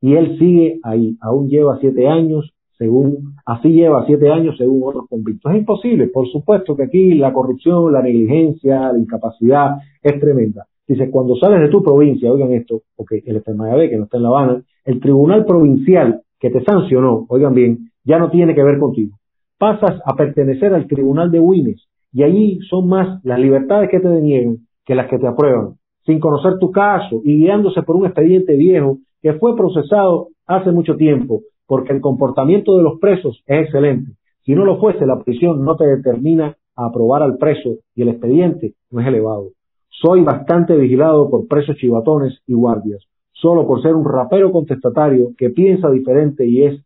y 0.00 0.14
él 0.14 0.38
sigue 0.38 0.80
ahí. 0.82 1.16
Aún 1.20 1.48
lleva 1.48 1.78
siete 1.78 2.08
años, 2.08 2.52
según, 2.78 3.34
así 3.44 3.68
lleva 3.68 4.04
siete 4.06 4.30
años 4.30 4.56
según 4.56 4.82
otros 4.84 5.06
convictos. 5.08 5.52
Es 5.52 5.58
imposible, 5.58 6.08
por 6.08 6.26
supuesto 6.28 6.74
que 6.74 6.84
aquí 6.84 7.14
la 7.14 7.32
corrupción, 7.32 7.92
la 7.92 8.02
negligencia, 8.02 8.92
la 8.92 8.98
incapacidad 8.98 9.76
es 10.02 10.18
tremenda. 10.18 10.66
Dice, 10.86 11.10
cuando 11.10 11.36
sales 11.36 11.60
de 11.60 11.68
tu 11.68 11.82
provincia, 11.82 12.32
oigan 12.32 12.52
esto, 12.52 12.82
porque 12.96 13.22
el 13.24 13.36
en 13.36 13.42
que 13.90 13.96
no 13.96 14.04
está 14.04 14.16
en 14.16 14.22
La 14.22 14.28
Habana, 14.30 14.62
el 14.84 15.00
tribunal 15.00 15.44
provincial 15.44 16.22
que 16.40 16.50
te 16.50 16.64
sancionó, 16.64 17.26
oigan 17.28 17.54
bien, 17.54 17.90
ya 18.04 18.18
no 18.18 18.30
tiene 18.30 18.54
que 18.54 18.64
ver 18.64 18.78
contigo. 18.78 19.16
Pasas 19.58 20.00
a 20.04 20.16
pertenecer 20.16 20.74
al 20.74 20.88
tribunal 20.88 21.30
de 21.30 21.38
Wines, 21.38 21.86
y 22.12 22.22
allí 22.22 22.58
son 22.68 22.88
más 22.88 23.24
las 23.24 23.38
libertades 23.38 23.90
que 23.90 24.00
te 24.00 24.08
deniegan 24.08 24.58
que 24.84 24.94
las 24.94 25.08
que 25.08 25.18
te 25.18 25.26
aprueban, 25.26 25.74
sin 26.04 26.20
conocer 26.20 26.58
tu 26.58 26.70
caso 26.70 27.20
y 27.24 27.38
guiándose 27.38 27.82
por 27.82 27.96
un 27.96 28.06
expediente 28.06 28.56
viejo 28.56 28.98
que 29.20 29.34
fue 29.34 29.56
procesado 29.56 30.28
hace 30.46 30.72
mucho 30.72 30.96
tiempo, 30.96 31.42
porque 31.66 31.92
el 31.92 32.00
comportamiento 32.00 32.76
de 32.76 32.82
los 32.82 32.98
presos 32.98 33.42
es 33.46 33.66
excelente. 33.66 34.12
Si 34.44 34.54
no 34.54 34.64
lo 34.64 34.78
fuese, 34.78 35.06
la 35.06 35.20
prisión 35.20 35.64
no 35.64 35.76
te 35.76 35.86
determina 35.86 36.56
a 36.74 36.86
aprobar 36.86 37.22
al 37.22 37.38
preso 37.38 37.76
y 37.94 38.02
el 38.02 38.08
expediente 38.08 38.74
no 38.90 39.00
es 39.00 39.06
elevado. 39.06 39.50
Soy 39.88 40.22
bastante 40.22 40.76
vigilado 40.76 41.30
por 41.30 41.46
presos 41.46 41.76
chivatones 41.76 42.40
y 42.46 42.54
guardias, 42.54 43.04
solo 43.30 43.66
por 43.66 43.80
ser 43.82 43.94
un 43.94 44.04
rapero 44.04 44.50
contestatario 44.50 45.28
que 45.38 45.50
piensa 45.50 45.90
diferente 45.90 46.44
y 46.44 46.64
es 46.64 46.84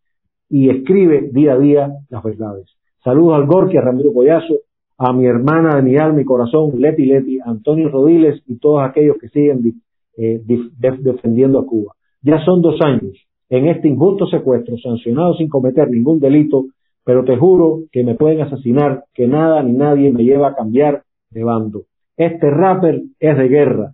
y 0.49 0.69
escribe 0.69 1.31
día 1.33 1.55
a 1.55 1.59
día 1.59 1.93
las 2.09 2.23
verdades. 2.23 2.67
Saludos 3.03 3.35
al 3.35 3.47
Gorky, 3.47 3.79
a 3.79 3.81
Ramiro 3.81 4.13
Collazo 4.13 4.55
a 4.99 5.13
mi 5.13 5.27
hermana 5.27 5.77
de 5.77 5.83
mi 5.83 5.97
alma 5.97 6.21
y 6.21 6.25
corazón, 6.25 6.73
Leti 6.79 7.05
Leti, 7.05 7.39
Antonio 7.45 7.89
Rodiles 7.89 8.43
y 8.47 8.59
todos 8.59 8.83
aquellos 8.83 9.17
que 9.21 9.29
siguen 9.29 9.83
eh, 10.17 10.41
defendiendo 10.45 11.59
a 11.59 11.67
Cuba. 11.67 11.95
Ya 12.23 12.45
son 12.45 12.63
dos 12.63 12.81
años 12.81 13.27
en 13.49 13.69
este 13.69 13.89
injusto 13.89 14.27
secuestro, 14.27 14.77
sancionado 14.79 15.35
sin 15.35 15.49
cometer 15.49 15.89
ningún 15.89 16.19
delito, 16.19 16.67
pero 17.05 17.25
te 17.25 17.37
juro 17.37 17.83
que 17.93 18.03
me 18.03 18.15
pueden 18.15 18.41
asesinar, 18.41 19.05
que 19.15 19.29
nada 19.29 19.63
ni 19.63 19.73
nadie 19.73 20.11
me 20.13 20.25
lleva 20.25 20.49
a 20.49 20.55
cambiar 20.55 21.05
de 21.31 21.45
bando. 21.45 21.85
Este 22.17 22.51
rapper 22.51 23.03
es 23.21 23.37
de 23.37 23.49
guerra. 23.49 23.93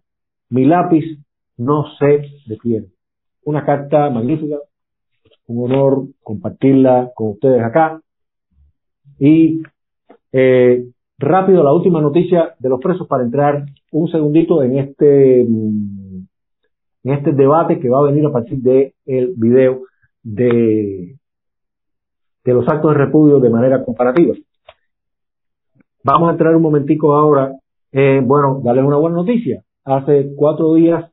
Mi 0.49 0.65
lápiz 0.65 1.05
no 1.59 1.85
se 1.99 2.25
detiene. 2.47 2.87
Una 3.45 3.65
carta 3.65 4.09
magnífica, 4.09 4.57
un 5.47 5.71
honor 5.71 6.07
compartirla 6.23 7.11
con 7.15 7.31
ustedes 7.31 7.63
acá. 7.63 8.01
Y 9.19 9.63
eh, 10.33 10.85
rápido, 11.19 11.63
la 11.63 11.73
última 11.73 12.01
noticia 12.01 12.55
de 12.59 12.69
los 12.69 12.81
presos 12.81 13.07
para 13.07 13.23
entrar 13.23 13.65
un 13.93 14.09
segundito 14.09 14.63
en 14.63 14.79
este, 14.79 15.45
mm, 15.49 16.27
en 17.05 17.13
este 17.13 17.33
debate 17.33 17.79
que 17.79 17.89
va 17.89 17.99
a 17.99 18.11
venir 18.11 18.27
a 18.27 18.33
partir 18.33 18.59
del 18.59 18.95
el 19.07 19.35
video 19.37 19.83
de, 20.23 21.17
de 22.45 22.55
los 22.55 22.69
actos 22.69 22.93
de 22.93 22.99
repudio 22.99 23.41
de 23.41 23.51
manera 23.51 23.85
comparativa. 23.85 24.35
Vamos 26.05 26.29
a 26.29 26.33
entrar 26.33 26.57
un 26.57 26.63
momentico 26.63 27.15
ahora, 27.15 27.53
eh, 27.93 28.21
bueno, 28.25 28.61
darles 28.65 28.85
una 28.85 28.97
buena 28.97 29.17
noticia. 29.17 29.63
Hace 29.85 30.33
cuatro 30.37 30.75
días 30.75 31.11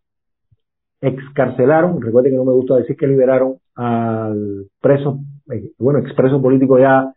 excarcelaron, 1.01 2.01
recuerden 2.01 2.33
que 2.33 2.37
no 2.37 2.45
me 2.45 2.53
gusta 2.53 2.75
decir 2.77 2.97
que 2.97 3.07
liberaron 3.07 3.57
al 3.75 4.65
preso, 4.81 5.19
eh, 5.51 5.71
bueno, 5.77 5.99
expreso 5.99 6.41
político 6.41 6.79
ya 6.79 7.13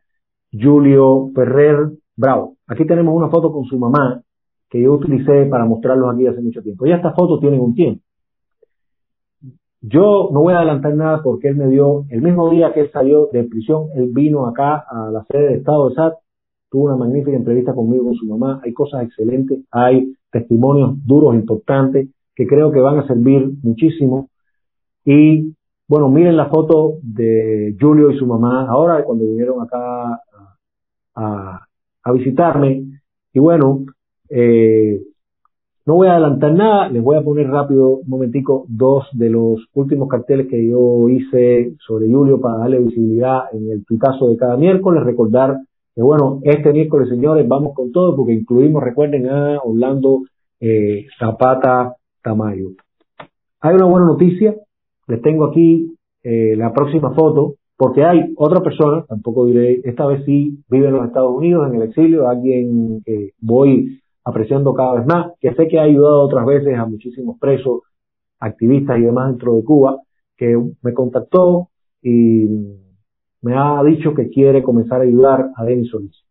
Julio 0.52 1.30
Ferrer 1.34 1.90
Bravo. 2.16 2.56
Aquí 2.66 2.86
tenemos 2.86 3.14
una 3.14 3.28
foto 3.28 3.52
con 3.52 3.64
su 3.64 3.78
mamá 3.78 4.22
que 4.68 4.80
yo 4.80 4.94
utilicé 4.94 5.46
para 5.46 5.64
mostrarlos 5.64 6.14
aquí 6.14 6.26
hace 6.26 6.40
mucho 6.40 6.62
tiempo. 6.62 6.86
Ya 6.86 6.96
estas 6.96 7.14
fotos 7.14 7.40
tienen 7.40 7.60
un 7.60 7.74
tiempo. 7.74 8.02
Yo 9.80 10.30
no 10.32 10.42
voy 10.42 10.54
a 10.54 10.58
adelantar 10.58 10.94
nada 10.94 11.22
porque 11.22 11.48
él 11.48 11.56
me 11.56 11.66
dio, 11.66 12.04
el 12.08 12.22
mismo 12.22 12.48
día 12.50 12.72
que 12.72 12.80
él 12.80 12.90
salió 12.92 13.28
de 13.32 13.42
prisión, 13.44 13.88
él 13.96 14.10
vino 14.12 14.46
acá 14.46 14.84
a 14.88 15.10
la 15.10 15.24
sede 15.24 15.48
de 15.48 15.54
Estado 15.56 15.88
de 15.88 15.96
SAT, 15.96 16.14
tuvo 16.70 16.84
una 16.84 16.96
magnífica 16.96 17.36
entrevista 17.36 17.74
conmigo, 17.74 18.04
con 18.04 18.14
su 18.14 18.26
mamá, 18.26 18.60
hay 18.64 18.72
cosas 18.72 19.02
excelentes, 19.02 19.60
hay 19.72 20.14
testimonios 20.30 21.04
duros, 21.04 21.34
importantes, 21.34 22.08
que 22.34 22.46
creo 22.46 22.70
que 22.70 22.80
van 22.80 22.98
a 22.98 23.06
servir 23.06 23.50
muchísimo. 23.62 24.28
Y 25.04 25.54
bueno, 25.88 26.08
miren 26.08 26.36
la 26.36 26.48
foto 26.48 26.98
de 27.02 27.76
Julio 27.78 28.10
y 28.12 28.18
su 28.18 28.26
mamá 28.26 28.68
ahora 28.68 29.02
cuando 29.04 29.24
vinieron 29.24 29.60
acá 29.60 30.20
a, 31.14 31.66
visitarme. 32.12 32.84
Y 33.32 33.38
bueno, 33.38 33.84
eh, 34.28 35.00
No 35.84 35.94
voy 35.94 36.06
a 36.06 36.12
adelantar 36.12 36.52
nada, 36.54 36.88
les 36.88 37.02
voy 37.02 37.16
a 37.16 37.22
poner 37.22 37.48
rápido 37.48 37.96
un 37.98 38.08
momentico 38.08 38.66
dos 38.68 39.04
de 39.12 39.30
los 39.30 39.66
últimos 39.74 40.08
carteles 40.08 40.46
que 40.48 40.68
yo 40.68 41.08
hice 41.08 41.74
sobre 41.84 42.06
Julio 42.08 42.40
para 42.40 42.58
darle 42.58 42.78
visibilidad 42.78 43.52
en 43.52 43.68
el 43.68 43.84
tuitazo 43.84 44.28
de 44.28 44.36
cada 44.36 44.56
miércoles. 44.56 45.02
Recordar 45.02 45.58
que 45.94 46.02
bueno, 46.02 46.38
este 46.44 46.72
miércoles 46.72 47.08
señores 47.08 47.48
vamos 47.48 47.74
con 47.74 47.90
todo 47.90 48.14
porque 48.14 48.32
incluimos, 48.32 48.82
recuerden, 48.82 49.28
a 49.28 49.58
Orlando 49.62 50.22
eh, 50.60 51.06
Zapata 51.18 51.96
Tamayo. 52.22 52.70
Hay 53.60 53.74
una 53.74 53.86
buena 53.86 54.06
noticia, 54.06 54.54
les 55.08 55.20
tengo 55.20 55.46
aquí 55.46 55.96
eh, 56.22 56.54
la 56.56 56.72
próxima 56.72 57.12
foto, 57.12 57.56
porque 57.82 58.04
hay 58.04 58.32
otra 58.36 58.60
persona, 58.60 59.04
tampoco 59.08 59.44
diré, 59.44 59.80
esta 59.82 60.06
vez 60.06 60.24
sí 60.24 60.56
vive 60.70 60.86
en 60.86 60.94
los 60.94 61.04
Estados 61.04 61.34
Unidos, 61.34 61.66
en 61.66 61.74
el 61.74 61.88
exilio, 61.88 62.28
alguien 62.28 63.02
que 63.04 63.30
voy 63.40 64.00
apreciando 64.22 64.72
cada 64.72 65.00
vez 65.00 65.06
más, 65.06 65.32
que 65.40 65.52
sé 65.54 65.66
que 65.66 65.80
ha 65.80 65.82
ayudado 65.82 66.20
otras 66.20 66.46
veces 66.46 66.78
a 66.78 66.86
muchísimos 66.86 67.40
presos, 67.40 67.80
activistas 68.38 69.00
y 69.00 69.02
demás 69.02 69.30
dentro 69.30 69.56
de 69.56 69.64
Cuba, 69.64 69.98
que 70.36 70.56
me 70.80 70.94
contactó 70.94 71.70
y 72.00 72.46
me 73.40 73.56
ha 73.56 73.82
dicho 73.82 74.14
que 74.14 74.28
quiere 74.28 74.62
comenzar 74.62 75.00
a 75.00 75.02
ayudar 75.02 75.50
a 75.56 75.64
Denis 75.64 75.90
Solís. 75.90 76.22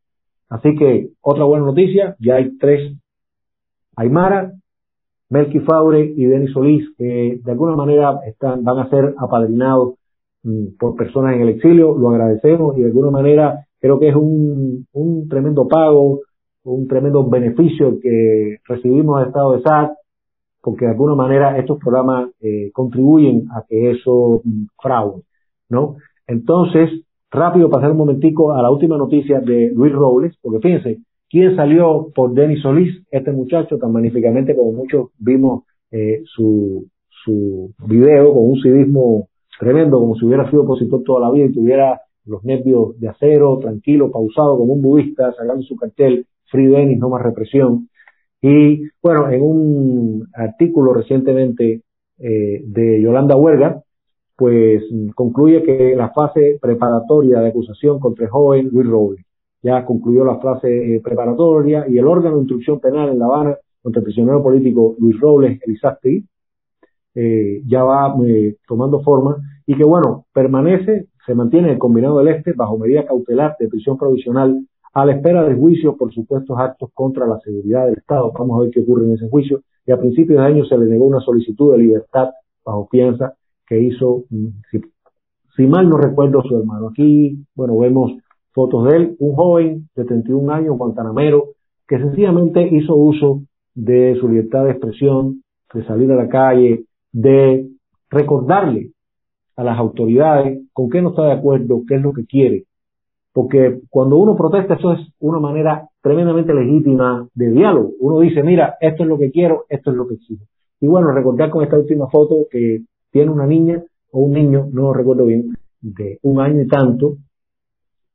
Así 0.47 0.73
que 0.77 1.09
otra 1.19 1.43
buena 1.43 1.65
noticia, 1.65 2.15
ya 2.21 2.35
hay 2.35 2.57
tres 2.59 2.95
Aymara, 3.97 4.53
Melky 5.27 5.59
Faure 5.59 6.13
y 6.15 6.23
Denis 6.23 6.53
Solís, 6.53 6.95
que 6.97 7.41
de 7.43 7.51
alguna 7.51 7.75
manera 7.75 8.21
están, 8.25 8.63
van 8.63 8.79
a 8.79 8.89
ser 8.89 9.15
apadrinados 9.17 9.95
por 10.79 10.95
personas 10.95 11.35
en 11.35 11.41
el 11.41 11.49
exilio, 11.49 11.97
lo 11.97 12.09
agradecemos 12.09 12.77
y 12.77 12.81
de 12.81 12.87
alguna 12.87 13.11
manera 13.11 13.65
creo 13.79 13.99
que 13.99 14.09
es 14.09 14.15
un, 14.15 14.87
un 14.93 15.27
tremendo 15.27 15.67
pago, 15.67 16.21
un 16.63 16.87
tremendo 16.87 17.27
beneficio 17.27 17.99
que 17.99 18.57
recibimos 18.67 19.19
del 19.19 19.27
Estado 19.29 19.53
de 19.53 19.61
SAT, 19.61 19.91
porque 20.61 20.85
de 20.85 20.91
alguna 20.91 21.15
manera 21.15 21.57
estos 21.57 21.79
programas 21.79 22.29
eh, 22.41 22.69
contribuyen 22.71 23.47
a 23.51 23.63
que 23.67 23.91
eso 23.91 24.41
mm, 24.43 24.65
fraude, 24.81 25.23
¿no? 25.69 25.95
Entonces, 26.27 26.89
rápido 27.31 27.69
pasar 27.69 27.91
un 27.91 27.97
momentico 27.97 28.53
a 28.53 28.61
la 28.61 28.69
última 28.69 28.97
noticia 28.97 29.39
de 29.39 29.71
Luis 29.73 29.91
Robles, 29.91 30.37
porque 30.41 30.59
fíjense, 30.59 30.99
¿quién 31.29 31.55
salió 31.55 32.09
por 32.13 32.33
Denis 32.33 32.61
Solís? 32.61 33.03
Este 33.09 33.31
muchacho, 33.31 33.77
tan 33.77 33.91
magníficamente 33.91 34.55
como 34.55 34.73
muchos 34.73 35.09
vimos 35.17 35.63
eh, 35.91 36.21
su, 36.25 36.85
su 37.23 37.73
video 37.87 38.33
con 38.33 38.51
un 38.51 38.61
civismo 38.61 39.27
tremendo, 39.59 39.99
como 39.99 40.15
si 40.15 40.25
hubiera 40.25 40.49
sido 40.49 40.63
opositor 40.63 41.03
toda 41.03 41.21
la 41.21 41.31
vida 41.31 41.45
y 41.45 41.53
tuviera 41.53 42.01
los 42.25 42.43
nervios 42.43 42.99
de 42.99 43.09
acero, 43.09 43.59
tranquilo, 43.59 44.11
pausado, 44.11 44.57
como 44.57 44.73
un 44.73 44.81
budista, 44.81 45.33
sacando 45.33 45.63
su 45.63 45.75
cartel 45.75 46.25
Free 46.45 46.67
Denis, 46.67 46.99
no 46.99 47.09
más 47.09 47.21
represión. 47.21 47.89
Y 48.41 48.83
bueno, 49.01 49.29
en 49.29 49.41
un 49.41 50.27
artículo 50.33 50.93
recientemente 50.93 51.81
eh, 52.19 52.61
de 52.65 53.01
Yolanda 53.01 53.35
Huerga, 53.35 53.81
pues 54.35 54.83
concluye 55.15 55.63
que 55.63 55.95
la 55.95 56.09
fase 56.11 56.57
preparatoria 56.61 57.39
de 57.39 57.49
acusación 57.49 57.99
contra 57.99 58.25
el 58.25 58.31
joven 58.31 58.69
Luis 58.71 58.87
Robles 58.87 59.25
ya 59.61 59.85
concluyó 59.85 60.25
la 60.25 60.37
fase 60.39 60.95
eh, 60.95 61.01
preparatoria 61.01 61.85
y 61.87 61.97
el 61.97 62.07
órgano 62.07 62.35
de 62.35 62.41
instrucción 62.41 62.79
penal 62.79 63.09
en 63.09 63.19
La 63.19 63.25
Habana 63.25 63.57
contra 63.81 63.99
el 63.99 64.03
prisionero 64.03 64.41
político 64.41 64.95
Luis 64.99 65.19
Robles 65.19 65.59
Elizasti 65.61 66.25
eh, 67.15 67.61
ya 67.65 67.83
va 67.83 68.15
eh, 68.25 68.55
tomando 68.67 69.01
forma 69.01 69.37
y 69.65 69.75
que 69.75 69.83
bueno, 69.83 70.25
permanece, 70.33 71.07
se 71.25 71.35
mantiene 71.35 71.71
el 71.71 71.77
combinado 71.77 72.19
del 72.19 72.29
este 72.29 72.53
bajo 72.53 72.77
medida 72.77 73.05
cautelar 73.05 73.55
de 73.59 73.67
prisión 73.67 73.97
provisional 73.97 74.65
a 74.93 75.05
la 75.05 75.13
espera 75.13 75.43
del 75.43 75.57
juicio 75.57 75.95
por 75.95 76.13
supuestos 76.13 76.57
actos 76.59 76.89
contra 76.93 77.25
la 77.25 77.39
seguridad 77.39 77.85
del 77.85 77.97
Estado. 77.97 78.31
Vamos 78.37 78.57
a 78.57 78.63
ver 78.63 78.71
qué 78.71 78.81
ocurre 78.81 79.05
en 79.05 79.13
ese 79.13 79.29
juicio. 79.29 79.61
Y 79.85 79.91
a 79.91 79.99
principios 79.99 80.39
de 80.39 80.45
año 80.45 80.65
se 80.65 80.77
le 80.77 80.85
negó 80.85 81.05
una 81.05 81.21
solicitud 81.21 81.71
de 81.71 81.79
libertad 81.79 82.29
bajo 82.65 82.87
fianza 82.91 83.33
que 83.65 83.79
hizo, 83.79 84.25
mm, 84.29 84.47
si, 84.69 84.81
si, 85.55 85.67
mal 85.67 85.89
no 85.89 85.97
recuerdo, 85.97 86.41
su 86.43 86.57
hermano. 86.57 86.89
Aquí, 86.89 87.37
bueno, 87.55 87.77
vemos 87.77 88.11
fotos 88.51 88.89
de 88.89 88.97
él, 88.97 89.15
un 89.19 89.35
joven 89.35 89.89
de 89.95 90.05
31 90.05 90.51
años, 90.51 90.77
guantanamero, 90.77 91.53
que 91.87 91.97
sencillamente 91.97 92.67
hizo 92.71 92.95
uso 92.95 93.41
de 93.73 94.17
su 94.19 94.27
libertad 94.27 94.65
de 94.65 94.71
expresión, 94.71 95.43
de 95.73 95.85
salir 95.85 96.11
a 96.11 96.15
la 96.15 96.27
calle, 96.27 96.85
de 97.11 97.67
recordarle 98.09 98.91
a 99.55 99.63
las 99.63 99.77
autoridades 99.77 100.59
con 100.73 100.89
qué 100.89 101.01
no 101.01 101.09
está 101.09 101.23
de 101.23 101.33
acuerdo, 101.33 101.83
qué 101.87 101.95
es 101.95 102.01
lo 102.01 102.13
que 102.13 102.25
quiere, 102.25 102.65
porque 103.33 103.81
cuando 103.89 104.17
uno 104.17 104.35
protesta, 104.35 104.75
eso 104.75 104.93
es 104.93 104.99
una 105.19 105.39
manera 105.39 105.87
tremendamente 106.01 106.53
legítima 106.53 107.27
de 107.33 107.51
diálogo. 107.51 107.91
Uno 107.99 108.19
dice, 108.19 108.43
mira, 108.43 108.75
esto 108.81 109.03
es 109.03 109.09
lo 109.09 109.17
que 109.17 109.31
quiero, 109.31 109.65
esto 109.69 109.91
es 109.91 109.97
lo 109.97 110.07
que 110.07 110.15
exijo. 110.15 110.43
Y 110.81 110.87
bueno, 110.87 111.11
recordar 111.11 111.49
con 111.49 111.63
esta 111.63 111.77
última 111.77 112.09
foto 112.09 112.47
que 112.49 112.81
tiene 113.11 113.31
una 113.31 113.45
niña 113.45 113.83
o 114.11 114.19
un 114.19 114.33
niño, 114.33 114.67
no 114.71 114.83
lo 114.83 114.93
recuerdo 114.93 115.25
bien, 115.25 115.53
de 115.79 116.19
un 116.23 116.41
año 116.41 116.61
y 116.61 116.67
tanto, 116.67 117.17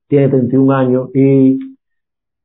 tiene 0.09 0.29
31 0.29 0.73
años 0.73 1.11
y 1.15 1.59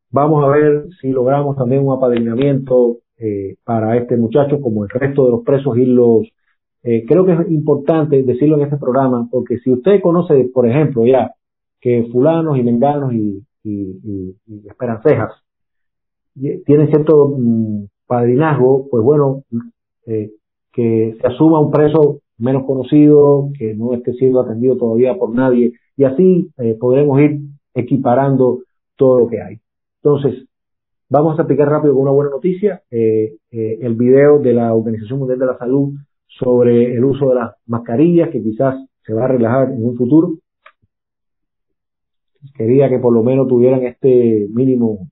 vamos 0.09 0.43
a 0.43 0.47
ver 0.47 0.87
si 0.99 1.09
logramos 1.09 1.57
también 1.57 1.85
un 1.85 1.93
apadrinamiento 1.93 2.97
eh, 3.17 3.55
para 3.63 3.97
este 3.97 4.17
muchacho 4.17 4.59
como 4.61 4.83
el 4.83 4.89
resto 4.89 5.25
de 5.25 5.31
los 5.31 5.43
presos 5.43 5.77
y 5.77 5.85
los 5.85 6.27
eh, 6.83 7.05
creo 7.07 7.25
que 7.25 7.33
es 7.33 7.51
importante 7.51 8.23
decirlo 8.23 8.57
en 8.57 8.63
este 8.63 8.77
programa 8.77 9.27
porque 9.31 9.59
si 9.59 9.71
usted 9.71 10.01
conoce 10.01 10.49
por 10.53 10.67
ejemplo 10.67 11.05
ya 11.05 11.31
que 11.79 12.07
fulanos 12.11 12.57
y 12.57 12.63
menganos 12.63 13.13
y, 13.13 13.43
y, 13.63 14.35
y, 14.47 14.67
esperancejas 14.67 15.33
tienen 16.65 16.87
cierto 16.87 17.35
mm, 17.37 17.85
padrinazgo, 18.07 18.87
pues 18.89 19.03
bueno, 19.03 19.43
eh, 20.05 20.31
que 20.71 21.17
se 21.19 21.27
asuma 21.27 21.59
un 21.59 21.71
preso 21.71 22.19
menos 22.37 22.65
conocido, 22.65 23.49
que 23.57 23.75
no 23.75 23.93
esté 23.93 24.13
siendo 24.13 24.41
atendido 24.41 24.77
todavía 24.77 25.15
por 25.15 25.33
nadie, 25.33 25.73
y 25.95 26.03
así 26.03 26.49
eh, 26.57 26.75
podremos 26.79 27.19
ir 27.21 27.39
equiparando 27.73 28.59
todo 28.95 29.19
lo 29.19 29.27
que 29.27 29.41
hay. 29.41 29.59
Entonces, 30.03 30.45
vamos 31.09 31.37
a 31.37 31.43
explicar 31.43 31.69
rápido 31.69 31.93
con 31.93 32.03
una 32.03 32.11
buena 32.11 32.31
noticia, 32.31 32.81
eh, 32.89 33.35
eh, 33.51 33.77
el 33.81 33.95
video 33.95 34.39
de 34.39 34.53
la 34.53 34.73
Organización 34.73 35.19
Mundial 35.19 35.39
de 35.39 35.45
la 35.45 35.57
Salud 35.57 35.93
sobre 36.43 36.95
el 36.95 37.03
uso 37.03 37.29
de 37.29 37.35
las 37.35 37.55
mascarillas, 37.67 38.29
que 38.29 38.41
quizás 38.41 38.75
se 39.05 39.13
va 39.13 39.25
a 39.25 39.27
relajar 39.27 39.71
en 39.71 39.85
un 39.85 39.95
futuro, 39.95 40.33
quería 42.55 42.89
que 42.89 42.99
por 42.99 43.13
lo 43.13 43.23
menos 43.23 43.47
tuvieran 43.47 43.83
este 43.83 44.47
mínimo 44.51 45.09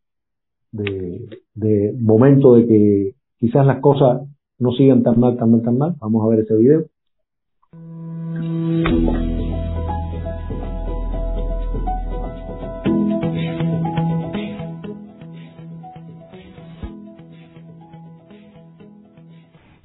de, 0.71 1.95
momento 1.99 2.55
de 2.55 2.67
que 2.67 3.15
quizás 3.37 3.65
las 3.65 3.79
cosas 3.79 4.21
no 4.57 4.71
sigan 4.71 5.03
tan 5.03 5.19
mal, 5.19 5.37
tan 5.37 5.51
mal, 5.51 5.61
tan 5.61 5.77
mal. 5.77 5.95
Vamos 5.99 6.25
a 6.25 6.29
ver 6.29 6.39
ese 6.39 6.55
video. 6.55 6.85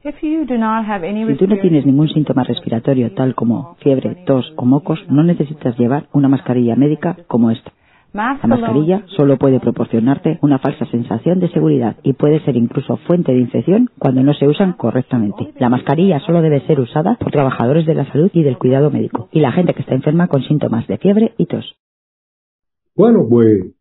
Si 0.05 1.39
tú 1.39 1.47
no 1.47 1.57
tienes 1.63 1.87
ningún 1.87 2.11
síntoma 2.11 2.45
respiratorio 2.45 3.15
tal 3.15 3.35
como 3.35 3.77
fiebre, 3.77 4.15
tos 4.27 4.53
o 4.55 4.67
mocos, 4.67 4.99
no 5.09 5.23
necesitas 5.23 5.79
llevar 5.79 6.09
una 6.13 6.29
mascarilla 6.29 6.77
médica 6.77 7.17
como 7.27 7.51
esta. 7.51 7.73
La 8.13 8.39
mascarilla 8.47 9.05
solo 9.17 9.39
puede 9.39 9.61
proporcionarte 9.61 10.39
una 10.43 10.59
falsa 10.59 10.85
sensación 10.91 11.41
de 11.41 11.49
seguridad 11.49 11.97
y 12.03 12.13
puede 12.13 12.41
ser 12.41 12.55
incluso 12.55 12.99
fuente 12.99 13.33
de 13.33 13.39
infección 13.39 13.89
cuando 13.99 14.23
no 14.23 14.35
se 14.35 14.47
usan 14.47 14.75
correctamente. 14.75 15.55
La 15.59 15.71
mascarilla 15.71 16.21
solo 16.21 16.43
debe 16.43 16.61
ser 16.67 16.81
usada 16.81 17.17
por 17.17 17.33
trabajadores 17.33 17.87
de 17.87 17.95
la 17.95 18.05
salud 18.13 18.31
y 18.35 18.43
del 18.43 18.59
cuidado 18.59 18.91
médico 18.91 19.31
y 19.33 19.41
la 19.41 19.53
gente 19.53 19.73
que 19.73 19.81
está 19.81 19.95
enferma 19.95 20.29
con 20.29 20.43
síntomas 20.43 20.87
de 20.87 20.99
fiebre 20.99 21.33
y 21.39 21.47
tos. 21.47 21.77
Bueno, 22.95 23.27
pues 23.27 23.75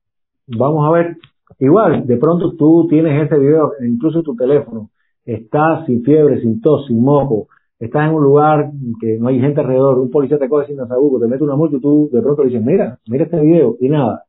vamos 0.48 0.88
a 0.88 0.92
ver. 0.92 1.18
Igual, 1.60 2.08
de 2.08 2.16
pronto 2.16 2.56
tú 2.56 2.88
tienes 2.90 3.26
ese 3.26 3.38
video 3.38 3.74
incluso 3.86 4.20
en 4.20 4.24
tu 4.24 4.36
teléfono 4.38 4.90
estás 5.26 5.86
sin 5.86 6.04
fiebre, 6.04 6.42
sin 6.42 6.62
tos, 6.62 6.86
sin 6.88 7.02
moco, 7.02 7.48
estás 7.80 8.08
en 8.08 8.16
un 8.16 8.24
lugar 8.24 8.72
que 9.00 9.18
no 9.20 9.28
hay 9.28 9.40
gente 9.40 9.62
alrededor, 9.62 10.00
un 10.00 10.10
policía 10.10 10.38
te 10.38 10.50
coge 10.50 10.68
sin 10.68 10.80
asabuco, 10.80 11.20
te 11.20 11.28
mete 11.28 11.44
una 11.44 11.56
multa 11.56 11.78
y 11.78 11.82
tú 11.82 12.10
de 12.12 12.22
pronto 12.22 12.44
dices, 12.44 12.64
mira, 12.64 13.00
mira 13.08 13.26
este 13.26 13.40
video 13.40 13.76
y 13.80 13.90
nada, 13.90 14.24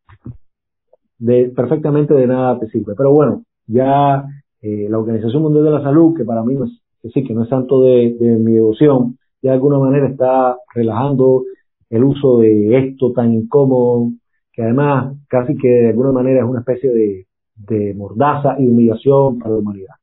de, 1.18 1.52
perfectamente 1.54 2.14
de 2.14 2.26
nada 2.26 2.58
te 2.58 2.68
sirve. 2.68 2.94
Pero 2.96 3.12
bueno, 3.12 3.44
ya 3.66 4.24
eh, 4.60 4.86
la 4.88 4.98
Organización 4.98 5.42
Mundial 5.42 5.64
de 5.64 5.70
la 5.70 5.82
Salud, 5.82 6.16
que 6.16 6.24
para 6.24 6.42
mí 6.42 6.54
no 6.54 6.64
es, 6.64 6.80
que 7.02 7.10
sí, 7.10 7.24
que 7.24 7.34
no 7.34 7.44
es 7.44 7.48
santo 7.48 7.82
de, 7.82 8.16
mi 8.40 8.54
devoción, 8.54 9.18
ya 9.42 9.50
de 9.50 9.56
alguna 9.56 9.78
manera 9.78 10.08
está 10.08 10.56
relajando 10.74 11.44
el 11.90 12.02
uso 12.02 12.38
de 12.38 12.78
esto 12.78 13.12
tan 13.12 13.32
incómodo, 13.32 14.10
que 14.52 14.62
además 14.62 15.16
casi 15.28 15.54
que 15.56 15.68
de 15.68 15.88
alguna 15.90 16.12
manera 16.12 16.40
es 16.40 16.46
una 16.46 16.60
especie 16.60 16.90
de, 16.90 17.26
de 17.56 17.94
mordaza 17.94 18.56
y 18.58 18.66
humillación 18.66 19.38
para 19.38 19.54
la 19.54 19.60
humanidad. 19.60 19.94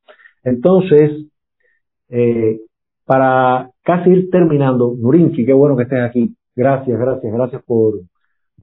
Entonces, 0.43 1.27
eh, 2.09 2.61
para 3.05 3.69
casi 3.83 4.09
ir 4.09 4.29
terminando, 4.29 4.95
Nurinchi, 4.97 5.45
qué 5.45 5.53
bueno 5.53 5.75
que 5.75 5.83
estés 5.83 6.01
aquí. 6.01 6.35
Gracias, 6.55 6.99
gracias, 6.99 7.33
gracias 7.33 7.63
por, 7.63 8.01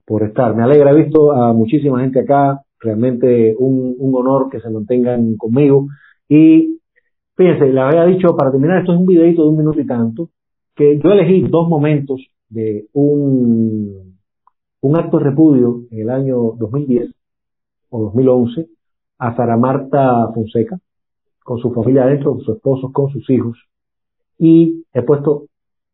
por 0.05 0.23
estar. 0.23 0.55
Me 0.55 0.63
alegra, 0.63 0.91
he 0.91 1.03
visto 1.03 1.31
a 1.31 1.53
muchísima 1.53 2.01
gente 2.01 2.21
acá, 2.21 2.61
realmente 2.79 3.55
un, 3.57 3.95
un 3.97 4.15
honor 4.15 4.49
que 4.49 4.59
se 4.59 4.69
mantengan 4.69 5.35
conmigo. 5.35 5.87
Y 6.27 6.79
Fíjense, 7.39 7.67
le 7.67 7.79
había 7.79 8.03
dicho, 8.03 8.35
para 8.35 8.51
terminar, 8.51 8.79
esto 8.79 8.91
es 8.91 8.99
un 8.99 9.05
videito 9.05 9.43
de 9.43 9.47
un 9.47 9.57
minuto 9.57 9.79
y 9.79 9.85
tanto, 9.85 10.29
que 10.75 10.99
yo 11.01 11.09
elegí 11.09 11.47
dos 11.47 11.69
momentos 11.69 12.19
de 12.49 12.87
un, 12.91 14.19
un 14.81 14.97
acto 14.97 15.19
de 15.19 15.23
repudio 15.23 15.83
en 15.89 16.01
el 16.01 16.09
año 16.09 16.35
2010 16.57 17.11
o 17.91 18.01
2011 18.01 18.67
a 19.19 19.37
Sara 19.37 19.55
Marta 19.55 20.29
Fonseca, 20.35 20.81
con 21.49 21.57
su 21.57 21.71
familia 21.71 22.03
adentro, 22.03 22.33
con 22.33 22.41
su 22.41 22.51
esposo, 22.53 22.91
con 22.91 23.09
sus 23.09 23.27
hijos. 23.31 23.57
Y 24.37 24.85
he 24.93 25.01
puesto 25.01 25.45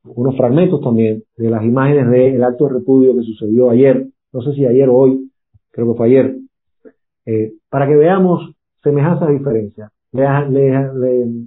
unos 0.03 0.35
fragmentos 0.35 0.81
también 0.81 1.23
de 1.37 1.49
las 1.49 1.63
imágenes 1.63 2.09
del 2.09 2.43
acto 2.43 2.65
de 2.65 2.73
repudio 2.73 3.15
que 3.15 3.23
sucedió 3.23 3.69
ayer, 3.69 4.05
no 4.33 4.41
sé 4.41 4.51
si 4.51 4.65
ayer 4.65 4.89
o 4.89 4.97
hoy, 4.97 5.31
creo 5.71 5.93
que 5.93 5.97
fue 5.97 6.07
ayer, 6.07 6.35
eh, 7.25 7.53
para 7.69 7.87
que 7.87 7.95
veamos 7.95 8.51
semejanzas 8.83 9.29
y 9.29 9.33
diferencias. 9.35 9.91
Le, 10.11 10.27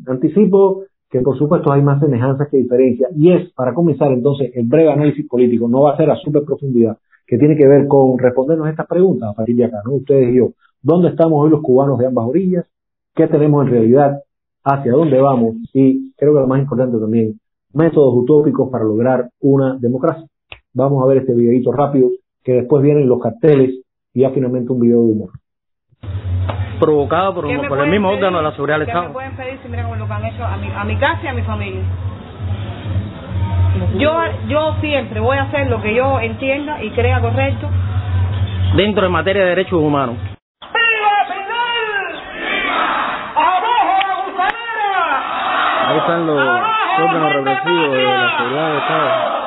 anticipo 0.06 0.84
que 1.10 1.20
por 1.20 1.36
supuesto 1.36 1.70
hay 1.70 1.82
más 1.82 2.00
semejanzas 2.00 2.48
que 2.48 2.56
diferencias 2.56 3.10
y 3.14 3.32
es, 3.32 3.52
para 3.52 3.74
comenzar 3.74 4.10
entonces, 4.10 4.52
el 4.54 4.66
breve 4.66 4.90
análisis 4.90 5.28
político, 5.28 5.68
no 5.68 5.82
va 5.82 5.92
a 5.92 5.96
ser 5.98 6.10
a 6.10 6.16
super 6.16 6.44
profundidad, 6.44 6.96
que 7.26 7.36
tiene 7.36 7.58
que 7.58 7.68
ver 7.68 7.86
con 7.86 8.18
respondernos 8.18 8.70
estas 8.70 8.86
preguntas 8.86 9.28
a 9.28 9.34
partir 9.34 9.56
de 9.56 9.68
¿no? 9.68 9.96
Ustedes 9.96 10.32
y 10.32 10.38
yo. 10.38 10.52
¿Dónde 10.80 11.10
estamos 11.10 11.44
hoy 11.44 11.50
los 11.50 11.60
cubanos 11.60 11.98
de 11.98 12.06
ambas 12.06 12.26
orillas? 12.26 12.64
¿Qué 13.18 13.26
tenemos 13.26 13.66
en 13.66 13.72
realidad? 13.72 14.20
¿Hacia 14.62 14.92
dónde 14.92 15.20
vamos? 15.20 15.56
Y 15.74 16.12
creo 16.14 16.34
que 16.34 16.40
lo 16.40 16.46
más 16.46 16.60
importante 16.60 16.98
también, 16.98 17.32
métodos 17.74 18.14
utópicos 18.14 18.70
para 18.70 18.84
lograr 18.84 19.30
una 19.40 19.76
democracia. 19.76 20.24
Vamos 20.72 21.02
a 21.02 21.08
ver 21.08 21.18
este 21.18 21.34
videito 21.34 21.72
rápido, 21.72 22.10
que 22.44 22.52
después 22.52 22.80
vienen 22.80 23.08
los 23.08 23.18
carteles 23.20 23.74
y 24.14 24.20
ya 24.20 24.30
finalmente 24.30 24.72
un 24.72 24.78
video 24.78 24.98
de 24.98 25.12
humor. 25.12 25.30
Provocado 26.78 27.34
por, 27.34 27.44
por 27.66 27.80
el 27.80 27.90
mismo 27.90 28.08
órgano 28.08 28.36
de 28.36 28.44
la 28.44 28.52
seguridad 28.52 28.78
del 28.78 28.86
Estado. 28.86 29.08
me 29.08 29.14
pueden 29.14 29.36
pedir 29.36 29.58
si 29.64 29.68
miran 29.68 29.98
lo 29.98 30.06
que 30.06 30.12
han 30.12 30.24
hecho 30.24 30.44
a 30.44 30.56
mi, 30.56 30.68
a 30.70 30.84
mi 30.84 30.96
casa 30.96 31.20
y 31.24 31.26
a 31.26 31.32
mi 31.32 31.42
familia? 31.42 31.82
Yo, 33.98 34.12
yo 34.48 34.74
siempre 34.80 35.18
voy 35.18 35.38
a 35.38 35.42
hacer 35.42 35.66
lo 35.68 35.82
que 35.82 35.92
yo 35.92 36.20
entienda 36.20 36.84
y 36.84 36.90
crea 36.92 37.20
correcto. 37.20 37.68
Dentro 38.76 39.02
de 39.02 39.08
materia 39.08 39.42
de 39.42 39.48
derechos 39.48 39.82
humanos. 39.82 40.37
Ahí 45.88 45.96
están 45.96 46.26
los 46.26 46.36
órganos 46.36 47.32
represivos 47.32 47.92
de 47.92 48.02
la 48.02 48.36
seguridad 48.36 48.68
del 48.68 48.76
Estado. 48.76 49.37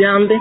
Olor 0.00 0.39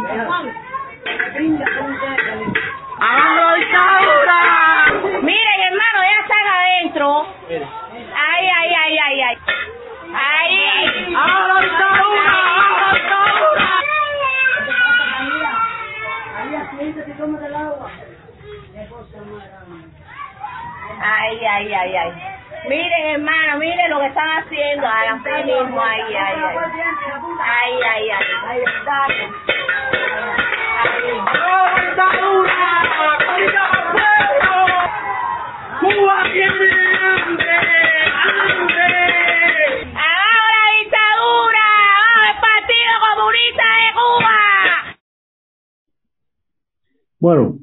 Bueno, 47.29 47.59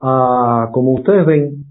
ah, 0.00 0.70
como 0.72 0.92
ustedes 0.92 1.26
ven, 1.26 1.66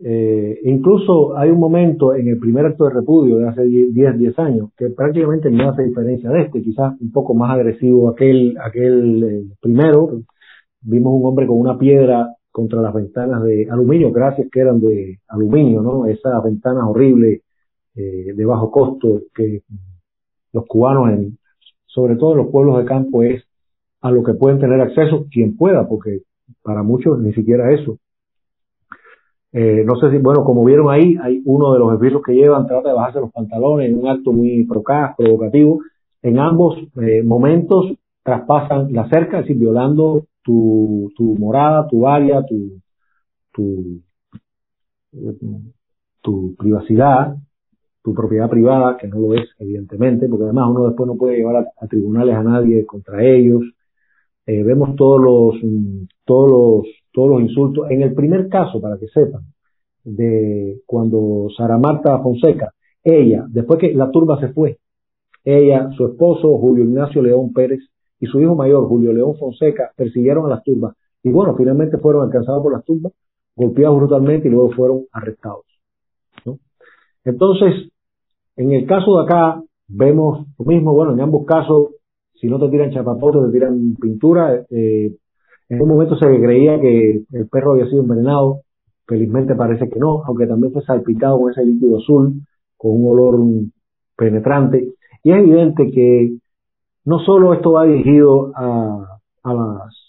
eh, 0.00 0.60
incluso 0.64 1.34
hay 1.34 1.48
un 1.48 1.58
momento 1.58 2.14
en 2.14 2.28
el 2.28 2.38
primer 2.38 2.66
acto 2.66 2.84
de 2.84 2.90
repudio 2.90 3.38
de 3.38 3.48
hace 3.48 3.62
10, 3.62 4.18
10 4.18 4.38
años 4.38 4.68
que 4.76 4.90
prácticamente 4.90 5.50
no 5.50 5.70
hace 5.70 5.84
diferencia 5.84 6.28
de 6.28 6.42
este, 6.42 6.60
quizás 6.62 6.92
un 7.00 7.10
poco 7.10 7.32
más 7.32 7.52
agresivo 7.52 8.10
aquel, 8.10 8.54
aquel 8.62 9.24
eh, 9.24 9.54
primero. 9.62 10.20
Vimos 10.82 11.14
un 11.18 11.26
hombre 11.26 11.46
con 11.46 11.56
una 11.58 11.78
piedra 11.78 12.34
contra 12.50 12.82
las 12.82 12.92
ventanas 12.92 13.42
de 13.42 13.66
aluminio, 13.70 14.12
gracias 14.12 14.48
que 14.52 14.60
eran 14.60 14.82
de 14.82 15.20
aluminio, 15.28 15.80
¿no? 15.80 16.04
Esas 16.04 16.44
ventanas 16.44 16.84
horribles 16.86 17.40
eh, 17.94 18.34
de 18.36 18.44
bajo 18.44 18.70
costo 18.70 19.22
que 19.34 19.62
los 20.52 20.66
cubanos, 20.66 21.08
en, 21.14 21.38
sobre 21.86 22.16
todo 22.16 22.32
en 22.32 22.38
los 22.40 22.48
pueblos 22.48 22.76
de 22.76 22.84
campo, 22.84 23.22
es 23.22 23.42
a 24.04 24.10
lo 24.10 24.22
que 24.22 24.34
pueden 24.34 24.58
tener 24.58 24.82
acceso 24.82 25.26
quien 25.30 25.56
pueda, 25.56 25.88
porque 25.88 26.20
para 26.62 26.82
muchos 26.82 27.18
ni 27.20 27.32
siquiera 27.32 27.72
eso. 27.72 27.96
Eh, 29.50 29.82
no 29.86 29.96
sé 29.96 30.10
si, 30.10 30.18
bueno, 30.18 30.44
como 30.44 30.62
vieron 30.62 30.90
ahí, 30.90 31.16
hay 31.22 31.40
uno 31.46 31.72
de 31.72 31.78
los 31.78 31.94
esbirros 31.94 32.22
que 32.22 32.34
llevan, 32.34 32.66
trata 32.66 32.90
de 32.90 32.94
bajarse 32.94 33.20
los 33.20 33.32
pantalones 33.32 33.88
en 33.88 33.98
un 33.98 34.08
acto 34.08 34.30
muy 34.30 34.64
procaz, 34.64 35.16
provocativo. 35.16 35.80
En 36.20 36.38
ambos 36.38 36.76
eh, 37.00 37.22
momentos 37.22 37.94
traspasan 38.22 38.92
la 38.92 39.08
cerca, 39.08 39.38
es 39.38 39.44
decir, 39.46 39.58
violando 39.58 40.26
tu, 40.42 41.10
tu 41.16 41.34
morada, 41.38 41.88
tu 41.88 42.06
área, 42.06 42.44
tu, 42.44 42.80
tu, 43.52 44.02
tu 46.20 46.54
privacidad, 46.58 47.36
tu 48.02 48.12
propiedad 48.12 48.50
privada, 48.50 48.98
que 48.98 49.08
no 49.08 49.18
lo 49.18 49.32
es, 49.32 49.48
evidentemente, 49.58 50.28
porque 50.28 50.44
además 50.44 50.68
uno 50.68 50.88
después 50.88 51.06
no 51.06 51.16
puede 51.16 51.38
llevar 51.38 51.66
a, 51.80 51.86
tribunales 51.86 52.36
a 52.36 52.42
nadie 52.42 52.84
contra 52.84 53.24
ellos. 53.24 53.62
Eh, 54.46 54.62
vemos 54.62 54.94
todos 54.96 55.20
los, 55.20 55.60
todos 56.24 56.50
los 56.50 57.04
todos 57.14 57.30
los 57.30 57.40
insultos. 57.42 57.90
En 57.90 58.02
el 58.02 58.12
primer 58.12 58.48
caso, 58.48 58.80
para 58.80 58.98
que 58.98 59.06
sepan, 59.06 59.42
de 60.02 60.80
cuando 60.84 61.48
Sara 61.56 61.78
Marta 61.78 62.18
Fonseca, 62.18 62.74
ella, 63.02 63.46
después 63.48 63.78
que 63.78 63.94
la 63.94 64.10
turba 64.10 64.38
se 64.40 64.48
fue, 64.48 64.78
ella, 65.44 65.90
su 65.96 66.06
esposo 66.06 66.58
Julio 66.58 66.84
Ignacio 66.84 67.22
León 67.22 67.52
Pérez 67.52 67.80
y 68.18 68.26
su 68.26 68.40
hijo 68.40 68.54
mayor 68.54 68.88
Julio 68.88 69.12
León 69.12 69.36
Fonseca 69.38 69.92
persiguieron 69.96 70.46
a 70.46 70.48
las 70.48 70.64
turbas 70.64 70.96
y 71.22 71.30
bueno, 71.30 71.54
finalmente 71.56 71.98
fueron 71.98 72.24
alcanzados 72.24 72.62
por 72.62 72.72
las 72.72 72.84
turbas 72.84 73.12
golpeados 73.56 73.96
brutalmente 73.96 74.48
y 74.48 74.50
luego 74.50 74.72
fueron 74.72 75.04
arrestados. 75.12 75.64
Entonces, 77.24 77.90
en 78.56 78.72
el 78.72 78.86
caso 78.86 79.18
de 79.18 79.24
acá, 79.24 79.62
vemos 79.88 80.46
lo 80.58 80.64
mismo, 80.64 80.92
bueno, 80.92 81.12
en 81.12 81.20
ambos 81.20 81.46
casos, 81.46 81.90
si 82.34 82.48
no 82.48 82.58
te 82.58 82.68
tiran 82.68 82.90
chapapotes, 82.90 83.46
te 83.46 83.52
tiran 83.52 83.96
pintura. 84.00 84.64
Eh, 84.70 85.14
en 85.68 85.80
un 85.80 85.88
momento 85.88 86.16
se 86.16 86.26
creía 86.26 86.80
que 86.80 87.22
el 87.32 87.48
perro 87.48 87.72
había 87.72 87.86
sido 87.86 88.02
envenenado, 88.02 88.60
felizmente 89.06 89.54
parece 89.54 89.88
que 89.88 89.98
no, 89.98 90.22
aunque 90.24 90.46
también 90.46 90.72
fue 90.72 90.82
salpicado 90.82 91.40
con 91.40 91.52
ese 91.52 91.64
líquido 91.64 91.98
azul, 91.98 92.34
con 92.76 92.92
un 92.92 93.10
olor 93.10 93.40
penetrante. 94.16 94.94
Y 95.22 95.32
es 95.32 95.38
evidente 95.38 95.90
que 95.90 96.36
no 97.04 97.18
solo 97.20 97.54
esto 97.54 97.72
va 97.72 97.84
dirigido 97.84 98.52
a, 98.54 99.18
a 99.42 99.54
las 99.54 100.04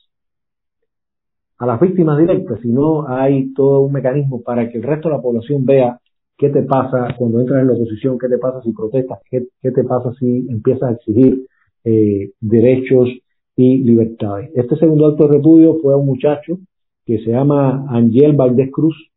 a 1.58 1.66
las 1.66 1.80
víctimas 1.80 2.20
directas, 2.20 2.60
sino 2.62 3.08
hay 3.08 3.54
todo 3.54 3.82
un 3.82 3.94
mecanismo 3.94 4.42
para 4.42 4.70
que 4.70 4.78
el 4.78 4.84
resto 4.84 5.10
de 5.10 5.16
la 5.16 5.22
población 5.22 5.66
vea 5.66 6.00
qué 6.38 6.50
te 6.50 6.64
pasa 6.64 7.08
cuando 7.18 7.40
entras 7.40 7.62
en 7.62 7.68
la 7.68 7.74
oposición, 7.74 8.18
qué 8.20 8.28
te 8.28 8.38
pasa 8.38 8.62
si 8.62 8.74
protestas, 8.74 9.20
qué, 9.30 9.48
te 9.62 9.84
pasa 9.84 10.12
si 10.20 10.48
empiezas 10.50 10.90
a 10.90 10.94
exigir 10.94 11.48
eh, 11.86 12.32
derechos 12.42 13.10
y 13.56 13.78
libertades. 13.84 14.52
Este 14.56 14.76
segundo 14.76 15.08
acto 15.08 15.28
de 15.28 15.38
repudio 15.38 15.78
fue 15.82 15.94
a 15.94 15.98
un 15.98 16.08
muchacho 16.08 16.58
que 17.06 17.20
se 17.20 17.32
llama 17.32 17.86
Angel 17.90 18.34
Valdés 18.34 18.72
Cruz, 18.72 19.12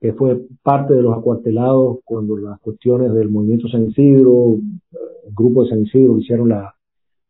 que 0.00 0.12
fue 0.12 0.40
parte 0.62 0.94
de 0.94 1.02
los 1.02 1.16
acuartelados 1.16 1.98
cuando 2.04 2.36
las 2.36 2.60
cuestiones 2.60 3.12
del 3.12 3.30
movimiento 3.30 3.68
San 3.68 3.88
Isidro, 3.88 4.54
el 4.54 5.34
grupo 5.34 5.64
de 5.64 5.70
San 5.70 5.82
Isidro 5.82 6.18
hicieron 6.18 6.50
la, 6.50 6.74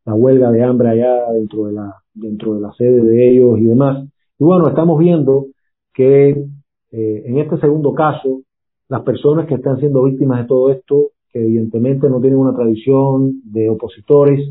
huelga 0.06 0.50
de 0.50 0.62
hambre 0.62 0.90
allá 0.90 1.32
dentro 1.32 1.64
de 1.64 1.72
la 1.72 1.94
dentro 2.12 2.54
de 2.54 2.60
la 2.60 2.72
sede 2.74 3.02
de 3.02 3.30
ellos 3.30 3.58
y 3.58 3.64
demás. 3.64 4.04
Y 4.38 4.44
bueno, 4.44 4.68
estamos 4.68 4.98
viendo 4.98 5.46
que 5.94 6.30
eh, 6.30 7.22
en 7.24 7.38
este 7.38 7.58
segundo 7.58 7.94
caso 7.94 8.42
las 8.88 9.02
personas 9.02 9.46
que 9.46 9.54
están 9.54 9.78
siendo 9.78 10.02
víctimas 10.04 10.40
de 10.40 10.46
todo 10.46 10.70
esto, 10.70 11.12
que 11.32 11.40
evidentemente 11.40 12.10
no 12.10 12.20
tienen 12.20 12.38
una 12.38 12.54
tradición 12.54 13.40
de 13.44 13.70
opositores, 13.70 14.50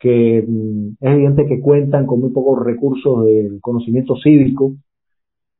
que 0.00 0.44
mm, 0.46 0.96
es 1.00 1.12
evidente 1.12 1.46
que 1.46 1.60
cuentan 1.60 2.06
con 2.06 2.20
muy 2.20 2.30
pocos 2.30 2.64
recursos 2.64 3.26
de 3.26 3.58
conocimiento 3.60 4.16
cívico, 4.16 4.74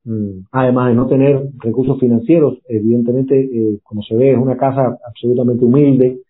mm, 0.05 0.47
además 0.53 0.89
de 0.89 0.95
no 0.95 1.07
tener 1.07 1.49
recursos 1.59 2.01
financieros, 2.01 2.59
evidentemente, 2.69 3.39
eh, 3.41 3.79
como 3.85 4.03
se 4.03 4.17
ve, 4.17 4.33
es 4.33 4.39
una 4.39 4.57
casa 4.57 4.99
absolutamente 5.07 5.65
humilde, 5.65 6.23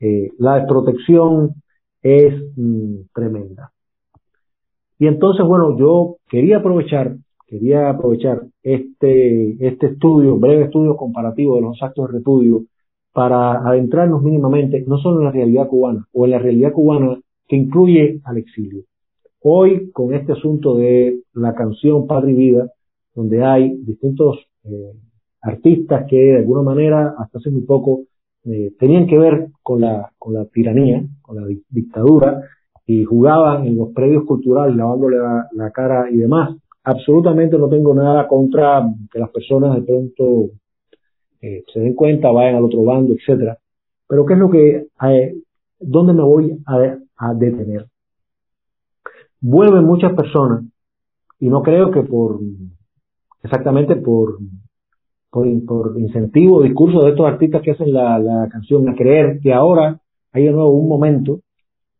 eh, 0.00 0.30
la 0.38 0.56
desprotección 0.56 1.54
es 2.02 2.34
mm, 2.56 2.94
tremenda. 3.14 3.72
Y 4.98 5.06
entonces, 5.06 5.46
bueno, 5.46 5.78
yo 5.78 6.16
quería 6.28 6.58
aprovechar 6.58 7.16
quería 7.50 7.90
aprovechar 7.90 8.42
este, 8.62 9.66
este 9.66 9.86
estudio, 9.86 10.36
breve 10.36 10.66
estudio 10.66 10.96
comparativo 10.96 11.56
de 11.56 11.62
los 11.62 11.82
actos 11.82 12.06
de 12.06 12.18
repudio, 12.18 12.62
para 13.12 13.58
adentrarnos 13.68 14.22
mínimamente 14.22 14.84
no 14.86 14.98
solo 14.98 15.18
en 15.18 15.24
la 15.24 15.32
realidad 15.32 15.66
cubana, 15.66 16.06
o 16.12 16.26
en 16.26 16.30
la 16.30 16.38
realidad 16.38 16.72
cubana 16.72 17.18
que 17.50 17.56
incluye 17.56 18.20
al 18.24 18.38
exilio. 18.38 18.84
Hoy, 19.42 19.90
con 19.90 20.14
este 20.14 20.32
asunto 20.32 20.76
de 20.76 21.22
la 21.34 21.52
canción 21.52 22.06
Padre 22.06 22.30
y 22.30 22.34
Vida, 22.34 22.70
donde 23.12 23.42
hay 23.42 23.76
distintos 23.78 24.38
eh, 24.62 24.92
artistas 25.42 26.06
que 26.08 26.16
de 26.16 26.36
alguna 26.38 26.62
manera, 26.62 27.16
hasta 27.18 27.38
hace 27.38 27.50
muy 27.50 27.62
poco, 27.62 28.02
eh, 28.44 28.70
tenían 28.78 29.08
que 29.08 29.18
ver 29.18 29.48
con 29.64 29.80
la, 29.80 30.12
con 30.16 30.34
la 30.34 30.44
tiranía, 30.44 31.02
con 31.22 31.36
la 31.36 31.46
dictadura, 31.68 32.40
y 32.86 33.04
jugaban 33.04 33.66
en 33.66 33.76
los 33.76 33.88
predios 33.92 34.24
culturales 34.26 34.76
lavándole 34.76 35.16
la 35.52 35.70
cara 35.72 36.08
y 36.08 36.18
demás, 36.18 36.56
absolutamente 36.84 37.58
no 37.58 37.68
tengo 37.68 37.94
nada 37.94 38.28
contra 38.28 38.88
que 39.12 39.18
las 39.18 39.30
personas 39.30 39.74
de 39.74 39.82
pronto 39.82 40.50
eh, 41.40 41.64
se 41.72 41.80
den 41.80 41.94
cuenta, 41.94 42.30
vayan 42.30 42.56
al 42.56 42.64
otro 42.64 42.84
bando, 42.84 43.12
etcétera. 43.12 43.58
Pero 44.06 44.24
¿qué 44.24 44.34
es 44.34 44.38
lo 44.38 44.50
que, 44.50 44.86
dónde 45.80 46.12
me 46.12 46.22
voy 46.22 46.56
a, 46.66 46.98
detener? 47.34 47.86
Vuelven 49.40 49.84
muchas 49.84 50.12
personas 50.14 50.64
y 51.38 51.48
no 51.48 51.62
creo 51.62 51.90
que 51.90 52.02
por, 52.02 52.40
exactamente 53.42 53.96
por, 53.96 54.38
por, 55.30 55.46
por 55.66 55.98
incentivo 55.98 56.56
o 56.56 56.62
discurso 56.62 57.02
de 57.02 57.10
estos 57.10 57.26
artistas 57.26 57.62
que 57.62 57.72
hacen 57.72 57.92
la, 57.92 58.18
la 58.18 58.48
canción, 58.50 58.88
a 58.88 58.94
creer 58.94 59.40
que 59.40 59.52
ahora 59.52 60.00
hay 60.32 60.44
de 60.44 60.52
nuevo 60.52 60.70
un 60.70 60.88
momento 60.88 61.40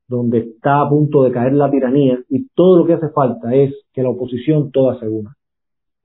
donde 0.09 0.39
está 0.39 0.83
a 0.83 0.89
punto 0.89 1.23
de 1.23 1.31
caer 1.31 1.53
la 1.53 1.71
tiranía 1.71 2.19
y 2.29 2.49
todo 2.55 2.79
lo 2.79 2.87
que 2.87 2.95
hace 2.95 3.09
falta 3.11 3.55
es 3.55 3.73
que 3.93 4.03
la 4.03 4.11
oposición 4.11 4.73
toda 4.73 4.99
se 4.99 5.09
una, 5.09 5.37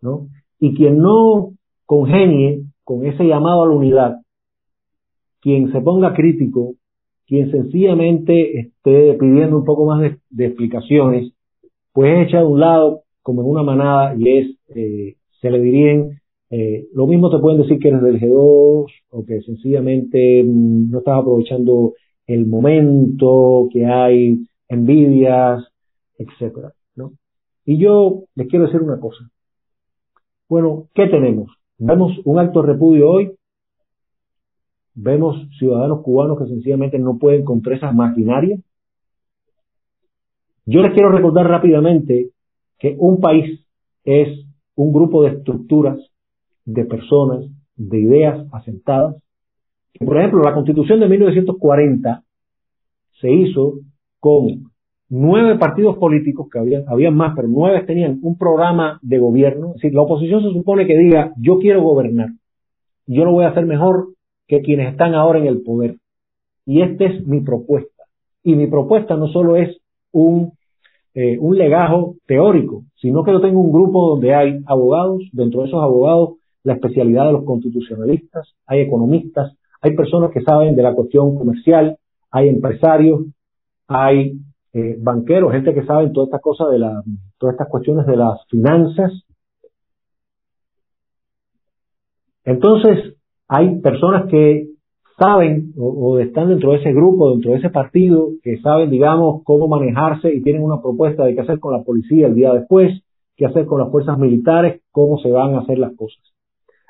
¿no? 0.01 0.27
Y 0.59 0.75
quien 0.75 0.99
no 0.99 1.53
congenie 1.85 2.63
con 2.83 3.05
ese 3.05 3.25
llamado 3.25 3.63
a 3.63 3.67
la 3.67 3.73
unidad, 3.73 4.15
quien 5.41 5.71
se 5.71 5.81
ponga 5.81 6.13
crítico, 6.13 6.75
quien 7.27 7.51
sencillamente 7.51 8.59
esté 8.59 9.13
pidiendo 9.13 9.57
un 9.57 9.65
poco 9.65 9.85
más 9.85 10.01
de, 10.29 10.45
explicaciones, 10.45 11.31
pues 11.93 12.11
es 12.11 12.27
echado 12.27 12.47
a 12.47 12.49
un 12.49 12.59
lado 12.59 13.01
como 13.21 13.41
en 13.41 13.47
una 13.47 13.63
manada 13.63 14.15
y 14.17 14.37
es, 14.37 14.57
eh, 14.75 15.15
se 15.41 15.49
le 15.49 15.59
dirían, 15.59 16.21
eh, 16.49 16.85
lo 16.93 17.07
mismo 17.07 17.29
te 17.29 17.39
pueden 17.39 17.61
decir 17.61 17.79
que 17.79 17.87
eres 17.87 18.01
del 18.01 18.19
G2 18.19 18.85
o 19.09 19.25
que 19.25 19.41
sencillamente 19.41 20.43
mm, 20.43 20.91
no 20.91 20.99
estás 20.99 21.19
aprovechando 21.19 21.93
el 22.27 22.45
momento, 22.45 23.67
que 23.71 23.85
hay 23.85 24.39
envidias, 24.67 25.63
etcétera, 26.17 26.73
¿no? 26.95 27.11
Y 27.65 27.77
yo 27.77 28.23
les 28.35 28.47
quiero 28.47 28.65
decir 28.65 28.81
una 28.81 28.99
cosa. 28.99 29.29
Bueno, 30.47 30.87
¿qué 30.93 31.07
tenemos? 31.07 31.51
Vemos 31.77 32.13
un 32.23 32.39
alto 32.39 32.61
repudio 32.61 33.09
hoy, 33.09 33.31
vemos 34.95 35.47
ciudadanos 35.59 36.01
cubanos 36.01 36.39
que 36.39 36.47
sencillamente 36.47 36.97
no 36.97 37.17
pueden 37.17 37.43
contra 37.43 37.75
esas 37.75 37.93
maquinarias. 37.93 38.59
Yo 40.65 40.81
les 40.81 40.93
quiero 40.93 41.11
recordar 41.11 41.47
rápidamente 41.47 42.31
que 42.79 42.95
un 42.97 43.19
país 43.19 43.65
es 44.03 44.45
un 44.75 44.91
grupo 44.91 45.23
de 45.23 45.29
estructuras, 45.29 45.99
de 46.65 46.85
personas, 46.85 47.45
de 47.75 47.99
ideas 47.99 48.47
asentadas, 48.51 49.15
por 50.03 50.17
ejemplo, 50.17 50.41
la 50.41 50.53
constitución 50.53 50.99
de 50.99 51.07
1940 51.07 52.23
se 53.21 53.31
hizo 53.31 53.75
con 54.19 54.71
nueve 55.07 55.57
partidos 55.57 55.97
políticos, 55.97 56.47
que 56.51 56.59
había, 56.59 56.83
habían 56.87 57.15
más, 57.15 57.33
pero 57.35 57.47
nueve 57.47 57.83
tenían 57.85 58.19
un 58.21 58.37
programa 58.37 58.99
de 59.01 59.19
gobierno. 59.19 59.67
Es 59.69 59.73
decir, 59.75 59.93
la 59.93 60.01
oposición 60.01 60.41
se 60.41 60.51
supone 60.51 60.85
que 60.85 60.97
diga, 60.97 61.31
yo 61.37 61.59
quiero 61.59 61.81
gobernar, 61.81 62.29
yo 63.07 63.23
lo 63.23 63.31
voy 63.31 63.45
a 63.45 63.49
hacer 63.49 63.65
mejor 63.65 64.09
que 64.47 64.61
quienes 64.61 64.91
están 64.91 65.13
ahora 65.13 65.39
en 65.39 65.47
el 65.47 65.61
poder. 65.61 65.97
Y 66.65 66.81
esta 66.81 67.05
es 67.05 67.25
mi 67.25 67.41
propuesta. 67.41 68.03
Y 68.43 68.55
mi 68.55 68.67
propuesta 68.67 69.15
no 69.15 69.27
solo 69.27 69.55
es 69.55 69.77
un, 70.11 70.53
eh, 71.13 71.37
un 71.39 71.57
legajo 71.57 72.15
teórico, 72.25 72.83
sino 72.95 73.23
que 73.23 73.31
yo 73.31 73.41
tengo 73.41 73.61
un 73.61 73.71
grupo 73.71 74.09
donde 74.09 74.33
hay 74.33 74.59
abogados, 74.65 75.23
dentro 75.31 75.61
de 75.61 75.67
esos 75.67 75.81
abogados 75.81 76.35
la 76.63 76.73
especialidad 76.73 77.27
de 77.27 77.33
los 77.33 77.43
constitucionalistas, 77.43 78.55
hay 78.65 78.81
economistas, 78.81 79.55
hay 79.81 79.95
personas 79.95 80.31
que 80.31 80.41
saben 80.41 80.75
de 80.75 80.81
la 80.81 80.95
cuestión 80.95 81.37
comercial, 81.37 81.97
hay 82.31 82.49
empresarios, 82.49 83.21
hay 83.87 84.39
eh, 84.73 84.97
banqueros, 84.99 85.51
gente 85.51 85.75
que 85.75 85.85
sabe 85.85 86.09
todas 86.09 86.27
estas 86.27 86.41
cosas 86.41 86.71
de 86.71 86.79
la, 86.79 87.03
todas 87.37 87.53
estas 87.53 87.69
cuestiones 87.69 88.07
de 88.07 88.17
las 88.17 88.45
finanzas. 88.47 89.11
Entonces, 92.43 93.14
hay 93.47 93.79
personas 93.79 94.29
que 94.29 94.67
saben 95.17 95.73
o, 95.77 96.19
están 96.19 96.49
dentro 96.49 96.71
de 96.71 96.77
ese 96.79 96.91
grupo, 96.91 97.31
dentro 97.31 97.51
de 97.51 97.57
ese 97.57 97.69
partido, 97.69 98.29
que 98.43 98.57
saben, 98.59 98.89
digamos, 98.89 99.43
cómo 99.43 99.67
manejarse 99.67 100.33
y 100.33 100.41
tienen 100.41 100.63
una 100.63 100.81
propuesta 100.81 101.23
de 101.23 101.35
qué 101.35 101.41
hacer 101.41 101.59
con 101.59 101.73
la 101.73 101.83
policía 101.83 102.27
el 102.27 102.35
día 102.35 102.53
después, 102.53 103.01
qué 103.35 103.45
hacer 103.45 103.65
con 103.65 103.79
las 103.79 103.91
fuerzas 103.91 104.17
militares, 104.17 104.81
cómo 104.91 105.17
se 105.19 105.31
van 105.31 105.55
a 105.55 105.59
hacer 105.59 105.77
las 105.79 105.95
cosas. 105.95 106.21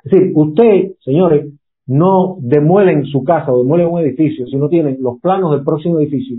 Es 0.04 0.12
decir, 0.12 0.32
usted, 0.36 0.94
señores, 1.04 1.54
no 1.88 2.38
demuelen 2.40 3.06
su 3.06 3.24
casa 3.24 3.52
o 3.52 3.60
demuelen 3.60 3.88
un 3.88 4.00
edificio 4.00 4.48
si 4.48 4.58
no 4.58 4.70
tienen 4.70 4.98
los 5.02 5.20
planos 5.20 5.52
del 5.52 5.64
próximo 5.64 6.00
edificio 6.00 6.38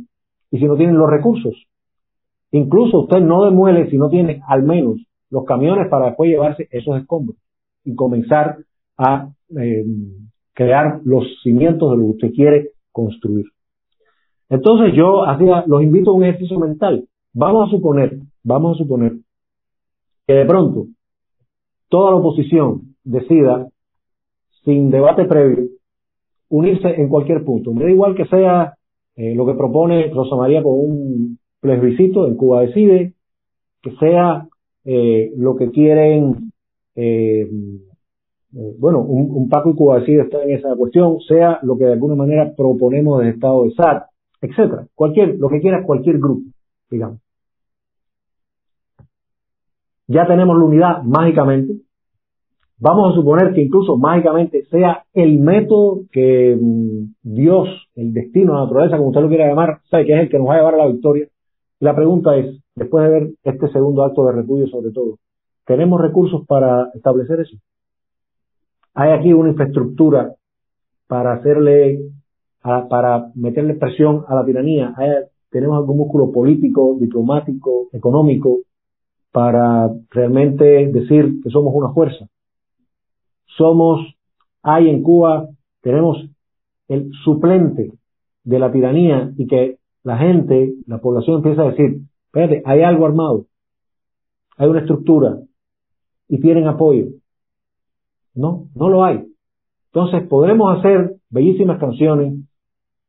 y 0.51 0.59
si 0.59 0.65
no 0.65 0.77
tienen 0.77 0.99
los 0.99 1.09
recursos. 1.09 1.55
Incluso 2.51 3.01
usted 3.01 3.21
no 3.21 3.45
demuele 3.45 3.91
si 3.91 3.99
no 3.99 4.09
tiene 4.09 4.41
al 4.49 4.63
menos 4.63 4.97
los 5.31 5.45
camiones 5.45 5.89
para 5.89 6.07
después 6.07 6.31
llevarse 6.31 6.69
esos 6.71 6.97
escombros 7.01 7.37
y 7.85 7.95
comenzar 7.95 8.59
a 8.99 9.29
eh, 9.61 9.85
crear 10.53 11.01
los 11.05 11.25
cimientos 11.43 11.91
de 11.91 11.97
lo 11.97 12.03
que 12.05 12.11
usted 12.11 12.33
quiere 12.33 12.71
construir. 12.93 13.47
Entonces 14.49 14.95
yo 14.97 15.25
hacía, 15.25 15.65
los 15.67 15.83
invito 15.83 16.11
a 16.11 16.15
un 16.15 16.25
ejercicio 16.25 16.59
mental. 16.59 17.07
Vamos 17.33 17.69
a 17.69 17.71
suponer, 17.71 18.19
vamos 18.43 18.77
a 18.77 18.83
suponer 18.83 19.13
que 20.27 20.33
de 20.35 20.45
pronto 20.45 20.87
toda 21.89 22.11
la 22.11 22.17
oposición 22.17 22.95
decida 23.05 23.69
sin 24.65 24.91
debate 24.91 25.25
previo, 25.27 25.69
unirse 26.49 26.89
en 26.89 27.09
cualquier 27.09 27.45
punto. 27.45 27.73
Me 27.73 27.85
da 27.85 27.91
igual 27.91 28.17
que 28.17 28.27
sea 28.27 28.75
eh, 29.15 29.35
lo 29.35 29.47
que 29.47 29.55
propone 29.55 30.11
Rosa 30.13 30.37
María 30.37 30.63
con 30.63 30.75
un 30.75 31.39
plebiscito 31.61 32.27
en 32.27 32.37
Cuba 32.37 32.63
Decide, 32.63 33.15
que 33.83 33.93
sea 33.97 34.49
eh, 34.85 35.33
lo 35.37 35.57
que 35.57 35.71
quieren 35.71 36.53
eh, 36.97 37.49
eh, 38.55 38.75
bueno, 38.79 39.01
un, 39.01 39.49
Paco 39.49 39.71
y 39.71 39.75
Cuba 39.75 40.01
decide 40.01 40.23
estar 40.23 40.43
en 40.43 40.57
esa 40.57 40.75
cuestión, 40.77 41.19
sea 41.21 41.59
lo 41.63 41.77
que 41.77 41.85
de 41.85 41.93
alguna 41.93 42.15
manera 42.15 42.53
proponemos 42.57 43.21
del 43.21 43.29
Estado 43.29 43.65
de 43.65 43.71
SAT, 43.73 44.05
etcétera, 44.41 44.87
cualquier, 44.95 45.39
lo 45.39 45.49
que 45.49 45.61
quiera 45.61 45.85
cualquier 45.85 46.19
grupo, 46.19 46.43
digamos. 46.91 47.21
Ya 50.09 50.27
tenemos 50.27 50.57
la 50.57 50.65
unidad 50.65 51.03
mágicamente, 51.03 51.87
Vamos 52.79 53.13
a 53.13 53.15
suponer 53.15 53.55
que 53.55 53.63
incluso 53.63 53.97
mágicamente 53.97 54.67
sea 54.67 55.05
el 55.15 55.39
método 55.39 56.03
que 56.13 56.59
mm, 56.61 57.15
Dios, 57.23 57.69
el 57.95 58.13
destino, 58.13 58.53
la 58.53 58.65
naturaleza, 58.65 58.99
como 58.99 59.09
usted 59.09 59.23
lo 59.23 59.29
quiera 59.29 59.49
llamar, 59.49 59.81
sabe 59.91 60.05
que 60.05 60.13
es 60.13 60.21
el 60.21 60.29
que 60.29 60.39
nos 60.39 60.49
va 60.49 60.55
a 60.55 60.59
llevar 60.59 60.75
a 60.75 60.79
la 60.79 60.87
victoria. 60.89 61.27
la 61.81 61.97
pregunta 61.97 62.37
es, 62.37 62.61
después 62.75 63.05
de 63.05 63.11
ver 63.11 63.31
este 63.45 63.69
segundo 63.69 64.05
acto 64.05 64.27
de 64.27 64.33
repudio 64.33 64.67
sobre 64.67 64.91
todo, 64.91 65.17
¿tenemos 65.65 66.01
recursos 66.03 66.47
para 66.47 66.91
establecer 66.95 67.41
eso? 67.41 67.57
¿Hay 68.97 69.11
aquí 69.13 69.33
una 69.33 69.51
infraestructura 69.51 70.35
para 71.07 71.35
hacerle, 71.35 72.01
para 72.63 73.31
meterle 73.35 73.75
presión 73.75 74.25
a 74.27 74.35
la 74.35 74.45
tiranía? 74.45 74.95
¿Tenemos 75.51 75.77
algún 75.77 75.99
músculo 75.99 76.33
político, 76.33 76.97
diplomático, 76.99 77.89
económico 77.93 78.59
para 79.31 79.91
realmente 80.11 80.89
decir 80.89 81.41
que 81.43 81.51
somos 81.51 81.73
una 81.75 81.93
fuerza? 81.93 82.27
somos, 83.57 84.15
hay 84.63 84.89
en 84.89 85.03
Cuba, 85.03 85.49
tenemos 85.81 86.19
el 86.89 87.11
suplente 87.25 87.93
de 88.45 88.59
la 88.59 88.71
tiranía 88.71 89.33
y 89.37 89.47
que 89.47 89.79
la 90.03 90.19
gente, 90.19 90.75
la 90.87 90.99
población 90.99 91.37
empieza 91.37 91.63
a 91.63 91.71
decir, 91.71 92.01
espérate, 92.27 92.63
hay 92.65 92.83
algo 92.83 93.07
armado, 93.07 93.47
hay 94.57 94.69
una 94.69 94.81
estructura 94.81 95.39
y 96.29 96.41
tienen 96.41 96.67
apoyo. 96.67 97.07
No, 98.37 98.69
no 98.75 98.89
lo 98.89 99.05
hay. 99.05 99.25
Entonces 99.87 100.29
podremos 100.29 100.79
hacer 100.79 101.17
bellísimas 101.31 101.81
canciones, 101.81 102.35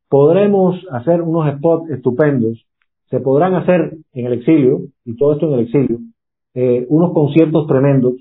podremos 0.08 0.74
hacer 0.90 1.20
unos 1.20 1.54
spots 1.56 1.90
estupendos, 1.90 2.64
se 3.10 3.20
podrán 3.20 3.54
hacer 3.54 3.98
en 4.14 4.26
el 4.26 4.32
exilio, 4.32 4.80
y 5.04 5.16
todo 5.16 5.34
esto 5.34 5.48
en 5.48 5.52
el 5.52 5.60
exilio, 5.66 5.98
eh, 6.54 6.86
unos 6.88 7.12
conciertos 7.12 7.66
tremendos, 7.66 8.14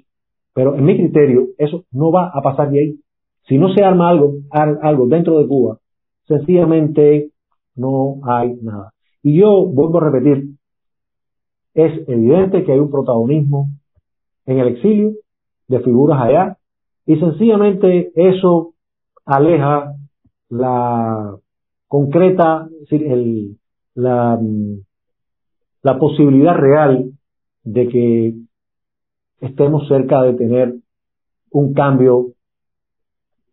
pero 0.54 0.76
en 0.76 0.84
mi 0.84 0.98
criterio, 0.98 1.48
eso 1.58 1.86
no 1.92 2.12
va 2.12 2.30
a 2.34 2.42
pasar 2.42 2.70
de 2.72 2.80
ahí. 2.80 3.00
Si 3.48 3.58
no 3.58 3.74
se 3.74 3.84
arma 3.84 4.10
algo, 4.10 4.34
algo 4.52 5.08
dentro 5.08 5.40
de 5.40 5.48
Cuba, 5.48 5.78
sencillamente 6.28 7.32
no 7.76 8.20
hay 8.24 8.56
nada. 8.62 8.92
Y 9.24 9.40
yo 9.40 9.66
vuelvo 9.66 10.00
a 10.00 10.10
repetir, 10.10 10.50
es 11.74 12.08
evidente 12.10 12.66
que 12.66 12.74
hay 12.74 12.80
un 12.80 12.92
protagonismo 12.92 13.70
en 14.46 14.60
el 14.60 14.68
exilio 14.70 15.12
de 15.68 15.80
figuras 15.80 16.20
allá 16.22 16.57
y 17.08 17.18
sencillamente 17.18 18.12
eso 18.16 18.74
aleja 19.26 19.96
la 20.50 21.38
concreta, 21.88 22.68
la 23.96 24.40
posibilidad 26.00 26.54
real 26.54 27.12
de 27.64 27.88
que 27.88 28.34
estemos 29.40 29.88
cerca 29.88 30.22
de 30.24 30.34
tener 30.34 30.76
un 31.52 31.74
cambio 31.74 32.34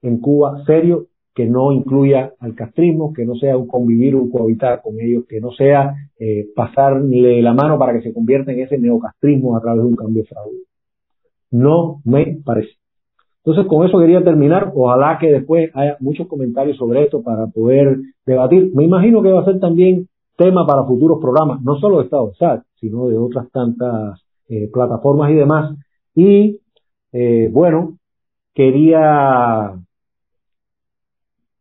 en 0.03 0.19
Cuba 0.19 0.65
serio 0.67 1.07
que 1.33 1.47
no 1.47 1.73
incluya 1.73 2.33
al 2.41 2.57
castrismo, 2.57 3.13
que 3.13 3.25
no 3.25 3.37
sea 3.37 3.57
un 3.57 3.69
convivir, 3.69 4.17
un 4.17 4.31
cohabitar 4.31 4.83
con 4.83 5.01
ellos, 5.01 5.27
que 5.29 5.41
no 5.41 5.53
sea 5.53 5.95
eh, 6.19 6.47
pasarle 6.57 7.41
la 7.41 7.53
mano 7.53 7.79
para 7.79 7.93
que 7.93 8.03
se 8.03 8.13
convierta 8.13 8.53
en 8.53 8.61
ese 8.61 8.79
neocastrismo 8.79 9.57
a 9.57 9.61
través 9.61 9.83
de 9.83 9.89
un 9.89 9.97
cambio 9.97 10.25
fraude. 10.25 10.59
No 11.51 12.01
me 12.05 12.39
parece. 12.45 12.84
Entonces, 13.45 13.67
con 13.69 13.87
eso 13.87 13.99
quería 13.99 14.25
terminar. 14.25 14.73
Ojalá 14.75 15.19
que 15.21 15.31
después 15.31 15.71
haya 15.75 15.99
muchos 16.01 16.27
comentarios 16.29 16.79
sobre 16.79 17.05
esto 17.05 17.23
para 17.23 17.47
poder 17.49 17.99
debatir. 18.25 18.71
Me 18.75 18.85
imagino 18.85 19.23
que 19.23 19.31
va 19.31 19.43
a 19.43 19.45
ser 19.45 19.61
también 19.61 20.09
tema 20.37 20.67
para 20.67 20.85
futuros 20.85 21.19
programas, 21.21 21.63
no 21.63 21.77
solo 21.77 21.99
de 21.99 22.05
Estado 22.05 22.33
SAT, 22.39 22.65
sino 22.81 23.09
de 23.09 23.19
otras 23.19 23.51
tantas 23.51 24.21
eh, 24.49 24.71
plataformas 24.73 25.31
y 25.31 25.35
demás. 25.35 25.77
Y 26.15 26.61
eh, 27.13 27.51
bueno, 27.53 27.99
quería 28.55 29.75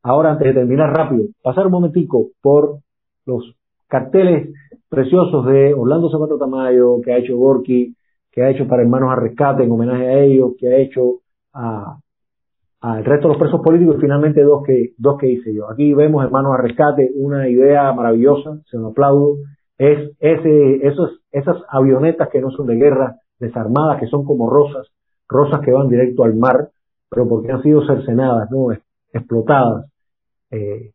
ahora 0.04 0.32
antes 0.32 0.48
de 0.48 0.54
terminar 0.54 0.96
rápido, 0.96 1.26
pasar 1.42 1.66
un 1.66 1.72
momentico 1.74 2.28
por 2.42 2.80
los 3.26 3.56
carteles 3.88 4.54
preciosos 4.90 5.46
de 5.48 5.74
Orlando 5.74 6.10
Zapata 6.10 6.38
Tamayo, 6.38 7.02
que 7.02 7.12
ha 7.12 7.18
hecho 7.18 7.38
Gorky, 7.38 7.96
que 8.32 8.42
ha 8.42 8.50
hecho 8.50 8.68
para 8.68 8.84
Hermanos 8.84 9.12
a 9.12 9.16
Rescate 9.16 9.64
en 9.64 9.72
homenaje 9.72 10.08
a 10.08 10.24
ellos, 10.24 10.54
que 10.58 10.68
ha 10.68 10.78
hecho 10.78 11.23
a 11.54 11.98
al 12.84 13.06
resto 13.06 13.30
de 13.30 13.34
los 13.36 13.42
presos 13.42 13.62
políticos 13.62 13.96
y 13.98 14.02
finalmente 14.02 14.44
dos 14.44 14.62
que, 14.66 14.92
dos 14.98 15.18
que 15.18 15.30
hice 15.30 15.54
yo. 15.54 15.70
Aquí 15.70 15.94
vemos 15.94 16.22
Hermanos 16.22 16.54
a 16.54 16.62
Rescate, 16.62 17.12
una 17.16 17.48
idea 17.48 17.94
maravillosa, 17.94 18.60
se 18.70 18.78
lo 18.78 18.88
aplaudo, 18.88 19.38
es 19.78 20.12
ese, 20.20 20.86
esos, 20.86 21.22
esas 21.32 21.56
avionetas 21.70 22.28
que 22.28 22.42
no 22.42 22.52
son 22.52 22.68
de 22.68 22.76
guerra, 22.76 23.16
desarmadas, 23.40 24.02
que 24.02 24.08
son 24.08 24.26
como 24.26 24.50
rosas, 24.50 24.88
rosas 25.30 25.62
que 25.62 25.72
van 25.72 25.88
directo 25.88 26.26
al 26.26 26.36
mar, 26.36 26.72
pero 27.10 27.26
porque 27.26 27.54
han 27.54 27.64
sido 27.64 27.86
cercenadas, 27.88 28.52
¿no? 28.52 28.74
explotadas, 29.14 29.86
eh, 30.52 30.92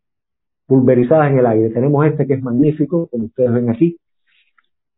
pulverizadas 0.67 1.31
en 1.31 1.39
el 1.39 1.45
aire. 1.47 1.71
Tenemos 1.71 2.05
este 2.05 2.27
que 2.27 2.35
es 2.35 2.43
magnífico, 2.43 3.07
como 3.07 3.25
ustedes 3.25 3.51
ven 3.51 3.71
aquí. 3.71 3.97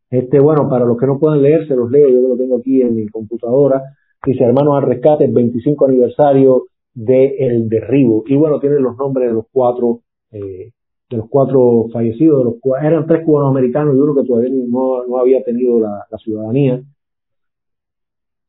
Este, 0.09 0.41
bueno, 0.41 0.67
para 0.67 0.83
los 0.83 0.97
que 0.97 1.07
no 1.07 1.17
puedan 1.19 1.41
leer, 1.41 1.65
se 1.69 1.75
los 1.77 1.89
leo, 1.89 2.09
yo 2.09 2.19
lo 2.19 2.35
tengo 2.35 2.57
aquí 2.57 2.81
en 2.81 2.95
mi 2.95 3.07
computadora. 3.07 3.81
Dice 4.25 4.43
Hermanos 4.43 4.77
al 4.77 4.89
Rescate, 4.89 5.25
el 5.25 5.33
25 5.33 5.85
aniversario 5.85 6.67
del 6.93 7.69
derribo. 7.69 8.23
Y 8.27 8.35
bueno, 8.35 8.59
tiene 8.59 8.79
los 8.79 8.95
nombres 8.97 9.29
de 9.29 9.33
los 9.33 9.45
cuatro 9.51 10.01
eh, 10.31 10.71
de 11.11 11.17
los 11.17 11.27
cuatro 11.29 11.87
fallecidos, 11.91 12.39
de 12.39 12.45
los 12.45 12.81
eran 12.81 13.05
tres 13.05 13.25
cubanos 13.25 13.51
americanos 13.51 13.95
y 13.95 13.99
uno 13.99 14.15
que 14.15 14.25
todavía 14.25 14.49
no, 14.67 15.05
no 15.05 15.17
había 15.17 15.43
tenido 15.43 15.79
la, 15.79 16.05
ciudadanía. 16.23 16.81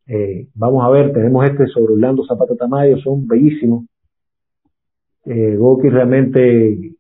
Eh, 0.06 0.48
vamos 0.54 0.84
a 0.84 0.90
ver, 0.90 1.12
tenemos 1.12 1.44
este 1.44 1.66
sobre 1.66 1.94
Orlando 1.94 2.24
Zapata 2.24 2.54
Tamayo, 2.54 2.98
son 2.98 3.26
bellísimos. 3.26 3.84
Eh, 5.24 5.56
Goki 5.56 5.88
realmente 5.88 6.94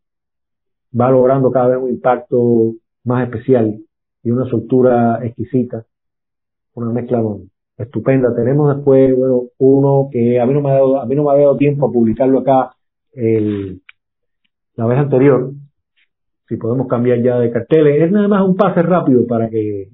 va 0.98 1.10
logrando 1.10 1.50
cada 1.52 1.68
vez 1.68 1.78
un 1.78 1.90
impacto 1.90 2.74
más 3.04 3.24
especial 3.24 3.80
y 4.24 4.30
una 4.30 4.48
soltura 4.48 5.24
exquisita, 5.24 5.86
una 6.74 6.90
mezcla 6.90 7.22
estupenda. 7.82 8.34
Tenemos 8.34 8.74
después, 8.74 9.16
bueno, 9.16 9.42
uno 9.58 10.08
que 10.10 10.40
a 10.40 10.46
mí 10.46 10.54
no 10.54 10.60
me 10.60 10.70
ha 10.70 10.74
dado, 10.74 11.00
a 11.00 11.06
mí 11.06 11.14
no 11.14 11.24
me 11.24 11.32
ha 11.32 11.36
dado 11.36 11.56
tiempo 11.56 11.86
a 11.86 11.92
publicarlo 11.92 12.40
acá, 12.40 12.72
el, 13.12 13.80
la 14.76 14.86
vez 14.86 14.98
anterior, 14.98 15.52
si 16.48 16.56
podemos 16.56 16.86
cambiar 16.86 17.22
ya 17.22 17.38
de 17.38 17.50
carteles, 17.50 18.02
es 18.02 18.12
nada 18.12 18.28
más 18.28 18.46
un 18.46 18.56
pase 18.56 18.82
rápido 18.82 19.26
para 19.26 19.48
que, 19.48 19.88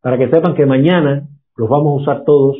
para 0.00 0.18
que 0.18 0.28
sepan 0.28 0.54
que 0.54 0.66
mañana 0.66 1.28
los 1.56 1.68
vamos 1.68 1.98
a 1.98 2.02
usar 2.02 2.24
todos, 2.24 2.56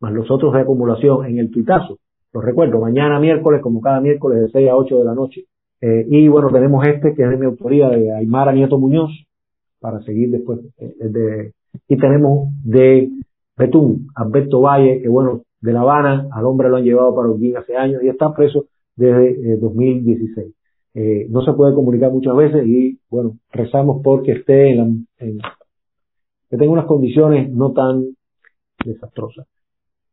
más 0.00 0.12
los 0.12 0.30
otros 0.30 0.52
de 0.54 0.60
acumulación 0.60 1.26
en 1.26 1.38
el 1.38 1.50
tuitazo. 1.50 1.98
Los 2.32 2.44
recuerdo, 2.44 2.80
mañana 2.80 3.18
miércoles, 3.18 3.60
como 3.62 3.80
cada 3.80 4.00
miércoles 4.00 4.40
de 4.40 4.48
6 4.50 4.70
a 4.70 4.76
8 4.76 4.98
de 4.98 5.04
la 5.04 5.14
noche. 5.14 5.44
Eh, 5.80 6.06
y 6.08 6.28
bueno, 6.28 6.48
tenemos 6.50 6.86
este 6.86 7.14
que 7.14 7.22
es 7.22 7.30
de 7.30 7.36
mi 7.36 7.46
autoría 7.46 7.88
de 7.88 8.14
Aymara 8.14 8.52
Nieto 8.52 8.78
Muñoz, 8.78 9.10
para 9.80 10.00
seguir 10.02 10.30
después. 10.30 10.60
Eh, 10.78 10.94
de, 11.00 11.52
y 11.88 11.96
tenemos 11.96 12.50
de 12.64 13.10
Betún, 13.60 14.08
Alberto 14.14 14.62
Valle, 14.62 15.02
que 15.02 15.08
bueno, 15.08 15.42
de 15.60 15.72
La 15.74 15.82
Habana, 15.82 16.28
al 16.32 16.46
hombre 16.46 16.70
lo 16.70 16.78
han 16.78 16.84
llevado 16.84 17.14
para 17.14 17.28
Urguín 17.28 17.58
hace 17.58 17.76
años 17.76 18.02
y 18.02 18.08
está 18.08 18.32
preso 18.32 18.64
desde 18.96 19.58
2016. 19.58 20.46
Eh, 20.46 20.52
eh, 20.94 21.26
no 21.28 21.42
se 21.42 21.52
puede 21.52 21.74
comunicar 21.74 22.10
muchas 22.10 22.34
veces 22.34 22.66
y 22.66 22.98
bueno, 23.10 23.36
rezamos 23.52 24.00
porque 24.02 24.32
esté 24.32 24.70
en, 24.70 25.06
que 25.18 26.56
tenga 26.56 26.72
unas 26.72 26.86
condiciones 26.86 27.52
no 27.52 27.72
tan 27.72 28.06
desastrosas. 28.82 29.46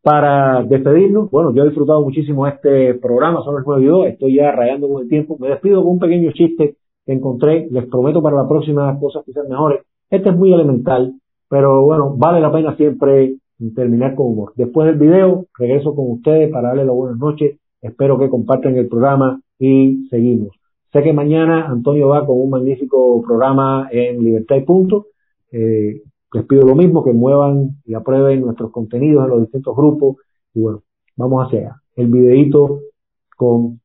Para 0.02 0.64
despedirnos, 0.64 1.32
bueno, 1.32 1.54
yo 1.54 1.64
he 1.64 1.68
disfrutado 1.68 2.04
muchísimo 2.04 2.48
este 2.48 2.96
programa, 2.96 3.44
son 3.44 3.56
las 3.56 3.64
9 3.66 3.82
y 3.82 3.88
2, 3.88 4.08
estoy 4.08 4.36
ya 4.36 4.52
rayando 4.52 4.90
con 4.90 5.04
el 5.04 5.10
tiempo, 5.10 5.38
me 5.40 5.48
despido 5.48 5.82
con 5.84 5.94
un 5.94 6.00
pequeño 6.00 6.32
chiste 6.34 6.76
que 7.06 7.14
encontré, 7.14 7.68
les 7.72 7.86
prometo 7.88 8.22
para 8.22 8.36
la 8.36 8.48
próxima 8.48 9.00
cosas 9.00 9.24
quizás 9.26 9.48
mejores. 9.48 9.86
Este 10.10 10.30
es 10.30 10.36
muy 10.36 10.54
elemental, 10.54 11.14
pero 11.50 11.84
bueno, 11.84 12.16
vale 12.18 12.40
la 12.42 12.52
pena 12.52 12.76
siempre 12.76 13.36
terminar 13.76 14.16
con 14.16 14.28
humor. 14.28 14.54
Después 14.56 14.88
del 14.88 14.98
video, 14.98 15.46
regreso 15.58 15.96
con 15.96 16.12
ustedes 16.12 16.52
para 16.52 16.70
darles 16.70 16.86
las 16.86 16.96
buenas 16.96 17.18
noches, 17.18 17.60
espero 17.82 18.18
que 18.20 18.30
compartan 18.30 18.76
el 18.76 18.88
programa 18.88 19.42
y 19.60 20.08
seguimos. 20.10 20.50
Sé 20.94 21.04
que 21.04 21.14
mañana 21.14 21.68
Antonio 21.68 22.08
va 22.10 22.26
con 22.26 22.40
un 22.40 22.50
magnífico 22.50 23.22
programa 23.22 23.90
en 23.92 24.24
Libertad 24.24 24.56
y 24.56 24.62
Punto. 24.62 25.08
Eh, 25.52 26.02
les 26.34 26.46
pido 26.46 26.66
lo 26.66 26.76
mismo, 26.76 27.04
que 27.04 27.14
muevan 27.14 27.82
y 27.86 27.94
aprueben 27.94 28.42
nuestros 28.42 28.72
contenidos 28.72 29.26
en 29.26 29.30
los 29.32 29.42
distintos 29.42 29.76
grupos. 29.76 30.18
Y 30.54 30.62
bueno, 30.62 30.84
vamos 31.16 31.46
hacia 31.46 31.60
allá. 31.60 31.76
El 31.96 32.08
videito 32.08 32.80
con 33.36 33.80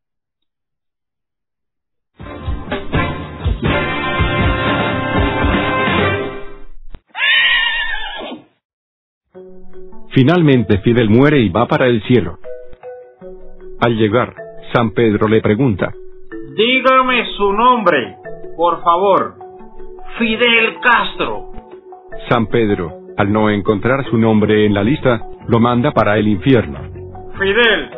Finalmente 10.13 10.79
Fidel 10.79 11.09
muere 11.09 11.39
y 11.41 11.49
va 11.49 11.67
para 11.67 11.87
el 11.87 12.03
cielo. 12.03 12.39
Al 13.81 13.97
llegar, 13.97 14.35
San 14.73 14.93
Pedro 14.93 15.27
le 15.27 15.41
pregunta, 15.41 15.93
Dígame 16.55 17.25
su 17.37 17.53
nombre, 17.53 18.17
por 18.57 18.83
favor. 18.83 19.35
Fidel 20.19 20.79
Castro. 20.83 21.53
San 22.29 22.47
Pedro, 22.49 22.93
al 23.17 23.33
no 23.33 23.49
encontrar 23.49 24.05
su 24.11 24.19
nombre 24.19 24.67
en 24.67 24.75
la 24.75 24.85
lista, 24.85 25.23
lo 25.49 25.59
manda 25.59 25.93
para 25.93 26.19
el 26.19 26.29
infierno. 26.29 26.79
Fidel, 27.39 27.91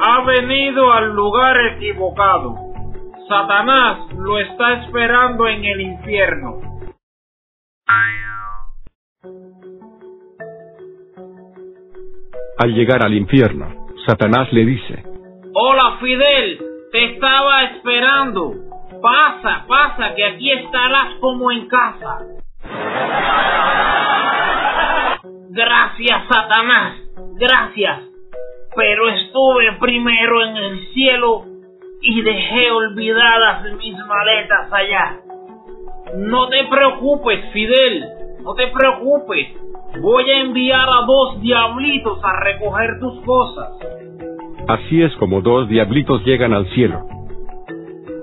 ha 0.00 0.24
venido 0.24 0.92
al 0.92 1.14
lugar 1.14 1.56
equivocado. 1.74 2.54
Satanás 3.28 4.12
lo 4.16 4.38
está 4.38 4.84
esperando 4.84 5.48
en 5.48 5.64
el 5.64 5.80
infierno. 5.80 6.60
Al 12.58 12.72
llegar 12.72 13.02
al 13.02 13.12
infierno, 13.12 13.86
Satanás 14.06 14.50
le 14.50 14.64
dice, 14.64 15.02
Hola 15.52 15.98
Fidel, 16.00 16.58
te 16.90 17.04
estaba 17.12 17.64
esperando. 17.64 18.54
Pasa, 19.02 19.66
pasa, 19.68 20.14
que 20.14 20.24
aquí 20.24 20.50
estarás 20.52 21.16
como 21.20 21.50
en 21.50 21.68
casa. 21.68 22.20
Gracias, 25.50 26.22
Satanás, 26.28 26.94
gracias. 27.34 28.00
Pero 28.74 29.08
estuve 29.10 29.72
primero 29.78 30.44
en 30.44 30.56
el 30.56 30.92
cielo 30.94 31.44
y 32.00 32.22
dejé 32.22 32.70
olvidadas 32.70 33.64
mis 33.74 33.98
maletas 33.98 34.72
allá. 34.72 35.20
No 36.16 36.48
te 36.48 36.64
preocupes, 36.64 37.52
Fidel, 37.52 38.04
no 38.42 38.54
te 38.54 38.68
preocupes. 38.68 39.48
Voy 40.00 40.30
a 40.30 40.40
enviar 40.40 40.88
a 40.88 41.06
dos 41.06 41.40
diablitos 41.40 42.18
a 42.22 42.40
recoger 42.40 42.98
tus 43.00 43.20
cosas. 43.24 43.68
Así 44.68 45.02
es 45.02 45.14
como 45.16 45.40
dos 45.40 45.68
diablitos 45.68 46.24
llegan 46.24 46.52
al 46.52 46.66
cielo. 46.70 47.06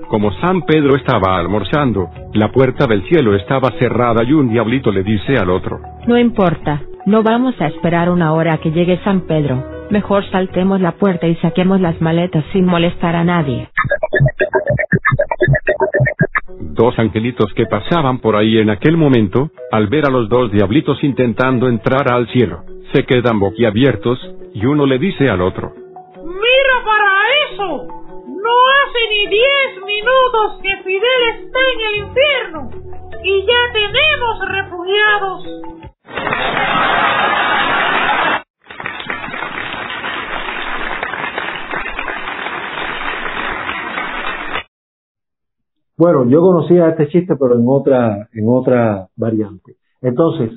Como 0.07 0.31
San 0.33 0.61
Pedro 0.61 0.95
estaba 0.95 1.37
almorzando, 1.37 2.09
la 2.33 2.51
puerta 2.51 2.85
del 2.85 3.03
cielo 3.07 3.35
estaba 3.35 3.71
cerrada 3.79 4.23
y 4.23 4.33
un 4.33 4.49
diablito 4.49 4.91
le 4.91 5.03
dice 5.03 5.37
al 5.37 5.49
otro, 5.49 5.79
No 6.05 6.17
importa, 6.19 6.81
no 7.05 7.23
vamos 7.23 7.59
a 7.59 7.67
esperar 7.67 8.09
una 8.09 8.33
hora 8.33 8.53
a 8.53 8.57
que 8.59 8.71
llegue 8.71 8.99
San 9.03 9.21
Pedro. 9.21 9.63
Mejor 9.89 10.23
saltemos 10.29 10.81
la 10.81 10.93
puerta 10.93 11.27
y 11.27 11.35
saquemos 11.37 11.81
las 11.81 11.99
maletas 12.01 12.43
sin 12.53 12.65
molestar 12.65 13.15
a 13.15 13.23
nadie. 13.23 13.69
Dos 16.73 16.97
angelitos 16.97 17.53
que 17.53 17.67
pasaban 17.67 18.17
por 18.17 18.35
ahí 18.35 18.57
en 18.57 18.71
aquel 18.71 18.97
momento, 18.97 19.51
al 19.71 19.89
ver 19.89 20.07
a 20.07 20.09
los 20.09 20.27
dos 20.27 20.51
diablitos 20.51 21.03
intentando 21.03 21.69
entrar 21.69 22.11
al 22.11 22.27
cielo, 22.29 22.63
se 22.91 23.05
quedan 23.05 23.39
boquiabiertos, 23.39 24.17
y 24.55 24.65
uno 24.65 24.87
le 24.87 24.97
dice 24.97 25.29
al 25.29 25.41
otro, 25.41 25.71
¡Mira 26.17 26.75
para 26.83 27.11
eso! 27.51 27.87
No 28.25 28.55
hace 28.73 28.99
ni 29.07 29.27
diez 29.27 29.85
minutos 29.85 30.61
que 30.63 30.83
Fidel 30.83 31.21
está 31.43 31.59
en 31.73 31.81
el 31.89 31.95
infierno 32.07 32.71
y 33.23 33.41
ya 33.41 33.71
tenemos 33.71 34.39
refugiados. 34.47 35.45
Bueno, 46.03 46.29
yo 46.29 46.41
conocía 46.41 46.89
este 46.89 47.07
chiste, 47.07 47.37
pero 47.37 47.57
en 47.57 47.63
otra, 47.65 48.27
en 48.33 48.43
otra 48.49 49.07
variante. 49.15 49.77
Entonces, 50.01 50.51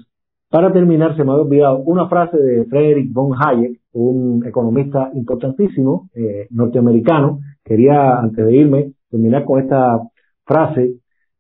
para 0.50 0.72
terminar, 0.72 1.16
se 1.16 1.22
me 1.22 1.30
había 1.30 1.44
olvidado 1.44 1.78
una 1.84 2.08
frase 2.08 2.36
de 2.36 2.64
Frederick 2.64 3.12
von 3.12 3.30
Hayek, 3.40 3.78
un 3.92 4.44
economista 4.44 5.08
importantísimo, 5.14 6.10
eh, 6.16 6.48
norteamericano. 6.50 7.38
Quería, 7.62 8.18
antes 8.18 8.44
de 8.44 8.56
irme, 8.56 8.92
terminar 9.08 9.44
con 9.44 9.62
esta 9.62 10.00
frase 10.44 10.96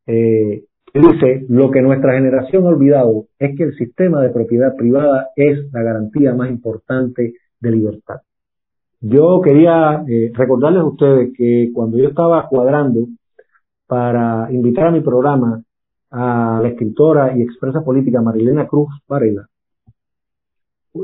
eh, 0.06 0.62
dice, 0.94 1.44
lo 1.48 1.72
que 1.72 1.82
nuestra 1.82 2.12
generación 2.12 2.64
ha 2.64 2.68
olvidado 2.68 3.24
es 3.40 3.56
que 3.56 3.64
el 3.64 3.74
sistema 3.74 4.22
de 4.22 4.30
propiedad 4.30 4.76
privada 4.76 5.30
es 5.34 5.58
la 5.72 5.82
garantía 5.82 6.32
más 6.32 6.48
importante 6.48 7.32
de 7.58 7.70
libertad. 7.72 8.20
Yo 9.00 9.40
quería 9.42 10.04
eh, 10.06 10.30
recordarles 10.32 10.82
a 10.82 10.86
ustedes 10.86 11.32
que 11.36 11.70
cuando 11.74 11.98
yo 11.98 12.06
estaba 12.10 12.46
cuadrando 12.48 13.08
para 13.86 14.50
invitar 14.52 14.88
a 14.88 14.90
mi 14.90 15.00
programa 15.00 15.62
a 16.10 16.60
la 16.62 16.68
escritora 16.68 17.36
y 17.36 17.42
expresa 17.42 17.82
política 17.82 18.20
Marilena 18.20 18.66
Cruz 18.66 18.88
Varela, 19.08 19.46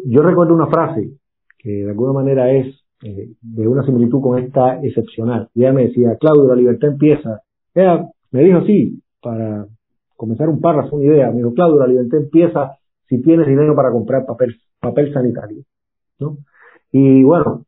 yo 0.06 0.22
recuerdo 0.22 0.54
una 0.54 0.68
frase 0.68 1.12
que 1.58 1.70
de 1.70 1.90
alguna 1.90 2.12
manera 2.12 2.50
es 2.50 2.82
eh, 3.02 3.30
de 3.40 3.68
una 3.68 3.84
similitud 3.84 4.20
con 4.20 4.38
esta 4.38 4.82
excepcional. 4.82 5.48
Ella 5.54 5.72
me 5.72 5.88
decía, 5.88 6.16
Claudio, 6.16 6.48
la 6.48 6.56
libertad 6.56 6.90
empieza. 6.90 7.40
Me 7.74 8.44
dijo 8.44 8.58
así, 8.58 9.00
para 9.20 9.66
comenzar 10.16 10.48
un 10.48 10.60
párrafo, 10.60 10.96
una 10.96 11.06
idea, 11.06 11.30
me 11.30 11.38
dijo, 11.38 11.52
Claudio, 11.52 11.80
la 11.80 11.86
libertad 11.86 12.20
empieza 12.20 12.78
si 13.08 13.20
tienes 13.20 13.46
dinero 13.46 13.74
para 13.74 13.90
comprar 13.90 14.24
papel, 14.24 14.56
papel 14.80 15.12
sanitario. 15.12 15.62
¿no? 16.18 16.38
Y 16.90 17.22
bueno, 17.22 17.64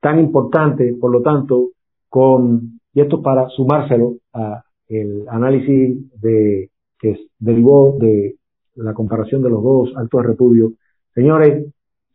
tan 0.00 0.20
importante, 0.20 0.94
por 1.00 1.10
lo 1.10 1.22
tanto, 1.22 1.70
con, 2.08 2.80
y 2.94 3.00
esto 3.00 3.20
para 3.20 3.48
sumárselo 3.50 4.14
a 4.32 4.62
el 4.88 5.26
análisis 5.28 6.20
de, 6.20 6.70
que 6.98 7.18
derivó 7.38 7.96
de 7.98 8.36
la 8.76 8.94
comparación 8.94 9.42
de 9.42 9.50
los 9.50 9.62
dos 9.62 9.92
actos 9.96 10.22
de 10.22 10.28
repudio. 10.28 10.72
Señores, 11.14 11.66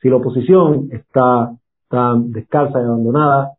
si 0.02 0.10
la 0.10 0.16
oposición 0.18 0.90
está 0.92 1.56
tan 1.90 2.32
descalza 2.32 2.80
y 2.80 2.84
abandonada, 2.84 3.54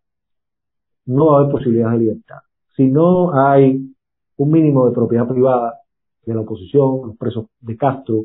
no 1.06 1.26
va 1.26 1.36
a 1.36 1.40
haber 1.40 1.52
posibilidades 1.52 1.98
de 1.98 2.04
libertad. 2.04 2.38
Si 2.76 2.86
no 2.86 3.34
hay 3.38 3.94
un 4.36 4.50
mínimo 4.50 4.88
de 4.88 4.94
propiedad 4.94 5.28
privada 5.28 5.74
de 6.24 6.34
la 6.34 6.40
oposición, 6.40 7.00
los 7.06 7.16
presos 7.16 7.46
de 7.60 7.76
Castro 7.76 8.24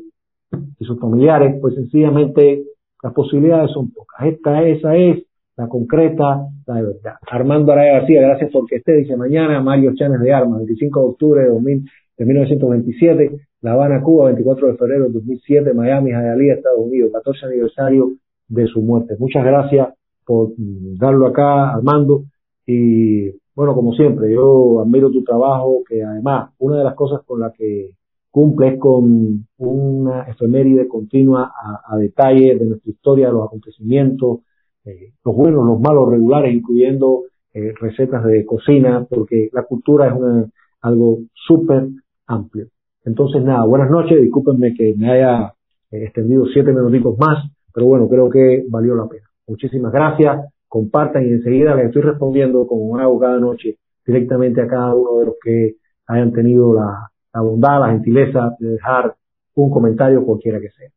y 0.78 0.84
sus 0.84 0.98
familiares, 0.98 1.58
pues 1.60 1.74
sencillamente 1.74 2.64
las 3.02 3.12
posibilidades 3.12 3.72
son 3.72 3.90
pocas. 3.90 4.26
Esta, 4.26 4.62
esa 4.62 4.96
es 4.96 5.24
la 5.56 5.68
concreta, 5.68 6.48
la 6.66 6.74
de 6.74 6.82
verdad. 6.82 7.14
Armando 7.30 7.72
Araya 7.72 8.00
García, 8.00 8.20
gracias 8.20 8.50
porque 8.52 8.76
esté, 8.76 8.94
dice 8.96 9.16
mañana, 9.16 9.60
Mario 9.62 9.94
Chanes 9.94 10.20
de 10.20 10.32
Armas, 10.32 10.58
25 10.58 11.00
de 11.00 11.06
octubre 11.06 11.42
de, 11.42 11.48
2000, 11.48 11.84
de 12.18 12.24
1927, 12.24 13.30
La 13.62 13.72
Habana, 13.72 14.02
Cuba, 14.02 14.26
24 14.26 14.68
de 14.68 14.76
febrero 14.76 15.04
de 15.06 15.12
2007, 15.14 15.72
Miami, 15.72 16.10
Hialeah, 16.10 16.56
Estados 16.56 16.80
Unidos, 16.80 17.10
14 17.12 17.46
aniversario 17.46 18.12
de 18.48 18.66
su 18.66 18.82
muerte. 18.82 19.16
Muchas 19.18 19.44
gracias 19.44 19.88
por 20.26 20.50
darlo 20.58 21.26
acá, 21.26 21.72
Armando, 21.72 22.24
y 22.66 23.30
bueno, 23.54 23.74
como 23.74 23.94
siempre, 23.94 24.32
yo 24.34 24.80
admiro 24.82 25.10
tu 25.10 25.24
trabajo, 25.24 25.82
que 25.88 26.02
además, 26.02 26.50
una 26.58 26.78
de 26.78 26.84
las 26.84 26.94
cosas 26.94 27.22
con 27.24 27.40
las 27.40 27.54
que 27.54 27.92
cumple 28.30 28.74
es 28.74 28.78
con 28.78 29.46
una 29.56 30.22
efeméride 30.24 30.86
continua 30.86 31.50
a, 31.58 31.94
a 31.94 31.96
detalle 31.96 32.56
de 32.58 32.66
nuestra 32.66 32.90
historia, 32.90 33.30
los 33.30 33.46
acontecimientos, 33.46 34.40
eh, 34.86 35.12
los 35.24 35.34
buenos, 35.34 35.66
los 35.66 35.80
malos, 35.80 36.10
regulares, 36.10 36.54
incluyendo 36.54 37.24
eh, 37.52 37.72
recetas 37.80 38.24
de 38.24 38.44
cocina, 38.44 39.06
porque 39.08 39.50
la 39.52 39.64
cultura 39.64 40.08
es 40.08 40.12
una, 40.14 40.46
algo 40.80 41.18
súper 41.34 41.88
amplio. 42.26 42.68
Entonces, 43.04 43.42
nada, 43.42 43.64
buenas 43.64 43.90
noches, 43.90 44.20
discúlpenme 44.20 44.74
que 44.74 44.94
me 44.96 45.10
haya 45.10 45.54
eh, 45.90 46.04
extendido 46.04 46.46
siete 46.46 46.72
minutitos 46.72 47.18
más, 47.18 47.50
pero 47.72 47.86
bueno, 47.86 48.08
creo 48.08 48.30
que 48.30 48.64
valió 48.68 48.94
la 48.94 49.08
pena. 49.08 49.26
Muchísimas 49.46 49.92
gracias, 49.92 50.46
compartan 50.68 51.26
y 51.26 51.30
enseguida 51.30 51.74
les 51.74 51.86
estoy 51.86 52.02
respondiendo 52.02 52.66
como 52.66 52.96
hago 52.98 53.18
cada 53.18 53.38
noche 53.38 53.78
directamente 54.04 54.60
a 54.60 54.68
cada 54.68 54.94
uno 54.94 55.18
de 55.18 55.26
los 55.26 55.34
que 55.42 55.76
hayan 56.06 56.32
tenido 56.32 56.74
la, 56.74 57.10
la 57.32 57.40
bondad, 57.40 57.80
la 57.80 57.90
gentileza 57.90 58.56
de 58.58 58.70
dejar 58.70 59.14
un 59.54 59.70
comentario 59.70 60.24
cualquiera 60.24 60.60
que 60.60 60.70
sea. 60.70 60.90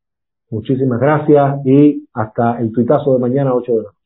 Muchísimas 0.52 1.00
gracias 1.00 1.66
y 1.66 2.08
hasta 2.14 2.60
el 2.60 2.72
tuitazo 2.72 3.14
de 3.14 3.20
mañana 3.20 3.54
8 3.54 3.72
de 3.72 3.78
la 3.78 3.84
noche. 3.84 4.00